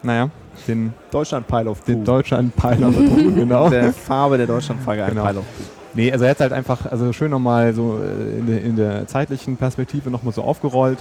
naja, 0.04 0.30
den, 0.68 0.94
Deutschland 1.10 1.48
Pile 1.48 1.72
of 1.72 1.82
den 1.86 2.00
Poo. 2.02 2.06
deutschen 2.06 2.52
Pile 2.52 2.86
of 2.86 2.94
Poo, 2.96 3.32
genau. 3.34 3.68
Der 3.72 3.92
Farbe 3.92 4.38
der 4.38 4.46
Deutschlandflagge 4.46 5.06
ein 5.06 5.10
Genau. 5.10 5.26
Pile 5.26 5.40
of 5.40 5.46
Poo. 5.58 5.75
Nee, 5.96 6.12
also 6.12 6.26
er 6.26 6.32
hat 6.32 6.40
halt 6.42 6.52
einfach, 6.54 6.86
also 6.92 7.14
schön 7.14 7.32
nochmal 7.32 7.74
so 7.74 8.00
äh, 8.00 8.40
in 8.40 8.46
der, 8.48 8.62
in 8.62 8.76
der 8.76 9.08
zeitlichen 9.08 9.56
Perspektive 9.58 10.12
nochmal 10.12 10.34
so 10.34 10.44
aufgerollt. 10.44 11.00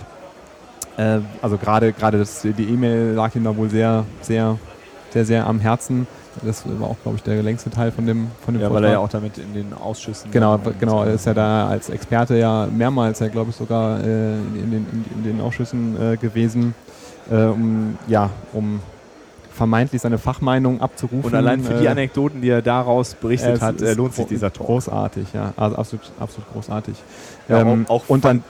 Äh, 0.96 1.18
also 1.42 1.58
gerade 1.58 1.92
gerade 1.92 2.24
die 2.44 2.64
E-Mail 2.64 3.12
lag 3.14 3.34
ihm 3.34 3.44
da 3.44 3.56
wohl 3.56 3.68
sehr, 3.68 4.04
sehr, 4.22 4.56
sehr, 5.10 5.24
sehr 5.24 5.46
am 5.46 5.58
Herzen. 5.58 6.06
Das 6.42 6.64
war 6.80 6.88
auch, 6.90 6.96
glaube 7.02 7.16
ich, 7.16 7.22
der 7.22 7.42
längste 7.42 7.70
Teil 7.70 7.92
von 7.92 8.06
dem, 8.06 8.28
von 8.44 8.54
dem 8.54 8.62
Ja, 8.62 8.72
weil 8.72 8.84
er 8.84 8.92
ja 8.92 8.98
Vortrag. 8.98 9.20
auch 9.20 9.20
damit 9.20 9.38
in 9.38 9.54
den 9.54 9.72
Ausschüssen. 9.72 10.30
Genau, 10.32 10.58
genau, 10.80 11.04
er 11.04 11.14
ist 11.14 11.26
ja 11.26 11.34
da 11.34 11.68
als 11.68 11.90
Experte 11.90 12.36
ja 12.36 12.66
mehrmals, 12.66 13.20
ja, 13.20 13.28
glaube 13.28 13.50
ich, 13.50 13.56
sogar 13.56 14.00
äh, 14.00 14.34
in, 14.34 14.70
den, 14.70 14.86
in, 14.92 15.04
in 15.16 15.24
den 15.24 15.40
Ausschüssen 15.40 15.96
äh, 16.00 16.16
gewesen, 16.16 16.74
äh, 17.30 17.44
um, 17.44 17.96
ja, 18.08 18.30
um 18.52 18.80
vermeintlich 19.54 20.02
seine 20.02 20.18
Fachmeinung 20.18 20.80
abzurufen. 20.80 21.30
Und 21.30 21.34
allein 21.34 21.62
für 21.62 21.74
die 21.74 21.86
äh, 21.86 21.88
Anekdoten, 21.88 22.40
die 22.42 22.48
er 22.50 22.60
daraus 22.62 23.14
berichtet 23.14 23.56
es 23.56 23.62
hat, 23.62 23.80
äh, 23.80 23.94
lohnt 23.94 24.14
sich 24.14 24.26
dieser 24.26 24.52
Talk. 24.52 24.66
Großartig, 24.66 25.28
ja. 25.32 25.52
Also 25.56 25.76
absolut, 25.76 26.02
absolut 26.18 26.52
großartig. 26.52 26.94
Ja, 27.48 27.60
ähm, 27.60 27.86
auch, 27.88 28.02
auch, 28.04 28.08
und 28.08 28.24
dann, 28.24 28.42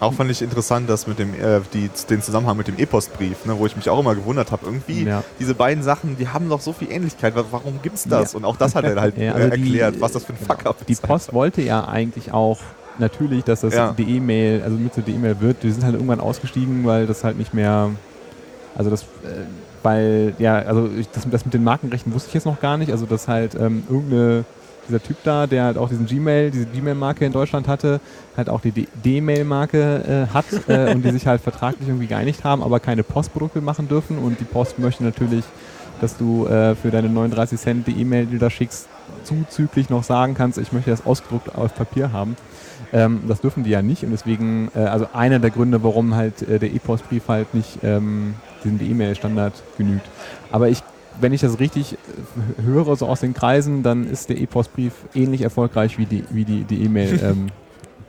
auch 0.00 0.12
fand 0.12 0.30
ich 0.30 0.42
interessant, 0.42 0.88
dass 0.90 1.06
mit 1.06 1.18
dem, 1.18 1.34
äh, 1.34 1.60
die, 1.72 1.90
den 2.10 2.20
Zusammenhang 2.22 2.56
mit 2.56 2.68
dem 2.68 2.78
E-Postbrief, 2.78 3.44
ne, 3.46 3.58
wo 3.58 3.66
ich 3.66 3.76
mich 3.76 3.88
auch 3.90 3.98
immer 3.98 4.14
gewundert 4.14 4.50
habe, 4.52 4.66
irgendwie 4.66 5.04
ja, 5.04 5.22
diese 5.40 5.54
beiden 5.54 5.82
Sachen, 5.82 6.16
die 6.18 6.28
haben 6.28 6.48
doch 6.48 6.60
so 6.60 6.72
viel 6.72 6.90
Ähnlichkeit. 6.90 7.34
Wa- 7.36 7.44
Warum 7.50 7.80
gibt's 7.82 8.04
das? 8.04 8.32
Ja. 8.32 8.38
Und 8.38 8.44
auch 8.44 8.56
das 8.56 8.74
hat 8.74 8.84
er 8.84 9.00
halt 9.00 9.16
Ja, 9.18 9.24
äh, 9.24 9.30
also 9.42 9.50
die- 9.56 9.62
erklärt, 9.80 10.00
was 10.00 10.12
das 10.12 10.24
für 10.24 10.32
ein 10.32 10.38
Fuck-up 10.38 10.86
die 10.86 10.92
ist. 10.92 11.02
Post 11.02 11.32
wollte 11.32 11.62
ja 11.62 11.86
eigentlich 11.86 12.32
auch 12.32 12.58
natürlich, 12.98 13.44
dass 13.44 13.60
das 13.60 13.74
Ja. 13.74 13.92
die 13.96 14.16
E-Mail, 14.16 14.62
also 14.62 14.76
mit 14.76 14.94
so 14.94 15.02
die 15.02 15.12
E-Mail 15.12 15.40
wird. 15.40 15.62
Die 15.62 15.70
sind 15.70 15.84
halt 15.84 15.94
irgendwann 15.94 16.20
ausgestiegen, 16.20 16.84
weil 16.86 17.06
das 17.06 17.24
halt 17.24 17.36
nicht 17.38 17.52
mehr, 17.54 17.90
also 18.74 18.90
das, 18.90 19.02
äh, 19.02 19.06
weil, 19.86 20.34
ja, 20.40 20.56
also 20.58 20.90
ich, 20.98 21.08
das, 21.10 21.30
das 21.30 21.44
mit 21.44 21.54
den 21.54 21.62
Markenrechten 21.62 22.12
wusste 22.12 22.26
ich 22.26 22.34
jetzt 22.34 22.44
noch 22.44 22.58
gar 22.58 22.76
nicht. 22.76 22.90
Also 22.90 23.06
dass 23.06 23.28
halt 23.28 23.54
ähm, 23.54 23.84
irgendeine, 23.88 24.44
dieser 24.88 25.00
Typ 25.00 25.16
da, 25.22 25.46
der 25.46 25.62
halt 25.62 25.78
auch 25.78 25.88
diesen 25.88 26.06
Gmail, 26.06 26.50
diese 26.50 26.66
Gmail-Marke 26.66 27.24
in 27.24 27.30
Deutschland 27.30 27.68
hatte, 27.68 28.00
halt 28.36 28.48
auch 28.48 28.60
die 28.60 28.72
D-Mail-Marke 28.72 30.26
äh, 30.28 30.34
hat 30.34 30.46
äh, 30.68 30.92
und 30.92 31.04
die 31.04 31.10
sich 31.12 31.28
halt 31.28 31.40
vertraglich 31.40 31.86
irgendwie 31.86 32.08
geeinigt 32.08 32.42
haben, 32.42 32.64
aber 32.64 32.80
keine 32.80 33.04
Postprodukte 33.04 33.60
machen 33.60 33.86
dürfen 33.86 34.18
und 34.18 34.40
die 34.40 34.44
Post 34.44 34.80
möchte 34.80 35.04
natürlich, 35.04 35.44
dass 36.00 36.16
du 36.16 36.46
äh, 36.46 36.74
für 36.74 36.90
deine 36.90 37.08
39 37.08 37.60
Cent 37.60 37.86
die 37.86 38.00
E-Mail, 38.00 38.26
die 38.26 38.32
du 38.32 38.38
da 38.40 38.50
schickst, 38.50 38.88
zuzüglich 39.22 39.88
noch 39.88 40.02
sagen 40.02 40.34
kannst, 40.34 40.58
ich 40.58 40.72
möchte 40.72 40.90
das 40.90 41.06
ausgedruckt 41.06 41.54
auf 41.54 41.72
Papier 41.76 42.10
haben. 42.10 42.36
Ähm, 42.92 43.22
das 43.26 43.40
dürfen 43.40 43.64
die 43.64 43.70
ja 43.70 43.82
nicht 43.82 44.04
und 44.04 44.10
deswegen, 44.10 44.70
äh, 44.74 44.80
also 44.80 45.08
einer 45.12 45.38
der 45.38 45.50
Gründe, 45.50 45.82
warum 45.82 46.14
halt 46.14 46.42
äh, 46.42 46.58
der 46.58 46.72
E-Postbrief 46.72 47.28
halt 47.28 47.54
nicht 47.54 47.78
ähm, 47.82 48.34
diesem 48.64 48.80
E-Mail-Standard 48.80 49.54
genügt. 49.76 50.06
Aber 50.50 50.68
ich, 50.68 50.82
wenn 51.20 51.32
ich 51.32 51.40
das 51.40 51.58
richtig 51.58 51.94
äh, 51.94 52.62
höre, 52.62 52.96
so 52.96 53.06
aus 53.06 53.20
den 53.20 53.34
Kreisen, 53.34 53.82
dann 53.82 54.06
ist 54.08 54.28
der 54.28 54.38
E-Postbrief 54.38 54.92
ähnlich 55.14 55.42
erfolgreich 55.42 55.98
wie 55.98 56.06
die 56.06 56.24
wie 56.30 56.44
die 56.44 56.64
die 56.64 56.82
E-Mail. 56.84 57.20
ähm, 57.22 57.46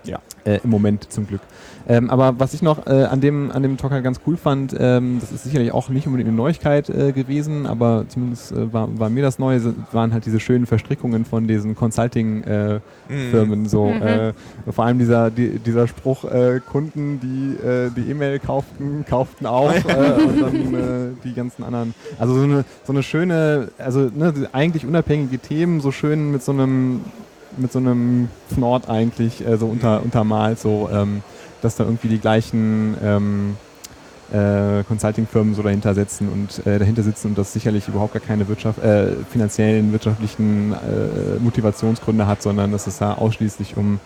Ja. 0.07 0.19
Äh, 0.45 0.59
Im 0.63 0.69
Moment 0.69 1.11
zum 1.11 1.27
Glück. 1.27 1.41
Ähm, 1.89 2.09
aber 2.09 2.37
was 2.37 2.53
ich 2.53 2.61
noch 2.61 2.85
äh, 2.85 3.03
an, 3.05 3.21
dem, 3.21 3.49
an 3.51 3.63
dem 3.63 3.77
Talk 3.77 3.91
halt 3.91 4.03
ganz 4.03 4.19
cool 4.27 4.35
fand, 4.35 4.75
ähm, 4.77 5.19
das 5.21 5.31
ist 5.31 5.43
sicherlich 5.45 5.71
auch 5.71 5.87
nicht 5.87 6.05
unbedingt 6.05 6.27
eine 6.27 6.35
Neuigkeit 6.35 6.89
äh, 6.89 7.13
gewesen, 7.13 7.65
aber 7.65 8.05
zumindest 8.09 8.51
äh, 8.51 8.73
war, 8.73 8.99
war 8.99 9.09
mir 9.09 9.23
das 9.23 9.39
neu, 9.39 9.59
waren 9.93 10.11
halt 10.13 10.25
diese 10.25 10.39
schönen 10.41 10.65
Verstrickungen 10.65 11.23
von 11.23 11.47
diesen 11.47 11.75
Consulting-Firmen. 11.75 13.59
Mhm. 13.61 13.65
so, 13.67 13.85
Mhm. 13.87 14.01
äh, 14.01 14.33
vor 14.69 14.85
allem 14.85 14.99
dieser, 14.99 15.31
die, 15.31 15.59
dieser 15.59 15.87
Spruch, 15.87 16.25
äh, 16.25 16.59
Kunden, 16.59 17.19
die 17.21 17.65
äh, 17.65 17.89
die 17.95 18.11
E-Mail 18.11 18.39
kauften, 18.39 19.05
kauften 19.07 19.45
auch 19.45 19.71
äh, 19.71 19.77
und 20.27 20.41
dann 20.41 20.73
äh, 20.73 21.13
die 21.23 21.33
ganzen 21.33 21.63
anderen. 21.63 21.93
Also 22.19 22.33
so 22.35 22.43
eine, 22.43 22.65
so 22.83 22.91
eine 22.93 23.03
schöne, 23.03 23.69
also 23.77 24.09
ne, 24.13 24.33
eigentlich 24.51 24.85
unabhängige 24.85 25.39
Themen, 25.39 25.79
so 25.79 25.91
schön 25.91 26.31
mit 26.31 26.43
so 26.43 26.51
einem 26.51 27.01
mit 27.57 27.71
so 27.71 27.79
einem 27.79 28.29
Fnord 28.53 28.89
eigentlich 28.89 29.45
äh, 29.45 29.57
so 29.57 29.67
unter, 29.67 30.03
untermalt, 30.03 30.59
so 30.59 30.89
ähm, 30.91 31.21
dass 31.61 31.75
da 31.75 31.83
irgendwie 31.85 32.07
die 32.09 32.19
gleichen 32.19 32.95
ähm, 33.03 33.57
äh, 34.31 34.83
Consulting-Firmen 34.83 35.55
so 35.55 35.63
dahinter 35.63 35.93
sitzen 35.95 36.29
und 36.29 36.65
äh, 36.67 36.79
dahinter 36.79 37.01
sitzen 37.03 37.29
und 37.29 37.37
das 37.37 37.53
sicherlich 37.53 37.87
überhaupt 37.87 38.13
gar 38.13 38.21
keine 38.21 38.47
Wirtschaft, 38.47 38.83
äh, 38.83 39.13
finanziellen, 39.31 39.91
wirtschaftlichen 39.91 40.73
äh, 40.73 41.39
Motivationsgründe 41.39 42.27
hat, 42.27 42.41
sondern 42.41 42.71
dass 42.71 42.87
es 42.87 42.97
da 42.97 43.13
ausschließlich 43.13 43.77
um 43.77 43.99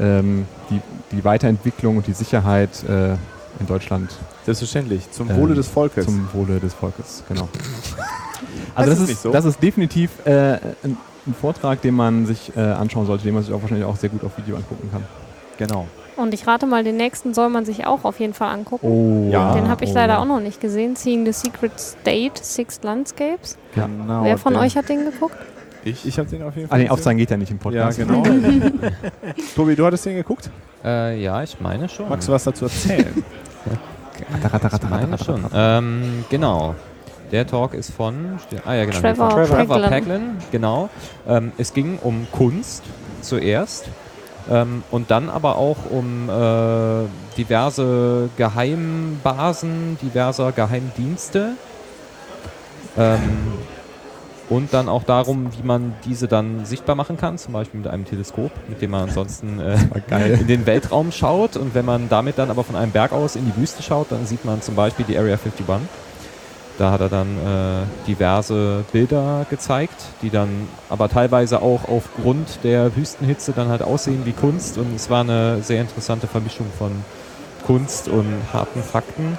ähm, 0.00 0.46
die, 0.70 0.80
die 1.12 1.24
Weiterentwicklung 1.24 1.96
und 1.98 2.06
die 2.06 2.12
Sicherheit 2.12 2.70
äh, 2.88 3.12
in 3.60 3.66
Deutschland 3.68 4.10
Selbstverständlich. 4.44 5.10
Zum 5.12 5.30
Ähm, 5.30 5.36
Wohle 5.36 5.54
des 5.54 5.68
Volkes. 5.68 6.04
zum 6.06 6.28
Wohle 6.32 6.58
des 6.58 6.74
Volkes, 6.74 7.22
genau. 7.28 7.48
Das 8.74 8.76
Also 8.76 8.90
das, 8.90 8.98
ist 8.98 9.02
ist, 9.04 9.08
nicht 9.10 9.20
so. 9.22 9.30
das 9.30 9.44
ist 9.44 9.62
definitiv 9.62 10.10
äh, 10.26 10.58
ein, 10.82 10.96
ein 11.26 11.34
Vortrag, 11.34 11.80
den 11.82 11.94
man 11.94 12.26
sich 12.26 12.52
äh, 12.56 12.60
anschauen 12.60 13.06
sollte, 13.06 13.24
den 13.24 13.34
man 13.34 13.42
sich 13.42 13.52
auch 13.54 13.62
wahrscheinlich 13.62 13.86
auch 13.86 13.96
sehr 13.96 14.10
gut 14.10 14.24
auf 14.24 14.36
Video 14.38 14.56
angucken 14.56 14.88
kann. 14.92 15.04
genau. 15.58 15.86
Und 16.14 16.34
ich 16.34 16.46
rate 16.46 16.66
mal, 16.66 16.84
den 16.84 16.98
nächsten 16.98 17.32
soll 17.32 17.48
man 17.48 17.64
sich 17.64 17.86
auch 17.86 18.04
auf 18.04 18.20
jeden 18.20 18.34
Fall 18.34 18.50
angucken. 18.52 18.86
Oh, 18.86 19.30
Ja. 19.32 19.54
Den 19.54 19.68
habe 19.68 19.82
ich 19.84 19.90
oh, 19.90 19.94
leider 19.94 20.14
ja. 20.14 20.18
auch 20.18 20.26
noch 20.26 20.40
nicht 20.40 20.60
gesehen. 20.60 20.94
Seeing 20.94 21.24
the 21.24 21.32
Secret 21.32 21.72
State, 21.80 22.42
Six 22.42 22.80
Landscapes. 22.82 23.56
Ja. 23.74 23.86
genau 23.86 24.22
Wer 24.24 24.36
von 24.36 24.54
euch 24.56 24.76
hat 24.76 24.90
den 24.90 25.06
geguckt? 25.06 25.36
Ich, 25.84 26.04
Ich 26.06 26.18
habe 26.18 26.28
den 26.28 26.42
auf 26.42 26.54
jeden 26.54 26.66
Ah, 26.66 26.70
Fall. 26.70 26.78
nee, 26.78 26.84
gesehen. 26.84 26.92
aufzeigen 26.92 27.18
geht 27.18 27.30
ja 27.30 27.36
nicht 27.38 27.50
im 27.50 27.56
Ja, 27.56 27.62
Podcast. 27.62 27.98
genau. 27.98 28.22
Tobi, 29.56 29.74
du 29.74 29.86
hattest 29.86 30.04
den 30.04 30.16
geguckt? 30.16 30.50
Äh, 30.84 31.20
ja, 31.22 31.42
ich 31.42 31.58
meine 31.60 31.88
schon. 31.88 32.08
Magst 32.08 32.28
du 32.28 32.32
was 32.32 32.44
dazu 32.44 32.66
erzählen? 32.66 33.24
Ich 34.24 34.88
meine 34.90 35.18
schon. 35.18 35.44
Ähm, 35.54 36.24
genau. 36.30 36.74
Der 37.32 37.46
Talk 37.46 37.72
ist 37.72 37.90
von 37.90 38.38
ah 38.64 38.74
ja 38.74 38.84
genau 38.84 39.00
Trevor 39.00 39.30
von 39.30 39.46
Trevor 39.46 39.66
Paglen. 39.66 39.90
Paglen, 39.90 40.36
genau. 40.52 40.90
Ähm, 41.26 41.52
es 41.56 41.72
ging 41.72 41.98
um 42.02 42.26
Kunst 42.30 42.82
zuerst 43.22 43.88
ähm, 44.50 44.82
und 44.90 45.10
dann 45.10 45.30
aber 45.30 45.56
auch 45.56 45.78
um 45.90 46.28
äh, 46.28 47.08
diverse 47.38 48.28
Geheimbasen 48.36 49.96
diverser 50.02 50.52
Geheimdienste 50.52 51.52
ähm, 52.98 53.20
und 54.50 54.74
dann 54.74 54.90
auch 54.90 55.04
darum, 55.04 55.48
wie 55.56 55.66
man 55.66 55.94
diese 56.04 56.28
dann 56.28 56.66
sichtbar 56.66 56.96
machen 56.96 57.16
kann, 57.16 57.38
zum 57.38 57.54
Beispiel 57.54 57.80
mit 57.80 57.88
einem 57.88 58.04
Teleskop, 58.04 58.50
mit 58.68 58.82
dem 58.82 58.90
man 58.90 59.08
ansonsten 59.08 59.58
äh, 59.58 60.34
in 60.38 60.46
den 60.46 60.66
Weltraum 60.66 61.12
schaut 61.12 61.56
und 61.56 61.74
wenn 61.74 61.86
man 61.86 62.10
damit 62.10 62.36
dann 62.36 62.50
aber 62.50 62.62
von 62.62 62.76
einem 62.76 62.92
Berg 62.92 63.12
aus 63.12 63.36
in 63.36 63.46
die 63.46 63.56
Wüste 63.56 63.82
schaut, 63.82 64.08
dann 64.10 64.26
sieht 64.26 64.44
man 64.44 64.60
zum 64.60 64.74
Beispiel 64.74 65.06
die 65.06 65.16
Area 65.16 65.38
51. 65.38 65.64
Da 66.78 66.90
hat 66.90 67.00
er 67.00 67.08
dann 67.08 67.36
äh, 67.36 68.06
diverse 68.06 68.84
Bilder 68.92 69.46
gezeigt, 69.50 69.96
die 70.22 70.30
dann 70.30 70.68
aber 70.88 71.08
teilweise 71.08 71.60
auch 71.60 71.86
aufgrund 71.86 72.64
der 72.64 72.96
Wüstenhitze 72.96 73.52
dann 73.52 73.68
halt 73.68 73.82
aussehen 73.82 74.22
wie 74.24 74.32
Kunst 74.32 74.78
und 74.78 74.94
es 74.96 75.10
war 75.10 75.20
eine 75.20 75.62
sehr 75.62 75.82
interessante 75.82 76.26
Vermischung 76.26 76.66
von 76.78 76.90
Kunst 77.66 78.08
und 78.08 78.26
harten 78.52 78.82
Fakten. 78.82 79.38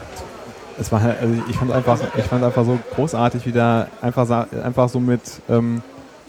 Es 0.80 0.92
war 0.92 1.02
also 1.02 1.34
ich 1.50 1.56
fand 1.56 1.72
einfach, 1.72 2.00
ich 2.18 2.24
fand 2.24 2.44
einfach 2.44 2.66
so 2.66 2.80
großartig, 2.96 3.46
wie 3.46 3.52
da 3.52 3.88
einfach, 4.02 4.48
einfach 4.64 4.90
so 4.90 5.00
mit, 5.00 5.22
ähm, 5.50 5.82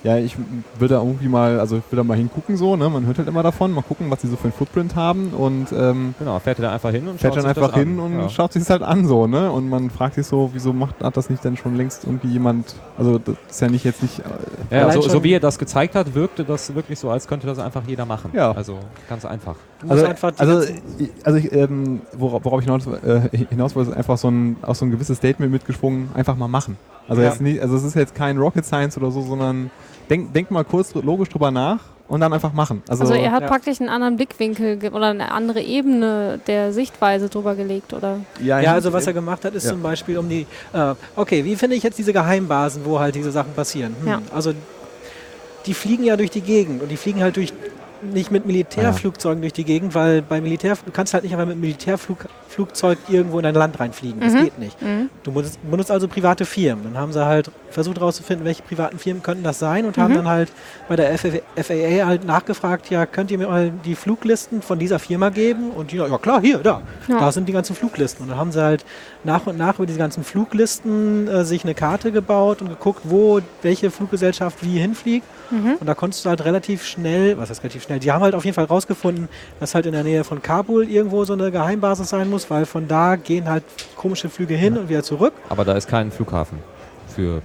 ja, 0.05 0.19
ich 0.19 0.37
würde 0.79 0.95
da 0.95 1.01
irgendwie 1.01 1.29
mal, 1.29 1.59
also 1.59 1.79
ich 1.79 1.83
würde 1.87 1.97
da 1.97 2.05
mal 2.05 2.17
hingucken 2.17 2.59
so, 2.59 2.77
ne? 2.77 2.89
Man 2.91 3.07
hört 3.07 3.17
halt 3.19 3.27
immer 3.27 3.43
davon, 3.43 3.73
mal 3.73 3.83
gucken, 3.83 4.11
was 4.11 4.21
die 4.21 4.27
so 4.27 4.37
für 4.37 4.45
einen 4.45 4.53
Footprint 4.53 4.95
haben 4.95 5.29
und 5.31 5.69
ähm, 5.73 6.15
Genau, 6.19 6.39
fährt 6.39 6.59
er 6.59 6.67
da 6.67 6.73
einfach 6.73 6.91
hin 6.91 7.09
und 7.09 7.19
fährt 7.19 7.35
schaut 7.35 7.45
dann 7.45 7.55
sich 7.55 7.63
einfach 7.63 7.73
das 7.75 7.81
hin 7.81 7.99
an. 7.99 8.05
und 8.05 8.21
ja. 8.21 8.29
schaut 8.29 8.53
sich 8.53 8.63
es 8.63 8.69
halt 8.71 8.83
an 8.83 9.07
so, 9.07 9.27
ne? 9.27 9.51
Und 9.51 9.69
man 9.71 9.89
fragt 9.89 10.17
sich 10.17 10.27
so, 10.27 10.51
wieso 10.53 10.75
macht 10.75 11.03
hat 11.03 11.17
das 11.17 11.31
nicht 11.31 11.43
denn 11.43 11.57
schon 11.57 11.75
längst 11.77 12.05
irgendwie 12.05 12.29
jemand, 12.29 12.75
also 12.99 13.19
das 13.19 13.35
ist 13.49 13.61
ja 13.63 13.69
nicht 13.69 13.85
jetzt 13.85 14.03
nicht, 14.03 14.21
äh, 14.71 14.77
Ja, 14.79 14.93
so, 14.93 15.01
so 15.01 15.25
wie 15.25 15.33
er 15.33 15.41
das 15.41 15.59
gezeigt 15.59 15.95
hat, 15.95 16.15
wirkte 16.15 16.45
das 16.45 16.75
wirklich 16.75 16.99
so, 16.99 17.09
als 17.11 17.27
könnte 17.27 17.47
das 17.47 17.59
einfach 17.59 17.83
jeder 17.87 18.05
machen. 18.05 18.31
Ja. 18.35 18.53
Also 18.53 18.79
ganz 19.09 19.25
einfach. 19.25 19.57
Also, 19.89 20.05
einfach 20.07 20.33
also, 20.37 20.67
also 21.25 21.39
ich, 21.39 21.53
ähm, 21.53 22.03
worauf, 22.17 22.45
worauf 22.45 22.61
ich 22.61 22.67
hinaus, 22.67 22.87
äh, 22.87 23.21
hinaus 23.49 23.75
wollte, 23.75 23.91
ist 23.93 23.97
einfach 23.97 24.19
so 24.19 24.29
ein, 24.31 24.57
auch 24.63 24.75
so 24.75 24.85
ein 24.85 24.91
gewisses 24.91 25.17
Statement 25.19 25.51
mitgeschwungen, 25.51 26.11
einfach 26.15 26.37
mal 26.37 26.49
machen. 26.49 26.77
Also, 27.09 27.21
Ja. 27.23 27.29
jetzt 27.29 27.41
nicht, 27.41 27.61
also 27.61 27.77
es 27.77 27.85
ist 27.85 27.95
jetzt 27.97 28.15
kein 28.15 28.39
Rocket 28.39 28.65
Science 28.65 28.97
oder 28.97 29.11
so, 29.11 29.21
sondern 29.23 29.71
denk, 30.11 30.33
denk 30.33 30.51
mal 30.51 30.65
kurz 30.65 30.95
logisch 30.95 31.29
drüber 31.29 31.51
nach 31.51 31.79
und 32.09 32.21
dann 32.21 32.33
einfach 32.33 32.53
machen. 32.53 32.83
Also, 32.89 33.03
Also 33.03 33.15
er 33.15 33.33
hat 33.33 33.43
ja. 33.43 33.49
praktisch 33.49 33.81
einen 33.81 33.89
anderen 33.89 34.17
Blickwinkel 34.17 34.79
oder 34.93 35.07
eine 35.07 35.33
andere 35.33 35.61
Ebene 35.63 36.39
der 36.47 36.73
Sichtweise 36.73 37.29
drüber 37.29 37.55
gelegt, 37.55 37.93
oder? 37.93 38.19
ja, 38.43 38.61
Ja, 38.61 38.73
also 38.75 38.93
was 38.93 39.07
er 39.07 39.13
gemacht 39.15 39.45
hat, 39.45 39.55
ist 39.55 39.65
Ja. 39.65 39.71
zum 39.71 39.83
Beispiel 39.83 40.19
um 40.19 40.29
die, 40.29 40.47
äh, 40.73 40.95
okay, 41.17 41.45
wie 41.45 41.57
finde 41.57 41.77
ich 41.77 41.83
jetzt 41.83 41.99
diese 41.99 42.13
Geheimbasen, 42.13 42.83
wo 42.85 43.01
halt 43.01 43.15
diese 43.15 43.31
Sachen 43.33 43.53
passieren? 43.55 43.97
Hm, 44.01 44.09
Ja. 44.09 44.23
Also 44.35 44.53
die 45.67 45.75
fliegen 45.75 46.05
ja 46.05 46.17
durch 46.17 46.31
die 46.31 46.43
Gegend 46.43 46.83
und 46.83 46.91
die 46.91 46.97
fliegen 46.99 47.23
halt 47.23 47.37
durch 47.37 47.53
nicht 48.03 48.31
mit 48.31 48.45
Militärflugzeugen 48.45 49.41
durch 49.41 49.55
die 49.55 49.65
Gegend, 49.65 49.95
weil 49.95 50.21
bei 50.21 50.43
Militär, 50.43 50.77
du 50.85 50.93
kannst 50.93 51.15
halt 51.15 51.25
nicht 51.25 51.33
einfach 51.33 51.47
mit 51.47 51.53
einem 51.55 51.63
Militärflugzeug 52.59 52.99
irgendwo 53.09 53.39
in 53.39 53.47
ein 53.47 53.55
Land 53.55 53.79
reinfliegen. 53.81 54.21
Das 54.21 54.33
Mhm. 54.35 54.45
geht 54.45 54.59
nicht. 54.59 54.81
Mhm. 54.81 55.11
Du 55.23 55.33
benutzt, 55.33 55.59
benutzt 55.69 55.91
also 55.91 56.09
private 56.09 56.45
Firmen. 56.45 56.85
Dann 56.85 56.99
haben 56.99 57.13
sie 57.13 57.25
halt 57.25 57.51
versucht 57.71 57.99
herauszufinden, 57.99 58.45
welche 58.47 58.63
privaten 58.63 58.99
Firmen 58.99 59.23
könnten 59.23 59.43
das 59.43 59.59
sein 59.59 59.85
und 59.85 59.99
haben 59.99 60.13
Mhm. 60.13 60.17
dann 60.19 60.29
halt 60.29 60.53
bei 60.89 60.97
der 60.97 61.13
FAA 61.19 61.41
FAA 61.57 62.07
halt 62.07 62.25
nachgefragt, 62.25 62.91
ja, 62.91 63.07
könnt 63.07 63.31
ihr 63.31 63.39
mir 63.39 63.49
mal 63.49 63.71
die 63.85 63.95
Fluglisten 63.97 64.63
von 64.63 64.79
dieser 64.79 64.99
Firma 64.99 65.31
geben? 65.31 65.71
Und 65.71 65.91
die, 65.93 65.97
ja 65.97 66.19
klar, 66.19 66.41
hier, 66.41 66.59
da. 66.59 66.83
Ja. 67.09 67.19
Da 67.19 67.33
sind 67.33 67.49
die 67.49 67.53
ganzen 67.53 67.75
Fluglisten. 67.75 68.23
Und 68.25 68.31
dann 68.31 68.39
haben 68.39 68.53
sie 68.53 68.63
halt 68.63 68.85
nach 69.25 69.47
und 69.47 69.59
nach 69.59 69.77
über 69.77 69.87
diese 69.87 69.99
ganzen 69.99 70.23
Fluglisten 70.25 71.27
äh, 71.29 71.45
sich 71.45 71.65
eine 71.65 71.75
Karte 71.75 72.13
gebaut 72.13 72.63
und 72.63 72.69
geguckt, 72.69 73.01
wo 73.05 73.41
welche 73.63 73.91
Fluggesellschaft 73.91 74.59
wie 74.63 74.79
hinfliegt. 74.79 75.27
Mhm. 75.51 75.75
Und 75.81 75.87
da 75.87 75.95
konntest 75.95 76.25
du 76.25 76.29
halt 76.31 76.45
relativ 76.45 76.85
schnell, 76.85 77.37
was 77.39 77.51
heißt 77.51 77.63
relativ 77.63 77.83
schnell, 77.83 77.99
die 77.99 78.11
haben 78.13 78.23
halt 78.23 78.35
auf 78.35 78.45
jeden 78.45 78.55
Fall 78.55 78.65
rausgefunden, 78.65 79.29
dass 79.61 79.75
halt 79.75 79.87
in 79.87 79.93
der 79.93 80.03
Nähe 80.05 80.25
von 80.25 80.41
Kabul 80.43 80.89
irgendwo 80.89 81.25
so 81.25 81.33
eine 81.35 81.51
Geheimbasis 81.51 82.09
sein 82.09 82.31
muss, 82.31 82.44
weil 82.51 82.67
von 82.67 82.87
da 82.89 83.17
gehen 83.17 83.49
halt 83.49 83.65
komische 83.97 84.29
Flüge 84.29 84.55
hin 84.55 84.77
und 84.79 84.89
wieder 84.89 85.03
zurück. 85.03 85.33
Aber 85.49 85.65
da 85.65 85.73
ist 85.75 85.89
kein 85.89 86.11
Flughafen 86.11 86.59
für 87.09 87.43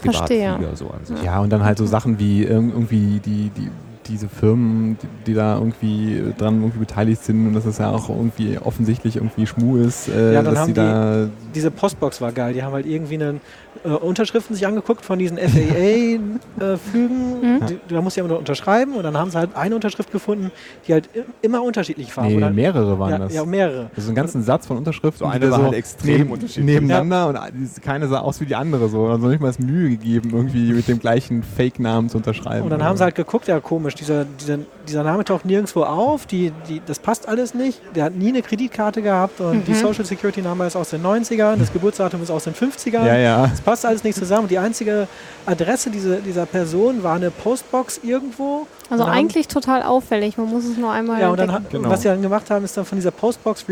Verstehe. 0.00 0.48
Privatflieger 0.54 0.76
so 0.76 0.90
an 0.90 1.04
sich. 1.04 1.22
Ja, 1.22 1.40
und 1.40 1.50
dann 1.50 1.64
halt 1.64 1.78
so 1.78 1.86
Sachen 1.86 2.18
wie 2.18 2.44
irg- 2.44 2.48
irgendwie 2.72 3.20
die, 3.24 3.50
die, 3.50 3.70
diese 4.08 4.28
Firmen, 4.28 4.96
die, 5.02 5.06
die 5.28 5.34
da 5.34 5.56
irgendwie 5.58 6.22
dran 6.38 6.60
irgendwie 6.60 6.78
beteiligt 6.80 7.24
sind 7.24 7.46
und 7.46 7.54
dass 7.54 7.64
es 7.66 7.78
ja 7.78 7.90
auch 7.90 8.08
irgendwie 8.08 8.58
offensichtlich 8.58 9.16
irgendwie 9.16 9.46
Schmu 9.46 9.76
ist, 9.78 10.08
äh, 10.08 10.34
Ja, 10.34 10.42
dann 10.42 10.54
dass 10.54 10.62
haben 10.62 10.68
die 10.68 10.74
da 10.74 11.28
Diese 11.54 11.70
Postbox 11.70 12.20
war 12.20 12.32
geil. 12.32 12.52
Die 12.54 12.62
haben 12.62 12.72
halt 12.72 12.86
irgendwie 12.86 13.14
einen, 13.14 13.40
äh, 13.84 13.88
Unterschriften 13.88 14.54
sich 14.54 14.66
angeguckt 14.66 15.04
von 15.04 15.18
diesen 15.18 15.38
FAA-Flügen. 15.38 17.32
Mhm. 17.42 17.66
Die- 17.66 17.78
Da 17.88 18.00
musst 18.00 18.16
du 18.16 18.20
ja 18.20 18.24
immer 18.24 18.32
nur 18.34 18.38
unterschreiben 18.38 18.94
und 18.94 19.02
dann 19.02 19.16
haben 19.16 19.30
sie 19.30 19.38
halt 19.38 19.54
eine 19.56 19.74
Unterschrift 19.74 20.12
gefunden, 20.12 20.50
die 20.86 20.92
halt 20.92 21.08
immer 21.42 21.62
unterschiedlich 21.62 22.14
war. 22.16 22.26
nee, 22.26 22.36
Oder- 22.36 22.50
mehrere 22.50 22.98
waren 22.98 23.10
ja, 23.10 23.18
das. 23.18 23.34
ja, 23.34 23.44
mehrere. 23.44 23.90
Also 23.96 24.08
einen 24.08 24.16
ganzen 24.16 24.42
Satz 24.42 24.66
von 24.66 24.76
Unterschriften. 24.76 25.18
So 25.26 25.26
eine 25.26 25.46
da 25.46 25.50
war 25.52 25.62
halt 25.64 25.74
extrem 25.74 26.18
neben, 26.18 26.30
unterschiedlich. 26.30 26.64
Nebeneinander 26.64 27.28
und 27.28 27.38
die- 27.76 27.80
keine 27.80 28.06
sah 28.08 28.20
aus 28.20 28.40
wie 28.40 28.46
die 28.46 28.54
andere 28.54 28.88
so. 28.88 29.06
Also 29.06 29.26
nicht 29.28 29.40
mal 29.40 29.48
das 29.48 29.58
Mühe 29.58 29.90
gegeben, 29.90 30.30
irgendwie 30.32 30.72
mit 30.72 30.86
dem 30.88 30.98
gleichen 30.98 31.42
Fake-Namen 31.42 32.08
zu 32.08 32.18
unterschreiben. 32.18 32.62
Und 32.64 32.70
dann 32.70 32.82
haben 32.84 32.96
sie 32.96 33.04
halt 33.04 33.14
geguckt, 33.14 33.48
ja 33.48 33.58
komisch, 33.60 33.91
dieser, 33.94 34.24
dieser, 34.24 34.58
dieser 34.88 35.02
Name 35.04 35.24
taucht 35.24 35.44
nirgendwo 35.44 35.82
auf, 35.84 36.26
die, 36.26 36.52
die, 36.68 36.80
das 36.84 36.98
passt 36.98 37.28
alles 37.28 37.54
nicht. 37.54 37.80
Der 37.94 38.04
hat 38.04 38.14
nie 38.14 38.28
eine 38.28 38.42
Kreditkarte 38.42 39.02
gehabt 39.02 39.40
und 39.40 39.66
die 39.66 39.74
Social 39.74 40.04
Security 40.04 40.42
Nummer 40.42 40.66
ist 40.66 40.76
aus 40.76 40.90
den 40.90 41.02
90ern, 41.02 41.56
das 41.56 41.72
Geburtsdatum 41.72 42.22
ist 42.22 42.30
aus 42.30 42.44
den 42.44 42.54
50ern. 42.54 43.04
Ja, 43.06 43.16
ja. 43.16 43.46
Das 43.46 43.60
passt 43.60 43.84
alles 43.86 44.04
nicht 44.04 44.16
zusammen. 44.18 44.42
Und 44.44 44.50
die 44.50 44.58
einzige 44.58 45.06
Adresse 45.46 45.90
dieser, 45.90 46.16
dieser 46.16 46.46
Person 46.46 47.02
war 47.02 47.16
eine 47.16 47.30
Postbox 47.30 48.00
irgendwo. 48.02 48.66
Also 48.90 49.04
eigentlich 49.04 49.48
total 49.48 49.82
auffällig. 49.82 50.36
Man 50.36 50.48
muss 50.50 50.64
es 50.64 50.76
nur 50.76 50.90
einmal 50.92 51.16
Haben, 51.16 51.22
ja, 51.22 51.28
und 51.30 51.38
dann, 51.40 51.48
entdecken. 51.48 51.66
ha- 51.74 51.78
Genau. 51.78 51.90
was 51.90 52.02
sie 52.02 52.08
dann 52.08 52.20
gemacht 52.20 52.50
haben, 52.50 52.64
ist 52.64 52.76
dann 52.76 52.84
von 52.84 52.98
dieser 52.98 53.10
Postbox 53.10 53.64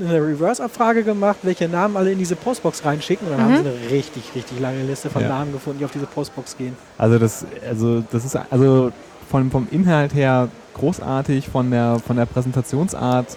eine 0.00 0.20
Reverse-Abfrage 0.20 1.04
gemacht, 1.04 1.38
welche 1.42 1.68
Namen 1.68 1.96
alle 1.96 2.10
in 2.12 2.18
diese 2.18 2.34
Postbox 2.34 2.84
reinschicken. 2.84 3.26
Und 3.28 3.38
dann 3.38 3.46
Mhm. 3.48 3.54
haben 3.54 3.62
sie 3.64 3.70
eine 3.70 3.90
richtig, 3.90 4.24
richtig 4.34 4.58
lange 4.60 4.82
Liste 4.82 5.10
von 5.10 5.22
Ja. 5.22 5.28
Namen 5.28 5.52
gefunden, 5.52 5.78
die 5.78 5.84
auf 5.84 5.92
diese 5.92 6.06
Postbox 6.06 6.56
gehen. 6.56 6.76
Also 6.98 7.18
das, 7.18 7.46
also 7.68 8.02
das 8.10 8.24
ist 8.24 8.36
also 8.50 8.90
von, 9.30 9.50
vom 9.50 9.66
Inhalt 9.70 10.14
her 10.14 10.48
großartig, 10.74 11.48
von 11.48 11.70
der 11.70 11.98
von 12.04 12.16
der 12.16 12.26
Präsentationsart 12.26 13.36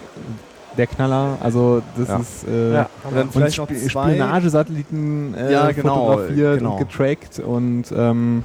der 0.76 0.86
Knaller. 0.86 1.38
Also 1.40 1.82
das 1.96 2.08
Ja. 2.08 2.16
ist 2.18 2.48
äh, 2.48 2.74
Ja, 2.74 2.88
Und 3.04 3.16
dann 3.16 3.22
und 3.26 3.32
vielleicht 3.32 3.58
noch 3.58 3.68
Sp. 3.70 3.88
Spionagesatelliten 3.88 5.34
äh, 5.34 5.52
Ja, 5.52 5.70
genau, 5.72 6.06
fotografiert 6.12 6.58
genau. 6.58 6.72
und 6.72 6.78
getrackt 6.78 7.38
und 7.40 7.84
ähm, 7.96 8.44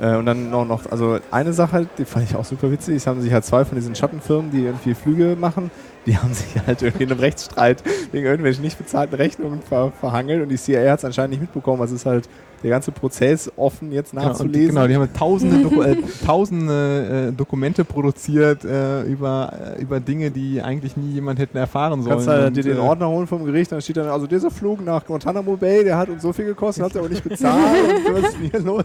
Äh, 0.00 0.16
und 0.16 0.26
dann 0.26 0.50
noch, 0.50 0.64
noch, 0.66 0.90
also 0.90 1.18
eine 1.30 1.52
Sache, 1.52 1.86
die 1.98 2.04
fand 2.04 2.28
ich 2.28 2.34
auch 2.34 2.44
super 2.44 2.68
witzig, 2.72 2.96
es 2.96 3.06
haben 3.06 3.20
sich 3.20 3.32
halt 3.32 3.44
zwei 3.44 3.64
von 3.64 3.76
diesen 3.76 3.94
Schattenfirmen, 3.94 4.50
die 4.50 4.64
irgendwie 4.64 4.92
Flüge 4.92 5.36
machen, 5.38 5.70
die 6.06 6.16
haben 6.18 6.32
sich 6.34 6.46
halt 6.66 6.82
irgendwie 6.82 7.04
in 7.04 7.10
einem 7.10 7.20
Rechtsstreit 7.20 7.82
wegen 8.12 8.26
irgendwelchen 8.26 8.62
nicht 8.62 8.78
bezahlten 8.78 9.14
Rechnungen 9.14 9.60
ver 9.62 9.92
verhangelt 10.00 10.42
und 10.42 10.48
die 10.50 10.56
CIA 10.56 10.90
hat 10.92 10.98
es 11.00 11.04
anscheinend 11.04 11.30
nicht 11.32 11.40
mitbekommen, 11.40 11.80
also 11.80 11.94
ist 11.94 12.06
halt 12.06 12.28
der 12.62 12.70
ganze 12.70 12.92
Prozess 12.92 13.52
offen 13.56 13.92
jetzt 13.92 14.12
Genau, 14.12 14.22
die, 14.22 14.28
nachzulesen. 14.28 14.68
genau, 14.68 14.86
die 14.86 14.94
haben 14.96 15.12
tausende, 15.12 15.58
Doku 15.62 15.82
äh, 15.82 15.96
tausende 16.26 17.28
äh, 17.28 17.32
Dokumente 17.32 17.84
produziert 17.84 18.64
äh, 18.64 19.02
über, 19.02 19.52
äh, 19.78 19.82
über 19.82 20.00
Dinge, 20.00 20.30
die 20.30 20.62
eigentlich 20.62 20.96
nie 20.96 21.12
jemand 21.12 21.38
hätte 21.38 21.58
erfahren 21.58 21.98
Du 22.00 22.04
sollen. 22.04 22.14
kannst 22.16 22.28
halt 22.28 22.56
dir 22.56 22.62
den 22.62 22.76
äh, 22.78 22.80
Ordner 22.80 23.08
holen 23.08 23.26
vom 23.26 23.44
Gericht, 23.44 23.70
dann 23.72 23.82
steht 23.82 23.98
dann, 23.98 24.08
also 24.08 24.26
dieser 24.26 24.50
Flug 24.50 24.82
nach 24.84 25.04
Guantanamo 25.04 25.56
Bay, 25.56 25.84
der 25.84 25.98
hat 25.98 26.08
uns 26.08 26.22
so 26.22 26.32
viel 26.32 26.46
gekostet, 26.46 26.84
hat 26.84 26.94
er 26.94 27.00
aber 27.00 27.08
nicht 27.10 27.24
bezahlt 27.24 28.06
und 28.06 28.14
was 28.22 28.30
ist 28.30 28.36
hier 28.50 28.60
los? 28.60 28.84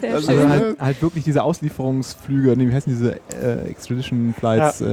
Sehr 0.00 0.14
Also 0.14 0.32
schön. 0.32 0.40
Ja. 0.40 0.48
halt, 0.48 0.80
halt 0.80 1.02
wirklich 1.02 1.24
diese 1.24 1.42
Auslieferungsflüge, 1.42 2.56
nee, 2.56 2.68
wie 2.68 2.74
heißen 2.74 2.92
diese 2.92 3.16
äh, 3.42 3.68
Extradition 3.68 4.34
Flights, 4.38 4.80
äh, 4.80 4.86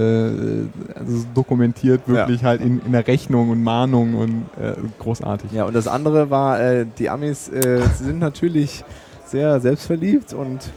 also 0.96 1.26
dokumentiert 1.34 2.08
wirklich 2.08 2.44
halt 2.44 2.62
in, 2.62 2.82
in 2.86 2.92
der 2.92 3.08
Rechnung 3.08 3.50
und 3.50 3.64
Mahnung 3.64 4.16
und 4.16 4.46
äh, 4.62 4.74
großartig. 5.00 5.52
Ja, 5.52 5.66
und 5.66 5.76
das 5.76 5.88
andere 5.88 6.30
war, 6.30 6.60
äh, 6.62 6.86
die 6.98 7.10
Amis 7.10 7.50
äh, 7.50 7.82
sind 8.02 8.20
natürlich 8.20 8.84
sehr 9.26 9.60
selbstverliebt 9.60 10.34
und 10.34 10.72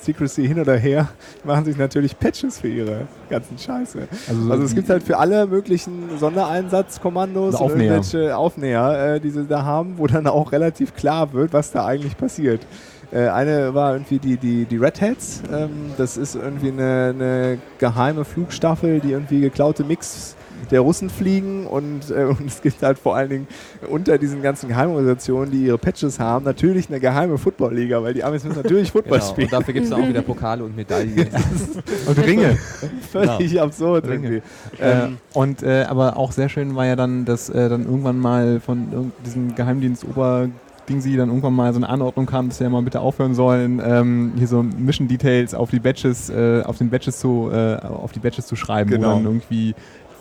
Secrecy 0.00 0.46
hin 0.46 0.60
oder 0.60 0.76
her, 0.76 1.08
machen 1.44 1.64
sich 1.64 1.76
natürlich 1.78 2.18
Patches 2.18 2.60
für 2.60 2.68
ihre 2.68 3.06
ganzen 3.30 3.56
Scheiße. 3.58 4.06
Also, 4.28 4.52
Also 4.52 4.64
es 4.64 4.74
gibt 4.74 4.90
halt 4.90 5.02
für 5.02 5.16
alle 5.16 5.46
möglichen 5.46 6.18
Sondereinsatzkommandos 6.18 7.54
Also 7.54 7.64
und 7.64 7.80
irgendwelche 7.80 8.36
Aufnäher, 8.36 9.14
äh, 9.14 9.20
die 9.20 9.30
sie 9.30 9.46
da 9.46 9.64
haben, 9.64 9.94
wo 9.96 10.06
dann 10.06 10.26
auch 10.26 10.52
relativ 10.52 10.94
klar 10.94 11.32
wird, 11.32 11.52
was 11.52 11.70
da 11.70 11.86
eigentlich 11.86 12.16
passiert. 12.16 12.66
Äh, 13.14 13.28
eine 13.28 13.72
war 13.74 13.92
irgendwie 13.94 14.18
die, 14.18 14.36
die, 14.36 14.64
die 14.64 14.76
Red 14.76 15.00
Hats. 15.00 15.42
Ähm, 15.52 15.92
das 15.96 16.16
ist 16.16 16.34
irgendwie 16.34 16.68
eine, 16.72 17.14
eine 17.14 17.58
geheime 17.78 18.24
Flugstaffel, 18.24 18.98
die 19.00 19.12
irgendwie 19.12 19.40
geklaute 19.40 19.84
Mix 19.84 20.34
der 20.70 20.80
Russen 20.80 21.10
fliegen 21.10 21.66
und, 21.66 22.10
äh, 22.10 22.24
und 22.24 22.46
es 22.46 22.62
gibt 22.62 22.82
halt 22.82 22.98
vor 22.98 23.14
allen 23.16 23.28
Dingen 23.28 23.46
unter 23.90 24.16
diesen 24.18 24.40
ganzen 24.42 24.68
Geheimorganisationen, 24.68 25.50
die 25.52 25.66
ihre 25.66 25.76
Patches 25.78 26.18
haben, 26.18 26.44
natürlich 26.44 26.88
eine 26.88 27.00
geheime 27.00 27.36
Footballliga, 27.38 28.02
weil 28.02 28.14
die 28.14 28.24
Amis 28.24 28.44
müssen 28.44 28.62
natürlich 28.62 28.90
Football 28.90 29.18
Genau. 29.18 29.30
spielen. 29.30 29.46
Und 29.48 29.52
dafür 29.52 29.74
gibt 29.74 29.86
es 29.86 29.92
auch 29.92 30.08
wieder 30.08 30.22
Pokale 30.22 30.64
und 30.64 30.74
Medaillen. 30.74 31.28
und 32.06 32.18
Ringe. 32.18 32.56
Völlig 33.12 33.60
absurd 33.60 34.08
Ringe. 34.08 34.26
irgendwie. 34.28 34.82
äh, 34.82 35.04
Ähm, 35.04 35.18
und 35.34 35.62
äh, 35.62 35.84
aber 35.84 36.16
auch 36.16 36.32
sehr 36.32 36.48
schön 36.48 36.74
war 36.74 36.86
ja 36.86 36.96
dann, 36.96 37.24
dass 37.26 37.48
äh, 37.50 37.68
dann 37.68 37.84
irgendwann 37.84 38.18
mal 38.18 38.58
von 38.60 39.12
diesem 39.24 39.54
Geheimdienst 39.54 40.04
Ober 40.04 40.48
Ding 40.88 41.00
sie 41.00 41.16
dann 41.16 41.28
irgendwann 41.28 41.54
mal 41.54 41.72
so 41.72 41.78
eine 41.78 41.88
Anordnung 41.88 42.26
kam, 42.26 42.48
dass 42.48 42.58
sie 42.58 42.64
ja 42.64 42.70
mal 42.70 42.82
bitte 42.82 43.00
aufhören 43.00 43.34
sollen, 43.34 43.80
ähm, 43.84 44.32
hier 44.36 44.46
so 44.48 44.62
Mission 44.62 45.08
Details 45.08 45.54
auf 45.54 45.70
die 45.70 45.80
Badges, 45.80 46.28
äh, 46.30 46.62
auf 46.64 46.78
den 46.78 46.90
Badges 46.90 47.18
zu, 47.20 47.50
äh, 47.52 47.76
auf 47.76 48.12
die 48.12 48.18
Badges 48.20 48.46
zu 48.46 48.54
schreiben, 48.56 48.90
Genau. 48.90 49.08
wo 49.10 49.12
dann 49.14 49.24
irgendwie 49.24 49.74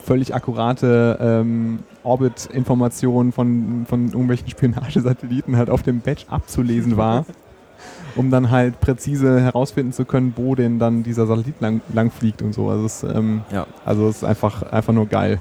völlig 0.06 0.34
akkurate 0.36 1.18
ähm, 1.22 1.80
Orbit-Informationen 2.04 3.32
von, 3.32 3.86
von 3.88 4.06
irgendwelchen 4.08 4.50
Spionagesatelliten 4.50 5.56
halt 5.58 5.70
auf 5.70 5.84
dem 5.84 6.00
Badge 6.02 6.24
abzulesen 6.30 6.98
war, 6.98 7.26
um 8.16 8.30
dann 8.32 8.50
halt 8.52 8.80
präzise 8.80 9.40
herausfinden 9.42 9.94
zu 9.94 10.06
können, 10.06 10.34
wo 10.36 10.56
denn 10.56 10.80
dann 10.80 11.04
dieser 11.04 11.26
Satellit 11.26 11.60
lang, 11.62 11.82
lang 11.94 12.12
fliegt 12.12 12.42
und 12.42 12.54
so. 12.54 12.70
Also 12.70 12.86
es, 12.86 13.04
ähm, 13.04 13.42
Ja. 13.52 13.66
also 13.86 14.08
es 14.08 14.18
ist 14.18 14.24
einfach, 14.24 14.64
einfach 14.72 14.94
nur 14.94 15.08
geil. 15.08 15.40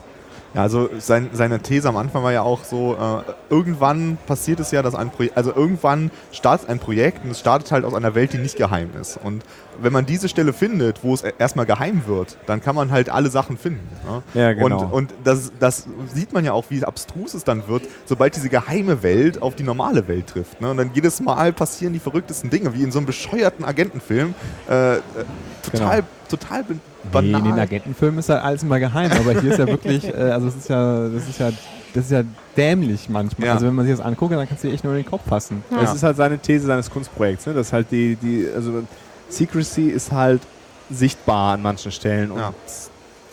Ja, 0.54 0.62
also 0.62 0.90
sein, 0.98 1.30
seine 1.32 1.60
These 1.60 1.88
am 1.88 1.96
Anfang 1.96 2.22
war 2.22 2.32
ja 2.32 2.42
auch 2.42 2.64
so, 2.64 2.94
äh, 2.94 3.32
irgendwann 3.48 4.18
passiert 4.26 4.60
es 4.60 4.70
ja, 4.70 4.82
dass 4.82 4.94
ein 4.94 5.10
Projekt, 5.10 5.36
also 5.36 5.54
irgendwann 5.54 6.10
startet 6.30 6.68
ein 6.68 6.78
Projekt 6.78 7.24
und 7.24 7.30
es 7.30 7.40
startet 7.40 7.72
halt 7.72 7.84
aus 7.84 7.94
einer 7.94 8.14
Welt, 8.14 8.34
die 8.34 8.38
nicht 8.38 8.56
geheim 8.56 8.90
ist. 9.00 9.18
Und 9.22 9.44
wenn 9.80 9.92
man 9.92 10.04
diese 10.04 10.28
Stelle 10.28 10.52
findet, 10.52 11.02
wo 11.02 11.14
es 11.14 11.24
e- 11.24 11.32
erstmal 11.38 11.64
geheim 11.64 12.02
wird, 12.06 12.36
dann 12.46 12.60
kann 12.60 12.74
man 12.76 12.90
halt 12.90 13.08
alle 13.08 13.30
Sachen 13.30 13.56
finden. 13.56 13.88
Ne? 14.06 14.22
Ja, 14.34 14.52
genau. 14.52 14.82
Und, 14.82 14.92
und 14.92 15.14
das, 15.24 15.52
das 15.58 15.86
sieht 16.12 16.34
man 16.34 16.44
ja 16.44 16.52
auch, 16.52 16.66
wie 16.68 16.84
abstrus 16.84 17.32
es 17.32 17.44
dann 17.44 17.66
wird, 17.68 17.84
sobald 18.04 18.36
diese 18.36 18.50
geheime 18.50 19.02
Welt 19.02 19.40
auf 19.40 19.54
die 19.54 19.62
normale 19.62 20.06
Welt 20.06 20.26
trifft. 20.26 20.60
Ne? 20.60 20.70
Und 20.70 20.76
dann 20.76 20.90
jedes 20.92 21.20
Mal 21.20 21.54
passieren 21.54 21.94
die 21.94 21.98
verrücktesten 21.98 22.50
Dinge, 22.50 22.74
wie 22.74 22.82
in 22.82 22.92
so 22.92 22.98
einem 22.98 23.06
bescheuerten 23.06 23.64
Agentenfilm. 23.64 24.34
Äh, 24.68 24.96
äh, 24.96 25.00
total, 25.62 26.02
total 26.28 26.64
be- 27.10 27.22
Nee, 27.22 27.28
in 27.28 27.32
den 27.34 27.42
banal. 27.44 27.60
Agentenfilmen 27.60 28.18
ist 28.20 28.28
halt 28.28 28.42
alles 28.42 28.62
immer 28.62 28.78
geheim, 28.78 29.10
aber 29.12 29.40
hier 29.40 29.52
ist 29.52 29.58
ja 29.58 29.66
wirklich, 29.66 30.04
äh, 30.08 30.12
also 30.30 30.48
es 30.48 30.56
ist 30.56 30.68
ja, 30.68 31.08
das 31.08 31.28
ist 31.28 31.38
ja, 31.40 31.50
das 31.94 32.04
ist 32.04 32.10
ja 32.10 32.22
dämlich 32.56 33.08
manchmal. 33.08 33.48
Ja. 33.48 33.54
Also 33.54 33.66
wenn 33.66 33.74
man 33.74 33.86
sich 33.86 33.96
das 33.96 34.04
anguckt, 34.04 34.32
dann 34.32 34.46
kannst 34.48 34.62
du 34.64 34.68
dir 34.68 34.74
echt 34.74 34.84
nur 34.84 34.92
in 34.94 35.02
den 35.02 35.10
Kopf 35.10 35.22
fassen. 35.28 35.62
Ja. 35.70 35.80
Das 35.80 35.94
ist 35.94 36.02
halt 36.02 36.16
seine 36.16 36.38
These 36.38 36.66
seines 36.66 36.90
Kunstprojekts, 36.90 37.46
ne? 37.46 37.54
dass 37.54 37.72
halt 37.72 37.90
die, 37.90 38.16
die, 38.16 38.46
also 38.54 38.82
Secrecy 39.28 39.88
ist 39.88 40.12
halt 40.12 40.42
sichtbar 40.90 41.54
an 41.54 41.62
manchen 41.62 41.90
Stellen 41.92 42.30
und 42.30 42.38
Ja. 42.38 42.52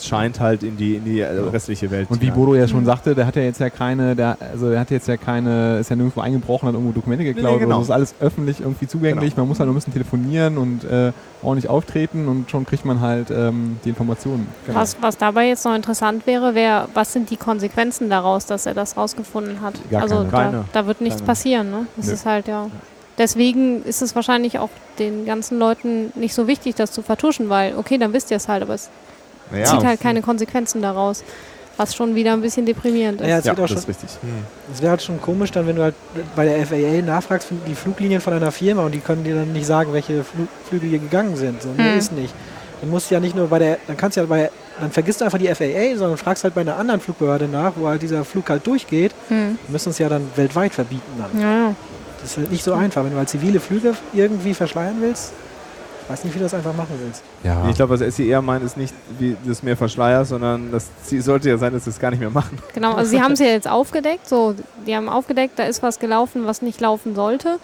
Scheint 0.08 0.39
halt 0.39 0.64
in 0.64 0.78
die, 0.78 0.95
in 0.95 1.06
die 1.06 1.20
äh, 1.20 1.28
restliche 1.28 1.91
Welt 1.91 2.10
Und 2.10 2.22
wie. 2.22 2.32
Bodo 2.32 2.56
ja 2.56 2.68
schon 2.68 2.86
sagte, 2.86 3.16
der 3.16 3.26
hat 3.26 3.36
ja 3.36 3.41
jetzt 3.41 3.60
ja 3.60 3.70
keine, 3.70 4.16
der, 4.16 4.38
also 4.39 4.70
der 4.70 4.80
hat 4.80 4.91
jetzt 4.91 5.08
ja 5.08 5.18
keine, 5.18 5.80
ist 5.80 5.89
ja 5.89 5.95
nirgendwo 5.95 6.22
eingebrochen, 6.22 6.68
hat 6.68 6.76
irgendwo 6.76 6.93
Dokumente 6.93 7.24
geklaut. 7.24 7.54
Nee, 7.54 7.60
genau. 7.60 7.80
Also 7.80 7.91
ist 7.91 7.91
alles 7.91 8.16
öffentlich 8.20 8.62
irgendwie 8.62 8.88
zugänglich. 8.88 9.36
Man 9.36 9.47
muss 9.47 9.60
halt 9.60 9.68
nur 9.68 9.74
ein 9.74 9.76
bisschen 9.76 9.93
telefonieren 9.93 10.58
und 10.58 10.84
äh, 10.84 11.12
ordentlich 11.41 11.70
auftreten 11.70 12.28
und 12.28 12.50
schon 12.50 12.66
kriegt 12.66 12.86
man 12.86 13.02
halt 13.02 13.32
ähm, 13.32 13.78
die 13.84 13.89
Informationen. 13.89 14.47
Was, 14.68 14.97
was 15.02 15.18
dabei 15.18 15.47
jetzt 15.47 15.66
noch 15.66 15.76
interessant 15.76 16.28
wäre, 16.28 16.56
wäre, 16.56 16.88
was 16.93 17.14
sind 17.14 17.30
die 17.30 17.38
Konsequenzen 17.38 18.10
daraus, 18.10 18.45
dass 18.45 18.66
er 18.66 18.74
das 18.74 18.97
rausgefunden 18.97 19.62
hat? 19.62 19.76
Gar 19.89 20.04
also 20.04 20.16
keine. 20.16 20.30
da, 20.30 20.38
Keine. 20.38 20.66
da 20.74 20.88
wird 20.88 21.02
nichts 21.02 21.20
Keine. 21.20 21.28
passieren, 21.28 21.72
ne? 21.72 21.88
Das 21.97 22.08
Nö. 22.08 22.14
ist 22.14 22.26
halt 22.26 22.47
ja. 22.47 22.68
Deswegen 23.18 23.84
ist 23.84 24.02
es 24.02 24.16
wahrscheinlich 24.16 24.60
auch 24.60 24.70
den 24.97 25.26
ganzen 25.26 25.60
Leuten 25.60 26.14
nicht 26.16 26.34
so 26.34 26.47
wichtig, 26.47 26.76
das 26.76 26.93
zu 26.93 27.02
vertuschen, 27.02 27.50
weil, 27.50 27.76
okay, 27.76 27.97
dann 27.97 28.14
wisst 28.14 28.32
ihr 28.32 28.38
es 28.38 28.47
halt, 28.47 28.64
aber 28.64 28.76
es 28.76 28.89
Naja, 29.52 29.66
zieht 29.66 29.84
halt 29.86 30.02
keine 30.02 30.22
Konsequenzen 30.22 30.82
daraus. 30.82 31.24
Was 31.78 31.95
schon 31.95 32.14
wieder 32.14 32.34
ein 32.34 32.41
bisschen 32.41 32.66
deprimierend 32.66 33.22
ist. 33.22 33.28
Ja, 33.28 33.38
es 33.38 33.45
Ja, 33.45 33.54
das 33.56 33.70
schon, 33.70 33.78
ist 33.78 33.88
richtig. 33.88 34.10
hm. 34.22 34.30
es 34.74 34.82
wäre 34.82 34.89
halt 34.91 35.02
schon 35.02 35.22
komisch, 35.22 35.52
dann, 35.52 35.66
wenn 35.66 35.78
du 35.78 35.82
halt 35.84 35.95
bei 36.36 36.43
der 36.43 36.66
FAA 36.68 37.02
nachfragst, 37.06 37.47
die 37.68 37.74
Fluglinien 37.76 38.20
von 38.20 38.34
einer 38.34 38.52
Firma 38.52 38.84
und 38.84 38.93
die 38.93 39.00
können 39.00 39.24
dir 39.24 39.36
dann 39.36 39.54
nicht 39.54 39.66
sagen, 39.66 39.93
welche 39.93 40.26
Flu 40.26 40.45
Flüge 40.68 40.88
hier 40.88 41.00
gegangen 41.00 41.38
sind. 41.38 41.62
So, 41.62 41.70
nee, 41.78 41.91
Hm. 41.93 41.97
ist 41.97 42.12
nicht. 42.12 42.34
Dann 42.82 42.89
musst 42.89 43.10
du 43.10 43.14
ja 43.16 43.22
nicht 43.22 43.34
nur 43.34 43.47
bei 43.47 43.60
der, 43.60 43.78
dann 43.88 43.95
kannst 43.95 44.18
du 44.18 44.22
ja 44.22 44.28
bei, 44.28 44.52
dann 44.82 44.91
vergisst 44.91 45.22
du 45.22 45.26
einfach 45.26 45.38
die 45.38 45.47
FAA, 45.47 45.95
sondern 45.97 46.18
fragst 46.18 46.43
halt 46.43 46.54
bei 46.54 46.62
einer 46.62 46.76
anderen 46.76 47.00
Flugbehörde 47.00 47.47
nach, 47.47 47.72
wo 47.78 47.88
halt 47.88 48.02
dieser 48.02 48.26
Flug 48.26 48.50
halt 48.50 48.68
durchgeht. 48.68 49.14
Hm. 49.30 49.58
Die 49.66 49.72
müssen 49.72 49.91
es 49.91 50.00
ja 50.00 50.10
dann 50.10 50.28
weltweit 50.36 50.74
verbieten 50.74 51.12
dann. 51.18 51.41
Ja, 51.41 51.52
ja. 51.70 51.76
Das 52.22 52.32
ist 52.32 52.38
halt 52.39 52.52
nicht 52.52 52.64
so 52.66 52.74
einfach, 52.74 53.06
wenn 53.06 53.12
du 53.12 53.18
halt 53.18 53.30
zivile 53.30 53.62
Flüge 53.62 53.95
irgendwie 54.12 54.54
verschleiern 54.54 54.97
willst. 55.00 55.32
Weiß 56.10 56.24
nicht, 56.24 56.34
wie 56.34 56.39
du 56.39 56.45
das 56.45 56.55
einfach 56.55 56.76
machen 56.76 56.95
willst. 57.03 57.22
Ja. 57.43 57.70
Ich 57.70 57.76
glaube, 57.76 57.99
was 57.99 58.16
SI 58.16 58.28
eher 58.28 58.41
meint, 58.41 58.64
ist 58.64 58.78
nicht, 58.78 58.95
wie 59.20 59.38
das 59.45 59.62
mehr 59.62 59.78
verschleiert, 59.78 60.26
sondern 60.26 60.72
das 60.72 60.88
Ziel 61.03 61.22
sollte 61.22 61.49
ja 61.49 61.57
sein, 61.60 61.72
dass 61.72 61.84
sie 61.84 61.91
es 61.91 61.99
gar 61.99 62.10
nicht 62.10 62.20
mehr 62.20 62.32
machen. 62.32 62.57
Genau, 62.74 62.93
also 62.93 63.12
sie 63.12 63.22
haben 63.22 63.34
es 63.34 63.39
ja 63.39 63.45
jetzt 63.45 63.68
aufgedeckt, 63.70 64.28
so, 64.28 64.55
die 64.88 64.95
haben 64.95 65.07
aufgedeckt, 65.07 65.60
da 65.60 65.64
ist 65.64 65.84
was 65.84 65.99
gelaufen, 65.99 66.47
was 66.47 66.64
nicht 66.64 66.82
laufen 66.82 67.14
sollte, 67.14 67.60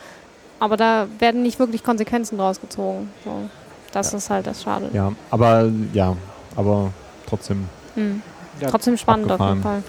aber 0.59 0.77
da 0.77 1.07
werden 1.17 1.41
nicht 1.41 1.57
wirklich 1.57 1.83
Konsequenzen 1.83 2.37
draus 2.37 2.61
gezogen. 2.61 3.09
So. 3.23 3.49
Das 3.91 4.13
ist 4.13 4.29
halt 4.29 4.45
das 4.45 4.61
Schade. 4.61 4.89
ja, 4.93 5.11
aber 5.31 5.71
ja, 5.93 6.15
aber 6.55 6.91
trotzdem. 7.27 7.65
Hm. 7.95 8.21
Ja, 8.61 8.69
Trotzdem 8.69 8.95
spannend 8.95 9.31
auf 9.31 9.39
jeden 9.39 9.63
Fall. 9.63 9.83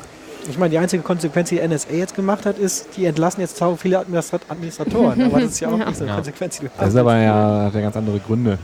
Ich 0.48 0.58
meine, 0.58 0.70
die 0.70 0.78
einzige 0.78 1.02
Konsequenz, 1.02 1.48
die 1.48 1.60
NSA 1.60 1.90
jetzt 1.92 2.14
gemacht 2.14 2.46
hat, 2.46 2.58
ist, 2.58 2.96
die 2.96 3.04
entlassen 3.06 3.40
jetzt 3.40 3.56
sau 3.56 3.74
viele 3.76 3.98
Administrat 3.98 4.42
Administratoren. 4.48 5.20
Aber 5.22 5.40
das 5.40 5.52
ist 5.52 5.60
ja 5.60 5.68
auch 5.68 5.78
Ja. 5.78 5.86
nicht 5.86 5.96
so 5.96 6.02
eine 6.04 6.10
Ja. 6.10 6.16
Konsequenz, 6.16 6.58
die 6.60 6.68
Das 6.78 6.88
ist 6.90 6.96
aber 6.96 7.16
ja, 7.16 7.64
hat 7.66 7.74
ja 7.74 7.80
ganz 7.80 7.96
andere 7.96 8.18
Gründe. 8.20 8.58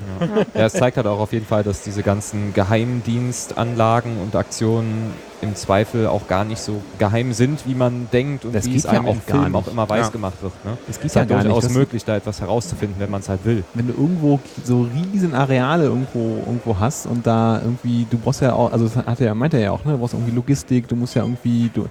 Ja, 0.55 0.67
es 0.67 0.73
zeigt 0.75 0.97
halt 0.97 1.07
auch 1.07 1.19
auf 1.19 1.33
jeden 1.33 1.47
Fall, 1.47 1.63
dass 1.63 1.83
diese 1.83 2.03
ganzen 2.03 2.53
Geheimdienstanlagen 2.55 4.19
und 4.21 4.37
Aktionen 4.37 5.13
im 5.43 5.57
Zweifel 5.57 6.07
auch 6.07 6.29
gar 6.29 6.45
nicht 6.45 6.61
so 6.61 6.81
geheim 6.99 7.33
sind, 7.33 7.67
wie 7.67 7.75
man 7.75 8.09
denkt 8.13 8.45
und 8.45 8.55
Das 8.55 8.65
wie 8.67 8.77
es 8.77 8.85
ja 8.85 8.91
einem 8.93 9.07
im 9.07 9.19
auch 9.19 9.27
gar 9.27 9.43
Film 9.43 9.57
auch 9.57 9.61
nicht. 9.63 9.73
immer 9.73 9.89
weiß 9.89 10.07
Ja. 10.07 10.13
gemacht 10.13 10.41
wird. 10.41 10.53
Ne? 10.65 10.79
Es 10.89 10.97
geht 10.99 11.07
ist 11.07 11.17
ja 11.17 11.25
nicht. 11.25 11.33
durchaus 11.45 11.69
möglich, 11.71 12.05
da 12.05 12.17
etwas 12.17 12.41
herauszufinden, 12.41 12.97
wenn 13.01 13.11
man 13.11 13.21
es 13.21 13.29
halt 13.29 13.45
will. 13.45 13.65
wenn 13.75 13.89
du 13.89 13.93
irgendwo 13.93 14.39
so 14.65 14.83
riesen 15.13 15.35
Areale 15.35 15.85
irgendwo, 15.85 16.43
irgendwo 16.47 16.79
hast 16.79 17.07
und 17.07 17.27
da 17.27 17.61
irgendwie, 17.61 18.07
du 18.09 18.19
brauchst 18.19 18.41
ja 18.41 18.53
auch, 18.55 18.73
also 18.73 18.87
das 18.87 18.97
hat 18.97 19.21
er 19.21 19.27
ja, 19.27 19.35
meinte 19.35 19.57
er 19.57 19.63
ja 19.65 19.71
auch, 19.73 19.85
ne, 19.85 19.93
du 19.93 19.99
brauchst 19.99 20.15
irgendwie 20.15 20.35
Logistik, 20.35 20.87
du 20.89 20.95
musst 20.97 21.15
ja 21.17 21.23
irgendwie, 21.23 21.71
du, 21.75 21.87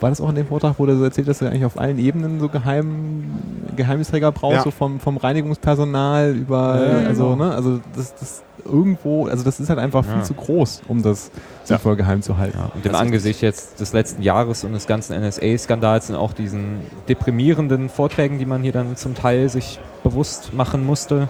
war 0.00 0.10
das 0.10 0.20
auch 0.20 0.28
in 0.28 0.34
dem 0.34 0.46
Vortrag, 0.46 0.74
wo 0.78 0.84
du 0.86 0.96
so 0.96 1.04
erzählt 1.04 1.26
hast, 1.28 1.40
dass 1.40 1.48
du 1.48 1.52
eigentlich 1.52 1.64
auf 1.64 1.78
allen 1.78 1.98
Ebenen 1.98 2.38
so 2.38 2.48
Geheim, 2.48 3.24
Geheimnisträger 3.76 4.30
brauchst, 4.32 4.56
Ja. 4.58 4.62
so 4.62 4.70
vom, 4.70 5.00
vom 5.00 5.16
Reinigungspersonal 5.16 6.34
über, 6.34 7.00
Ja, 7.02 7.08
also, 7.08 7.30
genau. 7.30 7.46
ne, 7.46 7.54
also 7.54 7.80
das, 7.96 8.14
das 8.16 8.42
irgendwo, 8.64 9.26
also 9.26 9.44
das 9.44 9.60
ist 9.60 9.70
halt 9.70 9.78
einfach 9.78 10.04
viel 10.04 10.16
Ja. 10.18 10.22
zu 10.22 10.34
groß, 10.34 10.82
um 10.88 11.02
das 11.02 11.30
sinnvoll 11.64 11.96
geheim 11.96 12.20
zu 12.22 12.36
halten. 12.36 12.58
Und 12.74 12.84
im 12.84 12.94
Angesicht 12.94 13.40
jetzt 13.40 13.80
des 13.80 13.92
letzten 13.92 14.22
Jahres 14.22 14.64
und 14.64 14.72
des 14.72 14.86
ganzen 14.86 15.14
NSA-Skandals 15.18 16.10
und 16.10 16.16
auch 16.16 16.32
diesen 16.34 16.80
deprimierenden 17.08 17.88
Vorträgen, 17.88 18.38
die 18.38 18.46
man 18.46 18.62
hier 18.62 18.72
dann 18.72 18.96
zum 18.96 19.14
Teil 19.14 19.48
sich 19.48 19.80
bewusst 20.04 20.52
machen 20.52 20.84
musste, 20.84 21.28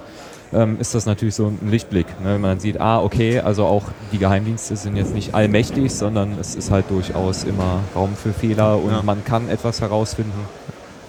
ähm, 0.52 0.76
ist 0.80 0.94
das 0.94 1.06
natürlich 1.06 1.34
so 1.34 1.46
ein 1.46 1.70
Lichtblick. 1.70 2.06
Ne? 2.22 2.34
Wenn 2.34 2.40
man 2.40 2.58
sieht, 2.60 2.80
ah, 2.80 3.00
okay, 3.02 3.40
also 3.40 3.64
auch 3.66 3.84
die 4.12 4.18
Geheimdienste 4.18 4.76
sind 4.76 4.96
jetzt 4.96 5.14
nicht 5.14 5.34
allmächtig, 5.34 5.92
sondern 5.92 6.36
es 6.40 6.54
ist 6.54 6.70
halt 6.70 6.90
durchaus 6.90 7.44
immer 7.44 7.80
Raum 7.94 8.14
für 8.16 8.32
Fehler 8.32 8.76
und 8.78 8.90
Ja. 8.90 9.02
man 9.02 9.24
kann 9.24 9.48
etwas 9.48 9.80
herausfinden. 9.80 10.32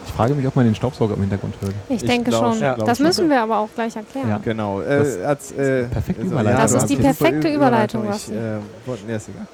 Ich 0.06 0.14
frage 0.14 0.34
mich, 0.34 0.46
ob 0.48 0.56
man 0.56 0.66
den 0.66 0.76
Staubsauger 0.76 1.14
im 1.14 1.22
Hintergrund 1.22 1.54
hört. 1.62 1.74
Ich, 1.88 1.98
Ich 1.98 2.10
denke 2.10 2.32
glaub- 2.32 2.54
schon. 2.54 2.62
ja, 2.62 2.76
das 2.76 2.98
schon. 2.98 3.06
müssen 3.08 3.30
wir 3.30 3.42
aber 3.42 3.60
auch 3.60 3.70
gleich 3.74 3.96
erklären. 3.96 4.28
Ja. 4.30 4.40
Genau. 4.44 4.82
Das- 4.82 5.16
Äh, 5.18 5.24
als, 5.24 5.52
äh, 5.52 5.84
perfekte 5.86 6.22
also, 6.24 6.34
Überleitung. 6.34 6.62
Das 6.62 6.74
ist 6.74 6.86
die 6.90 6.96
perfekte 6.98 7.48
Überleitung, 7.54 8.04
Ich 8.04 8.10
Basti. 8.10 8.34
äh, 8.34 8.58
wollte, 8.86 9.04
nee, 9.08 9.16
ist 9.16 9.30
egal. 9.30 9.48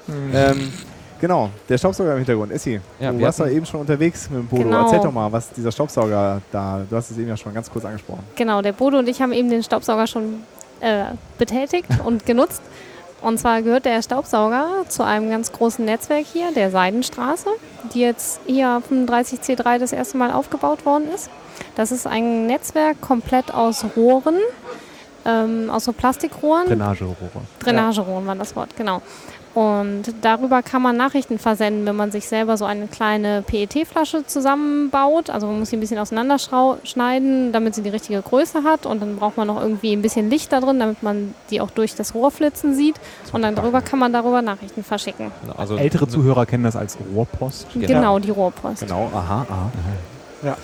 Ähm, 0.56 0.72
genau, 1.20 1.50
der 1.68 1.78
Staubsauger 1.78 2.12
im 2.12 2.18
Hintergrund. 2.18 2.52
Essi, 2.52 2.80
Ja, 3.00 3.12
du 3.12 3.20
warst 3.20 3.40
da 3.40 3.48
eben 3.48 3.66
schon 3.66 3.80
unterwegs 3.80 4.28
mit 4.30 4.40
dem 4.40 4.46
Bodo. 4.46 4.62
Genau. 4.64 4.84
Erzähl 4.84 5.00
doch 5.00 5.12
mal, 5.12 5.30
was 5.30 5.50
dieser 5.50 5.72
Staubsauger 5.72 6.40
da, 6.50 6.82
du 6.88 6.96
hast 6.96 7.10
es 7.10 7.18
eben 7.18 7.28
ja 7.28 7.36
schon 7.36 7.54
ganz 7.54 7.70
kurz 7.70 7.84
angesprochen. 7.84 8.22
Genau, 8.34 8.62
der 8.62 8.72
Bodo 8.72 8.98
und 8.98 9.08
ich 9.08 9.20
haben 9.20 9.32
eben 9.32 9.50
den 9.50 9.62
Staubsauger 9.62 10.06
schon 10.06 10.42
äh, 10.80 11.04
betätigt 11.38 11.88
und 12.04 12.26
genutzt. 12.26 12.62
Und 13.22 13.38
zwar 13.38 13.62
gehört 13.62 13.86
der 13.86 14.02
Staubsauger 14.02 14.84
zu 14.88 15.02
einem 15.02 15.30
ganz 15.30 15.50
großen 15.50 15.84
Netzwerk 15.84 16.26
hier, 16.26 16.52
der 16.52 16.70
Seidenstraße, 16.70 17.48
die 17.94 18.00
jetzt 18.00 18.40
hier 18.46 18.82
35C3 18.90 19.78
das 19.78 19.92
erste 19.92 20.18
Mal 20.18 20.30
aufgebaut 20.30 20.84
worden 20.84 21.08
ist. 21.14 21.30
Das 21.74 21.92
ist 21.92 22.06
ein 22.06 22.46
Netzwerk 22.46 23.00
komplett 23.00 23.52
aus 23.52 23.84
Rohren, 23.96 24.36
ähm, 25.24 25.70
aus 25.70 25.84
so 25.84 25.92
Plastikrohren. 25.92 26.68
Drainagerohre. 26.68 27.16
Drainagerohren 27.58 28.26
war 28.26 28.34
das 28.36 28.54
Wort, 28.54 28.76
genau. 28.76 29.02
Und 29.56 30.02
darüber 30.20 30.62
kann 30.62 30.82
man 30.82 30.98
Nachrichten 30.98 31.38
versenden, 31.38 31.86
wenn 31.86 31.96
man 31.96 32.12
sich 32.12 32.28
selber 32.28 32.58
so 32.58 32.66
eine 32.66 32.88
kleine 32.88 33.40
PET-Flasche 33.40 34.26
zusammenbaut. 34.26 35.30
Also 35.30 35.46
man 35.46 35.60
muss 35.60 35.70
sie 35.70 35.78
ein 35.78 35.80
bisschen 35.80 35.98
auseinanderschneiden, 35.98 37.52
damit 37.52 37.74
sie 37.74 37.80
die 37.80 37.88
richtige 37.88 38.20
Größe 38.20 38.64
hat. 38.64 38.84
Und 38.84 39.00
dann 39.00 39.16
braucht 39.16 39.38
man 39.38 39.46
noch 39.46 39.58
irgendwie 39.58 39.94
ein 39.94 40.02
bisschen 40.02 40.28
Licht 40.28 40.52
da 40.52 40.60
drin, 40.60 40.78
damit 40.78 41.02
man 41.02 41.34
die 41.48 41.62
auch 41.62 41.70
durch 41.70 41.94
das 41.94 42.14
Rohr 42.14 42.30
flitzen 42.30 42.74
sieht. 42.74 42.96
Und 43.32 43.40
dann 43.40 43.54
darüber 43.54 43.80
kann 43.80 43.98
man 43.98 44.12
darüber 44.12 44.42
Nachrichten 44.42 44.84
verschicken. 44.84 45.32
Also 45.56 45.78
Ältere 45.78 46.06
Zuhörer 46.06 46.44
kennen 46.44 46.64
das 46.64 46.76
als 46.76 46.98
Rohrpost. 47.14 47.68
Genau, 47.72 48.18
die 48.18 48.32
Rohrpost. 48.32 48.80
Genau, 48.80 49.10
aha, 49.14 49.46
aha. 49.48 50.56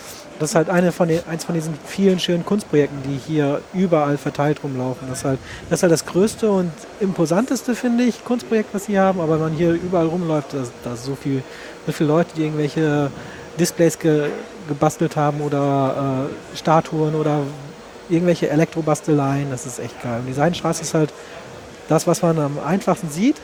Das 0.42 0.50
ist 0.50 0.54
halt 0.56 0.70
eine 0.70 0.90
von 0.90 1.06
den, 1.06 1.20
eins 1.30 1.44
von 1.44 1.54
diesen 1.54 1.72
vielen 1.86 2.18
schönen 2.18 2.44
Kunstprojekten, 2.44 2.98
die 3.04 3.16
hier 3.16 3.60
überall 3.72 4.18
verteilt 4.18 4.64
rumlaufen. 4.64 5.06
Das 5.08 5.18
ist 5.18 5.24
halt 5.24 5.38
das, 5.70 5.78
ist 5.78 5.82
halt 5.84 5.92
das 5.92 6.04
größte 6.04 6.50
und 6.50 6.72
imposanteste, 6.98 7.76
finde 7.76 8.02
ich, 8.02 8.24
Kunstprojekt, 8.24 8.74
was 8.74 8.86
sie 8.86 8.98
haben. 8.98 9.20
Aber 9.20 9.34
wenn 9.34 9.40
man 9.40 9.52
hier 9.52 9.72
überall 9.74 10.06
rumläuft, 10.06 10.52
da 10.52 10.64
da 10.82 10.94
ist 10.94 11.04
so 11.04 11.14
viel, 11.14 11.44
so 11.86 11.92
viele 11.92 12.08
Leute, 12.08 12.34
die 12.34 12.42
irgendwelche 12.42 13.12
Displays 13.60 13.96
ge, 14.00 14.30
gebastelt 14.66 15.14
haben 15.14 15.42
oder 15.42 16.26
äh, 16.52 16.56
Statuen 16.56 17.14
oder 17.14 17.42
irgendwelche 18.08 18.50
Elektrobasteleien. 18.50 19.48
Das 19.48 19.64
ist 19.64 19.78
echt 19.78 20.02
geil. 20.02 20.18
Und 20.18 20.26
die 20.26 20.32
Seidenstraße 20.32 20.82
ist 20.82 20.94
halt 20.94 21.12
das, 21.88 22.08
was 22.08 22.20
man 22.20 22.36
am 22.40 22.58
einfachsten 22.66 23.10
sieht, 23.10 23.36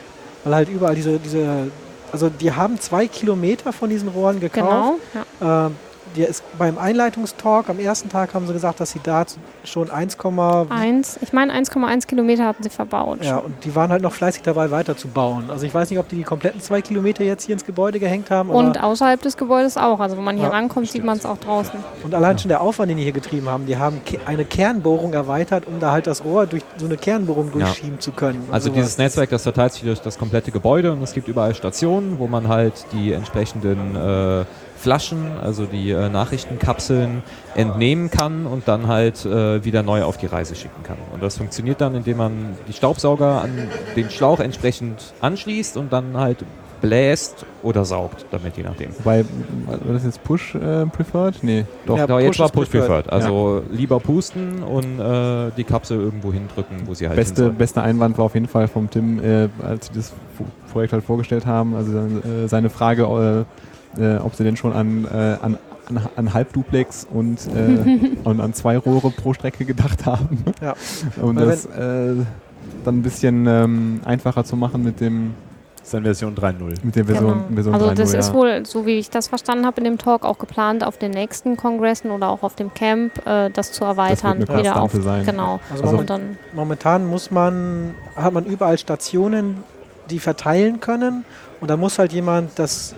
weil 0.43 0.53
halt 0.53 0.67
überall 0.67 0.95
diese, 0.95 1.17
diese 1.17 1.71
also 2.11 2.29
die 2.29 2.51
haben 2.51 2.77
zwei 2.81 3.07
Kilometer 3.07 3.71
von 3.71 3.89
diesen 3.89 4.09
Rohren 4.09 4.41
gekauft. 4.41 4.99
Genau. 5.13 5.25
Ja. 5.39 5.67
Ähm, 5.67 5.75
der 6.15 6.27
ist 6.27 6.43
beim 6.57 6.77
Einleitungstalk 6.77 7.69
am 7.69 7.79
ersten 7.79 8.09
Tag 8.09 8.33
haben 8.33 8.47
sie 8.47 8.53
gesagt, 8.53 8.79
dass 8.79 8.91
sie 8.91 8.99
da 9.03 9.25
schon 9.63 9.89
1, 9.91 10.17
Eins, 10.69 11.19
ich 11.21 11.33
meine 11.33 11.53
1,1 11.53 12.07
Kilometer 12.07 12.45
hatten 12.45 12.63
sie 12.63 12.69
verbaut. 12.69 13.23
ja, 13.23 13.37
und 13.37 13.63
die 13.63 13.75
waren 13.75 13.91
halt 13.91 14.01
noch 14.01 14.13
fleißig 14.13 14.41
dabei 14.41 14.71
weiterzubauen. 14.71 15.49
Also 15.49 15.65
ich 15.65 15.73
weiß 15.73 15.89
nicht, 15.89 15.99
ob 15.99 16.09
die 16.09 16.15
die 16.17 16.23
kompletten 16.23 16.61
zwei 16.61 16.81
Kilometer 16.81 17.23
jetzt 17.23 17.45
hier 17.45 17.53
ins 17.53 17.65
Gebäude 17.65 17.99
gehängt 17.99 18.31
haben. 18.31 18.49
Und 18.49 18.81
außerhalb 18.81 19.21
des 19.21 19.37
Gebäudes 19.37 19.77
auch. 19.77 19.99
Also 19.99 20.17
wenn 20.17 20.23
man 20.23 20.35
hier 20.35 20.45
Ja, 20.45 20.51
rankommt, 20.51 20.89
sieht 20.89 21.03
man 21.03 21.17
es 21.17 21.25
auch 21.25 21.37
draußen. 21.37 21.79
und 22.03 22.13
allein 22.15 22.37
schon 22.39 22.49
der 22.49 22.61
Aufwand, 22.61 22.89
den 22.89 22.97
die 22.97 23.03
hier 23.03 23.11
getrieben 23.11 23.47
haben, 23.47 23.65
die 23.65 23.77
haben 23.77 24.01
eine 24.25 24.45
Kernbohrung 24.45 25.13
erweitert, 25.13 25.67
um 25.67 25.79
da 25.79 25.91
halt 25.91 26.07
das 26.07 26.23
Rohr 26.23 26.47
durch 26.47 26.63
so 26.77 26.85
eine 26.85 26.97
Kernbohrung 26.97 27.51
durchschieben 27.51 27.99
zu 27.99 28.11
können. 28.11 28.47
Also 28.51 28.67
sowas. 28.69 28.77
dieses 28.77 28.97
Netzwerk, 28.97 29.29
das 29.29 29.43
verteilt 29.43 29.73
sich 29.73 29.83
durch 29.83 30.01
das 30.01 30.17
komplette 30.17 30.51
Gebäude 30.51 30.91
und 30.91 31.01
es 31.03 31.13
gibt 31.13 31.27
überall 31.27 31.53
Stationen, 31.55 32.19
wo 32.19 32.27
man 32.27 32.47
halt 32.47 32.73
die 32.93 33.13
entsprechenden 33.13 33.95
äh, 33.95 34.45
Flaschen, 34.79 35.31
also 35.41 35.65
die 35.65 35.91
äh, 35.91 36.07
Nachrichtenkapseln 36.09 37.21
entnehmen 37.55 38.09
kann 38.09 38.45
und 38.45 38.67
dann 38.67 38.87
halt 38.87 39.25
äh, 39.25 39.63
wieder 39.65 39.83
neu 39.83 40.03
auf 40.03 40.17
die 40.17 40.27
Reise 40.27 40.55
schicken 40.55 40.83
kann. 40.83 40.97
Und 41.13 41.21
das 41.21 41.37
funktioniert 41.37 41.81
dann, 41.81 41.95
indem 41.95 42.17
man 42.17 42.31
die 42.67 42.73
Staubsauger 42.73 43.41
an 43.41 43.51
den 43.97 44.09
Schlauch 44.09 44.39
entsprechend 44.39 45.13
anschließt 45.19 45.75
und 45.75 45.91
dann 45.91 46.15
halt 46.15 46.45
bläst 46.81 47.45
oder 47.61 47.83
saugt, 47.83 48.25
damit 48.31 48.55
je 48.55 48.63
nachdem. 48.63 48.91
Wobei, 48.99 49.25
war 49.67 49.93
das 49.93 50.05
jetzt 50.05 50.23
Push 50.23 50.55
äh, 50.55 50.85
preferred? 50.85 51.35
Nee, 51.41 51.65
doch. 51.85 51.97
Ja, 51.97 52.05
Genau, 52.05 52.19
jetzt 52.19 52.39
war 52.39 52.47
Push 52.47 52.69
preferred. 52.69 53.05
preferred. 53.05 53.11
Also 53.11 53.63
lieber 53.69 53.99
pusten 53.99 54.63
und 54.63 54.97
äh, 54.97 55.51
die 55.57 55.65
Kapsel 55.65 55.99
irgendwo 55.99 56.31
hindrücken, 56.31 56.83
wo 56.85 56.93
sie 56.93 57.07
halt 57.07 57.17
Beste, 57.17 57.43
soll. 57.43 57.51
beste 57.51 57.81
Einwand 57.81 58.17
war 58.17 58.23
auf 58.25 58.33
jeden 58.33 58.47
Fall 58.47 58.69
vom 58.69 58.89
Tim, 58.89 59.21
äh, 59.21 59.49
als 59.61 59.87
sie 59.87 59.93
das 59.93 60.13
Projekt 60.71 60.93
halt 60.93 61.03
vorgestellt 61.03 61.45
haben. 61.45 61.75
Also 61.75 61.97
äh, 61.97 62.47
seine 62.47 62.69
Frage, 62.69 63.09
äh, 63.97 64.17
ob 64.17 64.35
sie 64.35 64.43
denn 64.43 64.55
schon 64.57 64.73
an, 64.73 65.05
äh, 65.05 65.37
an, 65.41 65.57
an, 65.89 66.01
an 66.15 66.33
Halbduplex 66.33 67.07
und, 67.11 67.39
äh, 67.47 68.09
und 68.23 68.41
an 68.41 68.53
zwei 68.53 68.77
Rohre 68.77 69.09
pro 69.11 69.33
Strecke 69.33 69.65
gedacht 69.65 70.05
haben. 70.05 70.43
Ja. 70.61 70.75
Um 71.21 71.35
Weil 71.35 71.45
das 71.47 71.65
äh, 71.65 72.15
dann 72.85 72.99
ein 72.99 73.01
bisschen 73.01 73.45
ähm, 73.47 74.01
einfacher 74.05 74.43
zu 74.43 74.55
machen 74.55 74.83
mit 74.83 74.99
dem 75.01 75.33
Das 75.77 75.87
ist 75.87 75.93
dann 75.95 76.03
Version 76.03 76.35
3.0. 76.35 76.75
mit 76.83 76.95
der 76.95 77.05
Version, 77.05 77.33
Genau. 77.33 77.53
Version 77.55 77.73
also 77.73 77.87
3.0, 77.87 77.93
das 77.95 78.13
ist 78.13 78.27
ja. 78.27 78.33
wohl, 78.35 78.65
so 78.65 78.85
wie 78.85 78.99
ich 78.99 79.09
das 79.09 79.27
verstanden 79.27 79.65
habe 79.65 79.77
in 79.79 79.85
dem 79.85 79.97
Talk, 79.97 80.23
auch 80.25 80.37
geplant, 80.37 80.83
auf 80.83 80.97
den 80.97 81.11
nächsten 81.11 81.57
Kongressen 81.57 82.11
oder 82.11 82.29
auch 82.29 82.43
auf 82.43 82.55
dem 82.55 82.71
Camp 82.73 83.25
äh, 83.25 83.49
das 83.49 83.71
zu 83.71 83.83
erweitern. 83.85 84.43
eine 84.47 84.59
wieder 84.59 84.79
auf, 84.81 84.91
sein. 84.93 85.25
Genau. 85.25 85.59
Also 85.71 85.83
Also- 85.83 85.97
und 85.97 86.09
dann, 86.09 86.37
Momentan 86.53 87.07
muss 87.07 87.31
man, 87.31 87.95
hat 88.15 88.33
man 88.33 88.45
überall 88.45 88.77
Stationen, 88.77 89.63
die 90.11 90.19
verteilen 90.19 90.79
können 90.79 91.23
und 91.61 91.69
dann 91.69 91.79
muss 91.79 91.97
halt 91.97 92.13
jemand 92.13 92.57
das, 92.59 92.93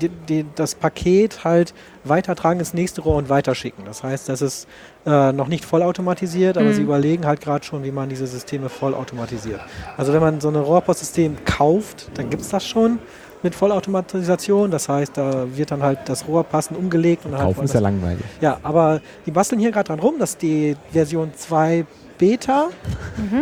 die, 0.00 0.08
die, 0.08 0.46
das 0.54 0.74
Paket 0.74 1.44
halt 1.44 1.74
weitertragen 2.04 2.60
ins 2.60 2.74
nächste 2.74 3.00
Rohr 3.00 3.16
und 3.16 3.28
weiterschicken. 3.28 3.84
Das 3.84 4.02
heißt, 4.02 4.28
das 4.28 4.42
ist 4.42 4.66
äh, 5.06 5.32
noch 5.32 5.48
nicht 5.48 5.64
vollautomatisiert, 5.64 6.56
aber 6.56 6.66
Mhm. 6.68 6.72
sie 6.74 6.82
überlegen 6.82 7.26
halt 7.26 7.40
gerade 7.40 7.64
schon, 7.64 7.82
wie 7.84 7.90
man 7.92 8.08
diese 8.08 8.26
Systeme 8.26 8.68
vollautomatisiert. 8.68 9.60
Also 9.96 10.12
wenn 10.12 10.20
man 10.20 10.40
so 10.40 10.48
ein 10.48 10.56
Rohrpostsystem 10.56 11.36
kauft, 11.44 12.08
dann 12.14 12.30
gibt 12.30 12.42
es 12.42 12.48
das 12.50 12.66
schon 12.66 12.98
mit 13.42 13.54
Vollautomatisation. 13.54 14.70
Das 14.70 14.88
heißt, 14.88 15.16
da 15.16 15.46
wird 15.56 15.70
dann 15.70 15.82
halt 15.82 16.00
das 16.06 16.26
Rohr 16.26 16.44
passend 16.44 16.78
umgelegt. 16.78 17.24
Und 17.24 17.32
dann 17.32 17.40
halt 17.42 17.54
Kaufen 17.54 17.64
ist 17.64 17.74
ja 17.74 17.80
langweilig. 17.80 18.24
ja, 18.40 18.58
aber 18.62 19.00
die 19.26 19.30
basteln 19.30 19.60
hier 19.60 19.70
gerade 19.72 19.88
dran 19.88 20.00
rum, 20.00 20.14
das 20.18 20.30
ist 20.30 20.42
die 20.42 20.76
Version 20.92 21.32
2 21.36 21.84
Beta 22.18 22.68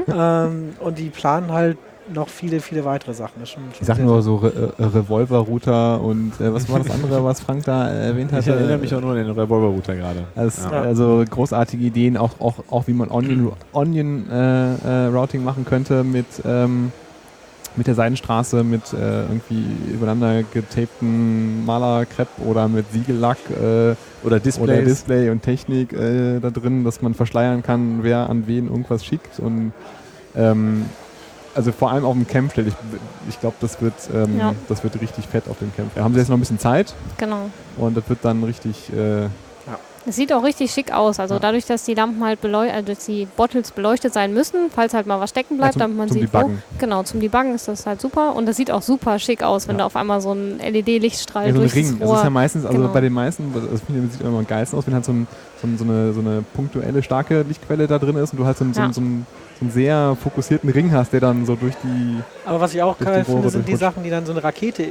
ähm, 0.09 0.75
und 0.81 0.99
die 0.99 1.11
planen 1.11 1.53
halt 1.53 1.79
noch 2.13 2.29
viele, 2.29 2.61
viele 2.61 2.85
weitere 2.85 3.15
Sachen. 3.15 3.35
Das 3.41 3.51
schon, 3.51 3.63
schon 3.73 3.81
Ich 3.81 3.87
sag 3.87 3.99
nur 3.99 4.21
so 4.23 4.37
Re 4.37 4.73
äh, 4.79 4.83
Revolver-Router 4.83 6.01
und 6.03 6.39
äh, 6.41 6.53
was 6.53 6.69
war 6.69 6.79
das 6.81 6.91
andere, 6.91 7.25
was 7.25 7.41
Frank 7.41 7.65
da 7.65 7.91
äh, 7.91 8.09
erwähnt 8.09 8.31
Ich 8.33 8.37
hatte? 8.39 8.53
erinnere 8.53 8.79
mich 8.79 8.95
auch 8.95 9.01
nur 9.01 9.13
an 9.13 9.17
den 9.19 9.31
Revolver-Router 9.31 9.95
gerade. 9.97 10.25
Also, 10.37 10.69
Ja. 10.71 10.83
also 10.83 11.25
großartige 11.29 11.85
Ideen, 11.85 12.17
auch, 12.17 12.41
auch, 12.41 12.57
auch 12.71 12.87
wie 12.87 12.93
man 12.93 13.11
Onion, 13.11 13.53
Onion 13.73 14.29
äh, 14.31 14.75
äh, 14.75 15.07
Routing 15.07 15.43
machen 15.45 15.65
könnte 15.65 16.05
mit, 16.05 16.27
ähm, 16.45 16.93
mit 17.77 17.87
der 17.87 17.95
Seidenstraße, 17.95 18.63
mit 18.63 18.93
äh, 18.93 19.23
irgendwie 19.23 19.65
übereinander 19.93 20.43
getapten 20.45 21.65
Malerkrepp 21.65 22.29
oder 22.47 22.69
mit 22.69 22.85
Siegellack 22.93 23.39
äh, 23.51 23.95
Oder 24.25 24.39
Displays. 24.41 24.59
oder 24.59 24.83
Display 24.83 25.31
und 25.31 25.43
Technik 25.43 25.93
äh, 25.93 26.39
da 26.41 26.51
drin, 26.51 26.85
dass 26.85 27.03
man 27.03 27.15
verschleiern 27.15 27.63
kann, 27.63 28.01
wer 28.03 28.29
an 28.31 28.47
wen 28.47 28.67
irgendwas 28.69 29.05
schickt 29.05 29.41
und 29.41 29.73
ähm, 30.37 30.85
also 31.55 31.73
vor 31.73 31.91
allem 31.91 32.05
auf 32.05 32.15
dem 32.15 32.27
Camp 32.27 32.53
stelle 32.53 32.69
ich, 32.69 32.75
ich 33.29 33.41
glaube, 33.41 33.57
das 33.61 33.81
wird, 33.81 33.95
ähm, 34.15 34.39
Ja. 34.39 34.55
das 34.69 34.83
wird 34.85 35.01
richtig 35.01 35.27
fett 35.27 35.49
auf 35.49 35.59
dem 35.59 35.75
Camp. 35.75 35.95
Da 35.95 36.03
haben 36.05 36.15
sie 36.15 36.21
jetzt 36.21 36.29
noch 36.29 36.37
ein 36.37 36.41
bisschen 36.41 36.59
Zeit 36.59 36.95
genau. 37.19 37.51
und 37.77 37.97
das 37.97 38.09
wird 38.09 38.19
dann 38.23 38.43
richtig 38.45 38.93
äh, 38.93 39.29
Es 40.07 40.17
sieht 40.17 40.35
auch 40.35 40.43
richtig 40.45 40.71
schick 40.71 40.93
aus. 40.93 41.19
Also 41.19 41.37
Ja. 41.37 41.41
dadurch, 41.41 41.65
dass 41.65 41.85
die 41.85 41.95
Lampen 41.95 42.23
halt 42.23 42.43
beleuchtet, 42.43 42.75
also 42.77 42.93
dass 42.93 43.07
die 43.07 43.27
Bottles 43.39 43.71
beleuchtet 43.71 44.13
sein 44.13 44.35
müssen, 44.35 44.71
falls 44.71 44.93
halt 44.93 45.07
mal 45.07 45.19
was 45.19 45.31
stecken 45.31 45.57
bleibt, 45.57 45.73
zum- 45.73 45.81
damit 45.81 45.97
man 45.97 46.09
zum 46.09 46.21
sieht, 46.21 46.25
Debuggen. 46.35 46.63
wo. 46.73 46.79
Genau, 46.79 47.03
zum 47.05 47.21
Debuggen 47.21 47.55
ist 47.55 47.69
das 47.69 47.87
halt 47.87 48.03
super. 48.03 48.35
Und 48.37 48.45
das 48.45 48.57
sieht 48.57 48.71
auch 48.71 48.83
super 48.83 49.19
schick 49.19 49.43
aus, 49.43 49.67
wenn 49.67 49.77
Ja. 49.77 49.79
da 49.79 49.87
auf 49.87 49.97
einmal 49.97 50.21
so 50.21 50.33
ein 50.33 50.59
LED-Lichtstrahl 50.61 51.47
Ja, 51.47 51.53
so 51.55 51.59
ein 51.59 51.61
durch 51.63 51.75
Ring. 51.75 51.89
das 51.93 51.99
Das 52.01 52.09
Rohr... 52.09 52.17
ist 52.19 52.25
ja 52.25 52.29
meistens, 52.29 52.67
also 52.67 52.77
Genau. 52.79 52.93
bei 52.93 53.01
den 53.01 53.15
meisten, 53.15 53.51
das 53.55 53.81
finde 53.81 54.05
ich, 54.07 54.13
sieht 54.13 54.21
immer 54.21 54.39
am 54.41 54.47
geilsten 54.47 54.79
aus, 54.79 54.87
wenn 54.87 54.93
halt 54.93 55.07
so, 55.07 55.13
ein, 55.13 55.27
so, 55.63 55.67
ein, 55.69 55.79
so, 55.79 55.85
eine, 55.85 56.13
so 56.13 56.21
eine 56.21 56.45
punktuelle, 56.55 57.03
starke 57.03 57.41
Lichtquelle 57.41 57.87
da 57.87 57.99
drin 57.99 58.17
ist 58.17 58.33
und 58.35 58.41
du 58.41 58.45
halt 58.45 58.59
so, 58.59 58.65
ein, 58.67 58.75
so, 58.75 58.81
Ja. 58.81 58.87
ein, 58.89 58.93
so, 58.93 59.01
ein, 59.01 59.27
so 59.59 59.65
einen 59.65 59.71
sehr 59.71 60.17
fokussierten 60.23 60.69
Ring 60.71 60.91
hast, 60.93 61.13
der 61.13 61.21
dann 61.21 61.47
so 61.47 61.55
durch 61.57 61.75
die. 61.83 62.17
Aber 62.45 62.61
was 62.61 62.75
ich 62.75 62.83
auch 62.83 62.97
die 62.99 63.05
geil 63.05 63.25
finde, 63.25 63.49
sind 63.51 63.69
die. 63.69 63.77
Sachen, 63.77 64.03
die 64.03 64.11
dann 64.11 64.27
so 64.27 64.33
eine 64.33 64.43
Rakete 64.43 64.83
äh, 64.83 64.89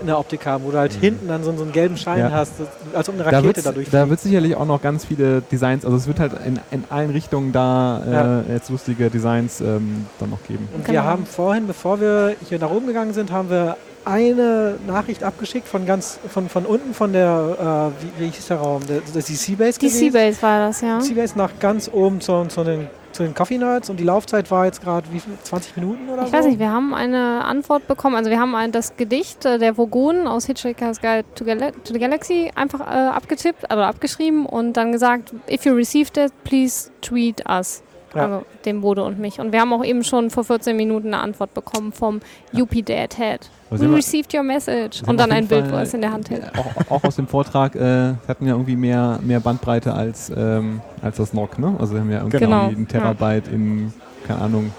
in 0.00 0.06
der 0.06 0.18
Optik 0.18 0.44
haben, 0.46 0.64
wo 0.64 0.70
du 0.70 0.78
halt 0.78 0.92
hinten 0.94 1.28
dann 1.28 1.44
so, 1.44 1.54
so 1.56 1.62
einen 1.62 1.72
gelben 1.72 1.96
Schein 1.96 2.18
Ja. 2.18 2.30
hast, 2.30 2.52
als 2.94 3.08
ob 3.08 3.14
eine 3.16 3.26
Rakete 3.26 3.62
da 3.62 3.72
durchfliegt. 3.72 3.92
da 3.94 4.08
wird 4.08 4.20
sicherlich 4.20 4.56
auch 4.56 4.66
noch 4.66 4.80
ganz 4.82 5.04
viele 5.04 5.42
Designs, 5.42 5.84
also 5.84 5.96
es 5.96 6.06
wird 6.06 6.18
halt 6.20 6.32
in, 6.46 6.58
in 6.70 6.84
allen 6.90 7.10
Richtungen 7.10 7.52
da 7.52 8.02
äh, 8.06 8.12
Ja. 8.12 8.42
jetzt 8.54 8.70
lustige 8.70 9.10
Designs 9.10 9.60
ähm, 9.60 10.06
dann 10.18 10.30
noch 10.30 10.42
geben. 10.48 10.68
Und 10.74 10.84
Genau. 10.84 10.92
wir 10.94 11.04
haben 11.04 11.26
vorhin, 11.26 11.66
bevor 11.66 12.00
wir 12.00 12.34
hier 12.48 12.58
nach 12.58 12.70
oben 12.70 12.86
gegangen 12.86 13.12
sind, 13.12 13.30
haben 13.30 13.50
wir 13.50 13.76
eine 14.04 14.76
Nachricht 14.86 15.22
abgeschickt 15.24 15.66
von 15.68 15.84
ganz 15.84 16.18
von, 16.28 16.48
von 16.48 16.64
unten 16.64 16.94
von 16.94 17.12
der, 17.12 17.92
äh, 18.00 18.20
wie, 18.20 18.24
wie 18.24 18.30
hieß 18.30 18.46
der 18.46 18.58
Raum? 18.58 18.82
Der, 18.88 19.00
das 19.00 19.16
ist 19.16 19.28
die 19.28 19.34
Seabase 19.34 19.78
Die 19.80 19.86
gewesen. 19.86 20.12
Seabase 20.12 20.42
war 20.42 20.66
das, 20.68 20.80
ja. 20.80 21.00
Seabase 21.00 21.36
nach 21.36 21.50
ganz 21.58 21.90
oben 21.92 22.20
zu, 22.20 22.44
zu, 22.46 22.62
den, 22.64 22.86
zu 23.16 23.22
den 23.22 23.34
Coffee 23.34 23.58
Nerds 23.58 23.90
und 23.90 23.98
die 23.98 24.04
Laufzeit 24.04 24.50
war 24.50 24.66
jetzt 24.66 24.82
gerade 24.82 25.06
wie 25.10 25.20
viel? 25.20 25.32
20 25.42 25.76
Minuten 25.76 26.08
oder 26.08 26.22
Ich 26.22 26.28
so? 26.28 26.32
weiß 26.34 26.46
nicht, 26.46 26.58
wir 26.58 26.70
haben 26.70 26.94
eine 26.94 27.44
Antwort 27.44 27.86
bekommen. 27.88 28.14
Also 28.16 28.30
wir 28.30 28.38
haben 28.38 28.54
ein, 28.54 28.72
das 28.72 28.96
Gedicht 28.96 29.44
äh, 29.44 29.58
der 29.58 29.76
Vogonen 29.76 30.26
aus 30.26 30.46
Hitchhiker's 30.46 31.00
Guide 31.00 31.24
to, 31.34 31.44
Gal 31.44 31.72
to 31.72 31.92
the 31.92 31.98
Galaxy 31.98 32.50
einfach 32.54 32.80
äh, 32.80 32.84
abgetippt, 33.08 33.70
also 33.70 33.82
abgeschrieben 33.82 34.46
und 34.46 34.74
dann 34.74 34.92
gesagt, 34.92 35.32
if 35.50 35.64
you 35.64 35.72
received 35.74 36.16
it, 36.16 36.32
please 36.44 36.90
tweet 37.00 37.42
us. 37.48 37.82
Ja. 38.16 38.24
Also 38.24 38.46
dem 38.64 38.80
Bode 38.80 39.04
und 39.04 39.18
mich. 39.18 39.38
Und 39.40 39.52
wir 39.52 39.60
haben 39.60 39.72
auch 39.72 39.84
eben 39.84 40.04
schon 40.04 40.30
vor 40.30 40.44
14 40.44 40.76
Minuten 40.76 41.08
eine 41.08 41.22
Antwort 41.22 41.54
bekommen 41.54 41.92
vom 41.92 42.20
Yuppie 42.52 42.82
Dad 42.82 43.16
Head. 43.16 43.48
We 43.70 43.80
wir- 43.80 43.96
received 43.96 44.32
your 44.34 44.42
message. 44.42 45.02
Und 45.02 45.08
wir 45.08 45.14
dann 45.16 45.30
ein 45.32 45.36
jeden 45.44 45.48
Bild, 45.48 45.64
wo 45.66 45.70
Fall- 45.70 45.78
er 45.78 45.82
es 45.82 45.94
in 45.94 46.00
der 46.00 46.12
Hand 46.12 46.30
hält. 46.30 46.44
Auch, 46.88 46.90
auch 46.90 47.04
aus 47.04 47.16
dem 47.16 47.26
Vortrag, 47.26 47.74
äh, 47.74 48.14
hatten 48.28 48.46
ja 48.46 48.52
irgendwie 48.54 48.76
mehr, 48.76 49.18
mehr 49.22 49.40
Bandbreite 49.40 49.92
als, 49.92 50.30
ähm, 50.36 50.80
als 51.02 51.16
das 51.16 51.32
NOC, 51.32 51.58
ne? 51.58 51.74
Also 51.78 51.98
haben 51.98 52.10
ja 52.10 52.18
irgendwie 52.18 52.38
Genau. 52.38 52.66
einen 52.68 52.86
Terabyte 52.88 53.48
in, 53.48 53.92
keine 54.26 54.40
Ahnung, 54.42 54.72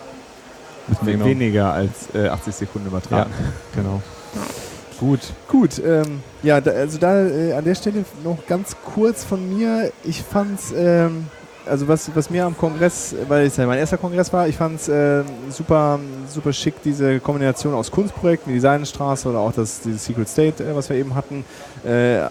wir 1.01 1.13
genau. 1.13 1.25
Weniger 1.25 1.73
als 1.73 2.13
äh, 2.15 2.29
80 2.29 2.55
Sekunden 2.55 2.88
Ja, 2.88 2.97
übertragen. 2.97 3.31
genau. 3.75 4.01
Gut, 4.99 5.19
gut. 5.47 5.79
Ähm, 5.85 6.21
ja, 6.41 6.59
da, 6.59 6.71
also 6.71 6.97
da 6.97 7.21
äh, 7.27 7.53
an 7.53 7.63
der 7.63 7.75
Stelle 7.75 8.03
noch 8.23 8.47
ganz 8.47 8.75
kurz 8.95 9.23
von 9.23 9.55
mir. 9.55 9.91
Ich 10.03 10.23
fand's, 10.23 10.73
ähm, 10.75 11.27
also 11.70 11.88
was, 11.88 12.09
was 12.15 12.30
mir 12.30 12.45
am 12.45 12.57
Kongress, 12.57 13.15
weil 13.28 13.47
es 13.47 13.57
ja 13.57 13.65
mein 13.65 13.80
erster 13.80 13.97
Kongress 13.97 14.32
war, 14.34 14.47
ich 14.47 14.55
fand's 14.55 14.88
äh, 14.88 15.24
super, 15.49 15.99
super 16.28 16.53
schick, 16.53 16.76
diese 16.84 17.20
Kombination 17.20 17.74
aus 17.74 17.91
Kunstprojekten, 17.91 18.51
die 18.51 18.57
Designstraße 18.57 19.30
oder 19.30 19.39
auch 19.39 19.53
das 19.53 19.82
dieses 19.82 20.05
Secret 20.05 20.30
State, 20.30 20.63
äh, 20.63 20.76
was 20.76 20.89
wir 20.89 20.97
eben 20.97 21.15
hatten. 21.15 21.45
Äh, 21.84 22.28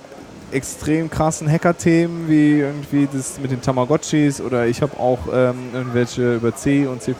extrem 0.53 1.11
krassen 1.11 1.51
Hacker-Themen 1.51 2.29
wie 2.29 2.61
irgendwie 2.61 3.09
das 3.13 3.41
mit 3.41 3.51
den 3.51 3.61
Tamagotchis 3.61 4.41
oder 4.41 4.67
ich 4.67 4.81
habe 4.81 4.99
auch 4.99 5.19
ähm, 5.33 5.57
irgendwelche 5.75 6.37
über 6.37 6.55
C 6.55 6.87
und 6.87 7.03
C++ 7.03 7.15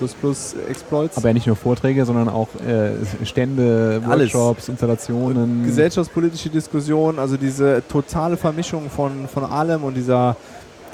Exploits. 0.69 1.17
Aber 1.17 1.29
ja 1.29 1.35
nicht 1.35 1.47
nur 1.47 1.57
Vorträge, 1.57 2.05
sondern 2.05 2.29
auch 2.29 2.49
äh, 2.67 3.25
Stände, 3.25 4.01
Alles. 4.09 4.33
Workshops, 4.33 4.69
Installationen. 4.69 5.65
gesellschaftspolitische 5.65 6.51
Diskussion, 6.51 7.19
also 7.19 7.37
diese 7.37 7.83
totale 7.89 8.37
Vermischung 8.37 8.89
von, 8.91 9.27
von 9.29 9.45
allem 9.45 9.83
und 9.83 9.95
dieser, 9.95 10.37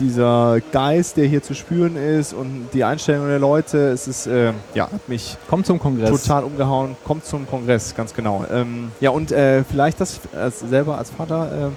dieser 0.00 0.58
Geist, 0.72 1.16
der 1.16 1.26
hier 1.26 1.42
zu 1.42 1.54
spüren 1.54 1.96
ist 1.96 2.32
und 2.34 2.68
die 2.72 2.84
Einstellung 2.84 3.26
der 3.28 3.38
Leute, 3.38 3.88
es 3.90 4.08
ist, 4.08 4.26
äh, 4.26 4.52
ja, 4.74 4.84
hat 4.90 5.08
mich 5.08 5.36
Kommt 5.48 5.66
zum 5.66 5.78
Kongress. 5.78 6.10
total 6.10 6.44
umgehauen. 6.44 6.96
Kommt 7.04 7.24
zum 7.24 7.46
Kongress, 7.48 7.94
ganz 7.94 8.14
genau. 8.14 8.44
Ähm, 8.52 8.90
ja, 9.00 9.10
und 9.10 9.32
äh, 9.32 9.64
vielleicht 9.64 10.00
das 10.00 10.20
als, 10.36 10.60
selber 10.60 10.98
als 10.98 11.10
Vater, 11.10 11.70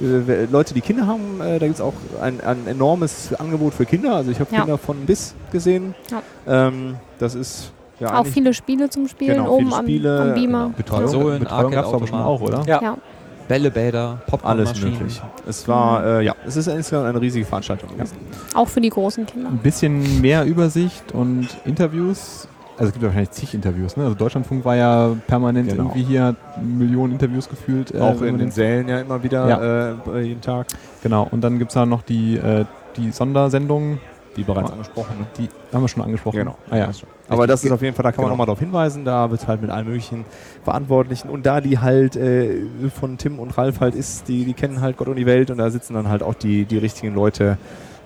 äh, 0.00 0.46
Leute, 0.50 0.74
die 0.74 0.80
Kinder 0.80 1.06
haben, 1.06 1.40
äh, 1.40 1.58
da 1.58 1.66
gibt 1.66 1.76
es 1.76 1.80
auch 1.80 1.92
ein, 2.20 2.40
ein 2.40 2.66
enormes 2.66 3.32
Angebot 3.38 3.72
für 3.74 3.84
Kinder. 3.86 4.16
Also 4.16 4.30
ich 4.32 4.40
habe 4.40 4.52
Ja. 4.52 4.60
Kinder 4.60 4.78
von 4.78 4.96
bis 5.06 5.34
gesehen. 5.52 5.94
Ja. 6.10 6.22
Ähm, 6.68 6.96
das 7.20 7.34
ist 7.36 7.70
ja 8.00 8.18
Auch 8.18 8.26
viele 8.26 8.52
Spiele 8.52 8.90
zum 8.90 9.06
Spielen 9.06 9.36
Genau, 9.36 9.52
oben 9.52 9.66
viele 9.66 9.76
am, 9.78 9.84
Spiele, 9.84 10.20
am 10.20 10.34
Beamer. 10.34 10.58
genau. 10.64 10.76
Betreuung, 10.76 11.02
Konsolen, 11.02 11.38
Betreuung 11.40 11.70
gab 11.72 11.86
es 11.86 11.92
aber 11.92 12.06
schon 12.08 12.18
auch, 12.20 12.40
oder? 12.40 12.62
Ja. 12.66 12.96
Ja. 13.42 13.48
Bällebäder, 13.48 14.08
alles 14.08 14.24
Popcornmaschinen. 14.26 14.92
möglich. 14.94 15.22
Es 15.48 15.66
war, 15.68 16.04
äh, 16.04 16.24
ja, 16.24 16.34
es 16.46 16.56
ist 16.56 16.66
insgesamt 16.68 17.06
eine 17.08 17.20
riesige 17.20 17.44
Veranstaltung 17.44 17.90
gewesen. 17.90 18.16
Auch 18.54 18.68
für 18.68 18.80
die 18.80 18.88
großen 18.90 19.26
Kinder. 19.26 19.48
Ein 19.50 19.58
bisschen 19.58 20.20
mehr 20.20 20.44
Übersicht 20.44 21.12
und 21.12 21.48
Interviews. 21.64 22.48
Also 22.78 22.86
es 22.88 22.92
gibt 22.94 23.02
ja 23.02 23.08
wahrscheinlich 23.08 23.30
zig 23.32 23.54
Interviews. 23.54 23.96
Ne? 23.96 24.04
Also 24.04 24.14
Deutschlandfunk 24.16 24.64
war 24.64 24.76
ja 24.76 25.14
permanent 25.26 25.68
Genau. 25.68 25.84
irgendwie 25.84 26.02
hier, 26.04 26.24
hat 26.24 26.36
Millionen 26.62 27.12
Interviews 27.12 27.48
gefühlt. 27.48 27.94
äh, 27.94 28.00
Auch 28.00 28.22
in 28.22 28.38
den 28.38 28.50
Sälen 28.50 28.88
ja 28.88 29.00
immer 29.00 29.22
wieder 29.22 29.94
äh, 30.06 30.20
jeden 30.22 30.40
Tag, 30.40 30.66
Genau, 31.02 31.28
und 31.30 31.42
dann 31.42 31.58
gibt 31.58 31.70
es 31.70 31.74
da 31.74 31.84
noch 31.84 32.02
die, 32.02 32.36
äh, 32.36 32.64
die 32.96 33.10
Sondersendungen, 33.10 34.00
wie 34.34 34.42
bereits 34.44 34.70
angesprochen. 34.72 35.18
Ne? 35.20 35.26
die 35.38 35.48
haben 35.74 35.82
wir 35.82 35.88
schon 35.88 36.02
angesprochen. 36.02 36.38
Genau. 36.38 36.56
Ah, 36.70 36.76
ja. 36.78 36.88
Aber 37.32 37.46
das 37.46 37.64
ist 37.64 37.70
auf 37.72 37.82
jeden 37.82 37.94
Fall, 37.96 38.02
da 38.02 38.12
kann 38.12 38.22
man 38.22 38.26
Genau. 38.26 38.32
nochmal 38.34 38.46
darauf 38.46 38.58
hinweisen, 38.60 39.04
da 39.04 39.30
wird 39.30 39.46
halt 39.48 39.60
mit 39.62 39.70
allen 39.70 39.86
möglichen 39.86 40.24
Verantwortlichen 40.64 41.28
und 41.28 41.44
da 41.46 41.60
die 41.60 41.78
halt 41.78 42.16
äh, 42.16 42.54
von 42.94 43.18
Tim 43.18 43.38
und 43.38 43.56
Ralf 43.58 43.80
halt 43.80 43.94
ist, 43.94 44.28
die, 44.28 44.44
die 44.44 44.54
kennen 44.54 44.80
halt 44.80 44.96
Gott 44.96 45.08
und 45.08 45.16
die 45.16 45.26
Welt 45.26 45.50
und 45.50 45.58
da 45.58 45.70
sitzen 45.70 45.94
dann 45.94 46.08
halt 46.08 46.22
auch 46.22 46.34
die, 46.34 46.64
die 46.64 46.78
richtigen 46.78 47.14
Leute 47.14 47.58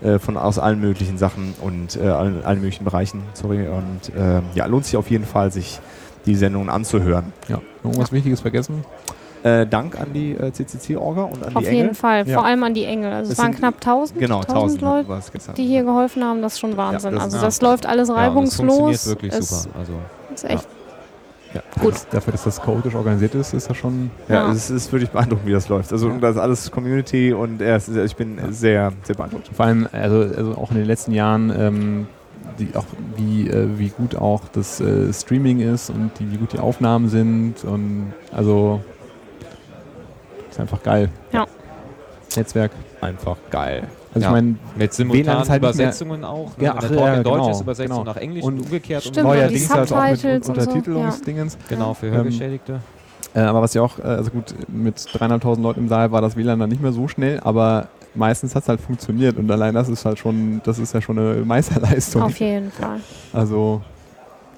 äh, 0.03 0.19
von 0.19 0.37
aus 0.37 0.59
allen 0.59 0.81
möglichen 0.81 1.19
Sachen 1.19 1.55
und 1.61 1.97
äh, 1.97 2.07
allen, 2.09 2.45
allen 2.45 2.61
möglichen 2.61 2.85
Bereichen, 2.85 3.23
sorry. 3.35 3.67
Und 3.67 4.13
ähm, 4.17 4.43
ja, 4.55 4.67
lohnt 4.67 4.85
sich 4.85 4.97
auf 4.97 5.11
jeden 5.11 5.25
Fall, 5.25 5.51
sich 5.51 5.81
die 6.27 6.35
Sendungen 6.35 6.69
anzuhören. 6.71 7.33
ja. 7.49 7.61
Irgendwas 7.85 8.11
Wichtiges 8.13 8.41
vergessen? 8.41 8.85
Äh, 9.43 9.67
Dank 9.67 10.01
an 10.01 10.09
die 10.13 10.33
äh, 10.33 10.51
CCC-Orga 10.53 11.23
und 11.23 11.45
an 11.47 11.55
Auf 11.57 11.63
die 11.63 11.69
Engel. 11.69 11.83
jeden 11.83 11.95
Fall. 11.95 12.27
Ja. 12.27 12.35
Vor 12.39 12.47
allem 12.47 12.63
an 12.65 12.75
die 12.75 12.85
Engel. 12.85 13.13
Also 13.13 13.31
es 13.33 13.39
Es 13.39 13.45
waren 13.45 13.55
knapp 13.55 13.75
1000, 13.77 14.19
Genau, 14.19 14.41
1000 14.41 14.57
1000 14.57 14.81
Leute, 14.83 15.09
war 15.09 15.19
es 15.19 15.31
gestern. 15.33 15.55
die 15.55 15.67
hier 15.67 15.85
geholfen 15.85 16.25
haben. 16.25 16.43
Das 16.43 16.55
ist 16.55 16.59
schon 16.61 16.77
Wahnsinn. 16.77 17.15
das 17.15 17.25
also 17.25 17.41
das 17.41 17.61
läuft 17.61 17.87
alles 17.87 18.09
Ja, 18.09 18.15
und 18.15 18.19
das 18.21 18.27
reibungslos. 18.29 18.57
funktioniert 18.77 19.07
wirklich 19.07 19.33
es 19.35 19.63
super. 19.63 19.79
Also, 19.79 19.93
ist 20.35 20.45
echt 20.45 20.69
Ja. 21.55 21.63
gut. 21.81 21.95
Dafür, 22.11 22.33
dass 22.33 22.45
das 22.45 22.61
chaotisch 22.61 22.95
organisiert 22.95 23.35
ist, 23.35 23.55
ist 23.55 23.71
das 23.71 23.77
schon. 23.77 24.11
Ja, 24.29 24.47
Ja. 24.47 24.53
es 24.53 24.69
ist 24.69 24.93
wirklich 24.93 25.11
beeindruckend, 25.11 25.47
wie 25.47 25.53
das 25.53 25.69
läuft. 25.69 25.93
Also 25.93 26.09
Ja. 26.09 26.19
das 26.19 26.35
ist 26.37 26.41
alles 26.41 26.71
Community 26.71 27.33
und 27.33 27.63
äh, 27.63 27.79
ich 28.05 28.17
bin 28.17 28.39
sehr, 28.51 28.93
sehr 29.05 29.15
beeindruckt. 29.15 29.49
Vor 29.55 29.65
allem, 29.67 29.87
also, 29.93 30.17
also 30.37 30.53
auch 30.57 30.71
in 30.73 30.79
den 30.79 30.87
letzten 30.87 31.13
Jahren, 31.13 31.53
ähm, 31.57 32.07
die, 32.59 32.69
auch 32.75 32.85
wie, 33.17 33.49
äh, 33.49 33.69
wie 33.79 33.89
gut 33.91 34.17
auch 34.17 34.43
das 34.53 34.81
äh, 34.81 35.13
Streaming 35.13 35.61
ist 35.61 35.91
und 35.91 36.11
die, 36.19 36.31
wie 36.33 36.37
gut 36.37 36.53
die 36.53 36.59
Aufnahmen 36.59 37.09
sind. 37.09 37.65
Und 37.65 38.13
also 38.35 38.81
ist 40.57 40.61
einfach 40.61 40.83
geil. 40.83 41.09
Ja. 41.33 41.47
Netzwerk. 42.35 42.73
Einfach 43.01 43.37
geil. 43.51 43.85
Also 44.15 44.25
Ja. 44.25 44.29
ich 44.29 44.33
meine, 44.33 44.47
mit 44.49 44.59
WLAN 44.79 44.91
simultanen 44.93 45.43
ist 45.43 45.51
halt 45.51 45.63
Übersetzungen 45.63 46.25
auch. 46.25 46.57
Ne? 46.57 46.65
Ja, 46.65 46.71
Wenn 46.71 46.79
ach, 46.79 46.81
der 46.81 46.89
Talk 46.97 47.07
ja, 47.07 47.15
in 47.15 47.23
Deutsch 47.23 47.35
genau, 47.37 47.51
ist, 47.51 47.61
übersetzt 47.61 47.91
genau. 47.91 47.99
du 48.03 48.11
nach 48.11 48.17
Englisch 48.17 48.45
Und 48.45 48.55
und, 48.55 48.61
umgekehrt. 48.65 49.03
Stimmt, 49.03 49.19
und 49.19 49.25
und 49.27 49.37
neuerdings 49.37 49.71
halt 49.75 49.93
auch 49.93 50.11
mit 50.11 50.25
und 50.25 50.45
so, 50.45 50.53
Untertitelungsdingens. 50.53 51.59
Genau, 51.69 51.95
für 51.95 52.07
Ähm, 52.07 52.15
Hörgeschädigte. 52.15 52.81
Äh, 53.35 53.41
aber 53.41 53.61
was 53.61 53.75
ja 53.75 53.83
auch, 53.83 53.99
äh, 53.99 54.03
also 54.03 54.31
gut, 54.31 54.55
mit 54.69 55.07
dreieinhalbtausend 55.13 55.63
Leuten 55.63 55.81
im 55.81 55.89
Saal 55.89 56.11
war 56.11 56.23
das 56.23 56.37
WLAN 56.37 56.59
dann 56.59 56.71
nicht 56.71 56.81
mehr 56.81 56.93
so 56.93 57.07
schnell, 57.09 57.39
aber 57.41 57.89
meistens 58.15 58.55
hat 58.55 58.63
es 58.63 58.69
halt 58.71 58.81
funktioniert 58.81 59.37
und 59.37 59.51
allein 59.51 59.75
das 59.75 59.91
ist 59.91 60.07
halt 60.07 60.19
schon, 60.19 60.63
das 60.65 60.79
ist 60.79 60.95
ja 60.95 61.03
schon 61.03 61.19
eine 61.19 61.35
Meisterleistung. 61.45 62.23
Auf 62.23 62.41
jeden 62.41 62.71
Fall. 62.73 63.01
Also 63.35 63.83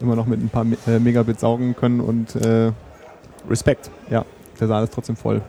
immer 0.00 0.14
noch 0.14 0.26
mit 0.26 0.40
ein 0.40 0.48
paar 0.48 0.62
Me 0.62 0.76
äh, 0.86 1.00
Megabit 1.00 1.40
saugen 1.40 1.74
können 1.74 2.00
und 2.00 2.36
äh, 2.36 2.70
Respekt. 3.50 3.90
Der 4.60 4.68
Saal 4.68 4.84
ist 4.84 4.92
trotzdem 4.94 5.16
voll. 5.16 5.40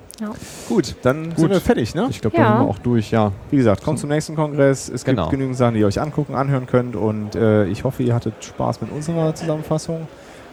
Gut, 0.67 0.95
dann 1.01 1.29
Gut. 1.29 1.37
sind 1.39 1.49
wir 1.51 1.61
fertig, 1.61 1.95
ne? 1.95 2.07
Ich 2.09 2.21
glaube, 2.21 2.37
Ja. 2.37 2.43
da 2.43 2.49
sind 2.57 2.65
wir 2.65 2.69
auch 2.69 2.79
durch, 2.79 3.11
ja. 3.11 3.31
Wie 3.51 3.57
gesagt, 3.57 3.83
kommt 3.83 3.99
zum 3.99 4.09
nächsten 4.09 4.35
Kongress. 4.35 4.89
Es 4.89 5.03
Genau. 5.03 5.23
gibt 5.23 5.31
genügend 5.31 5.57
Sachen, 5.57 5.73
die 5.75 5.79
ihr 5.81 5.87
euch 5.87 5.99
angucken, 5.99 6.35
anhören 6.35 6.65
könnt 6.67 6.95
und 6.95 7.35
äh, 7.35 7.65
ich 7.65 7.83
hoffe, 7.83 8.03
ihr 8.03 8.13
hattet 8.13 8.33
Spaß 8.43 8.81
mit 8.81 8.91
unserer 8.91 9.33
Zusammenfassung. 9.35 10.07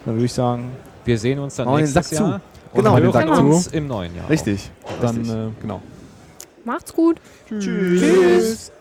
Dann 0.05 0.15
würde 0.15 0.25
ich 0.25 0.33
sagen, 0.33 0.71
Wir 1.05 1.17
sehen 1.17 1.39
uns 1.39 1.55
dann 1.55 1.73
nächstes 1.75 2.09
zu. 2.09 2.15
Jahr. 2.15 2.41
Genau, 2.73 2.89
und 2.95 2.95
den 2.97 3.13
hören 3.13 3.27
Sack 3.27 3.35
zu. 3.35 3.41
uns 3.43 3.67
im 3.67 3.87
neuen 3.87 4.13
Jahr. 4.15 4.29
richtig. 4.29 4.69
Dann, 5.01 5.15
Richtig. 5.17 5.33
äh, 5.35 5.47
genau. 5.61 5.81
Macht's 6.65 6.93
gut. 6.93 7.17
Tschüss. 7.47 8.71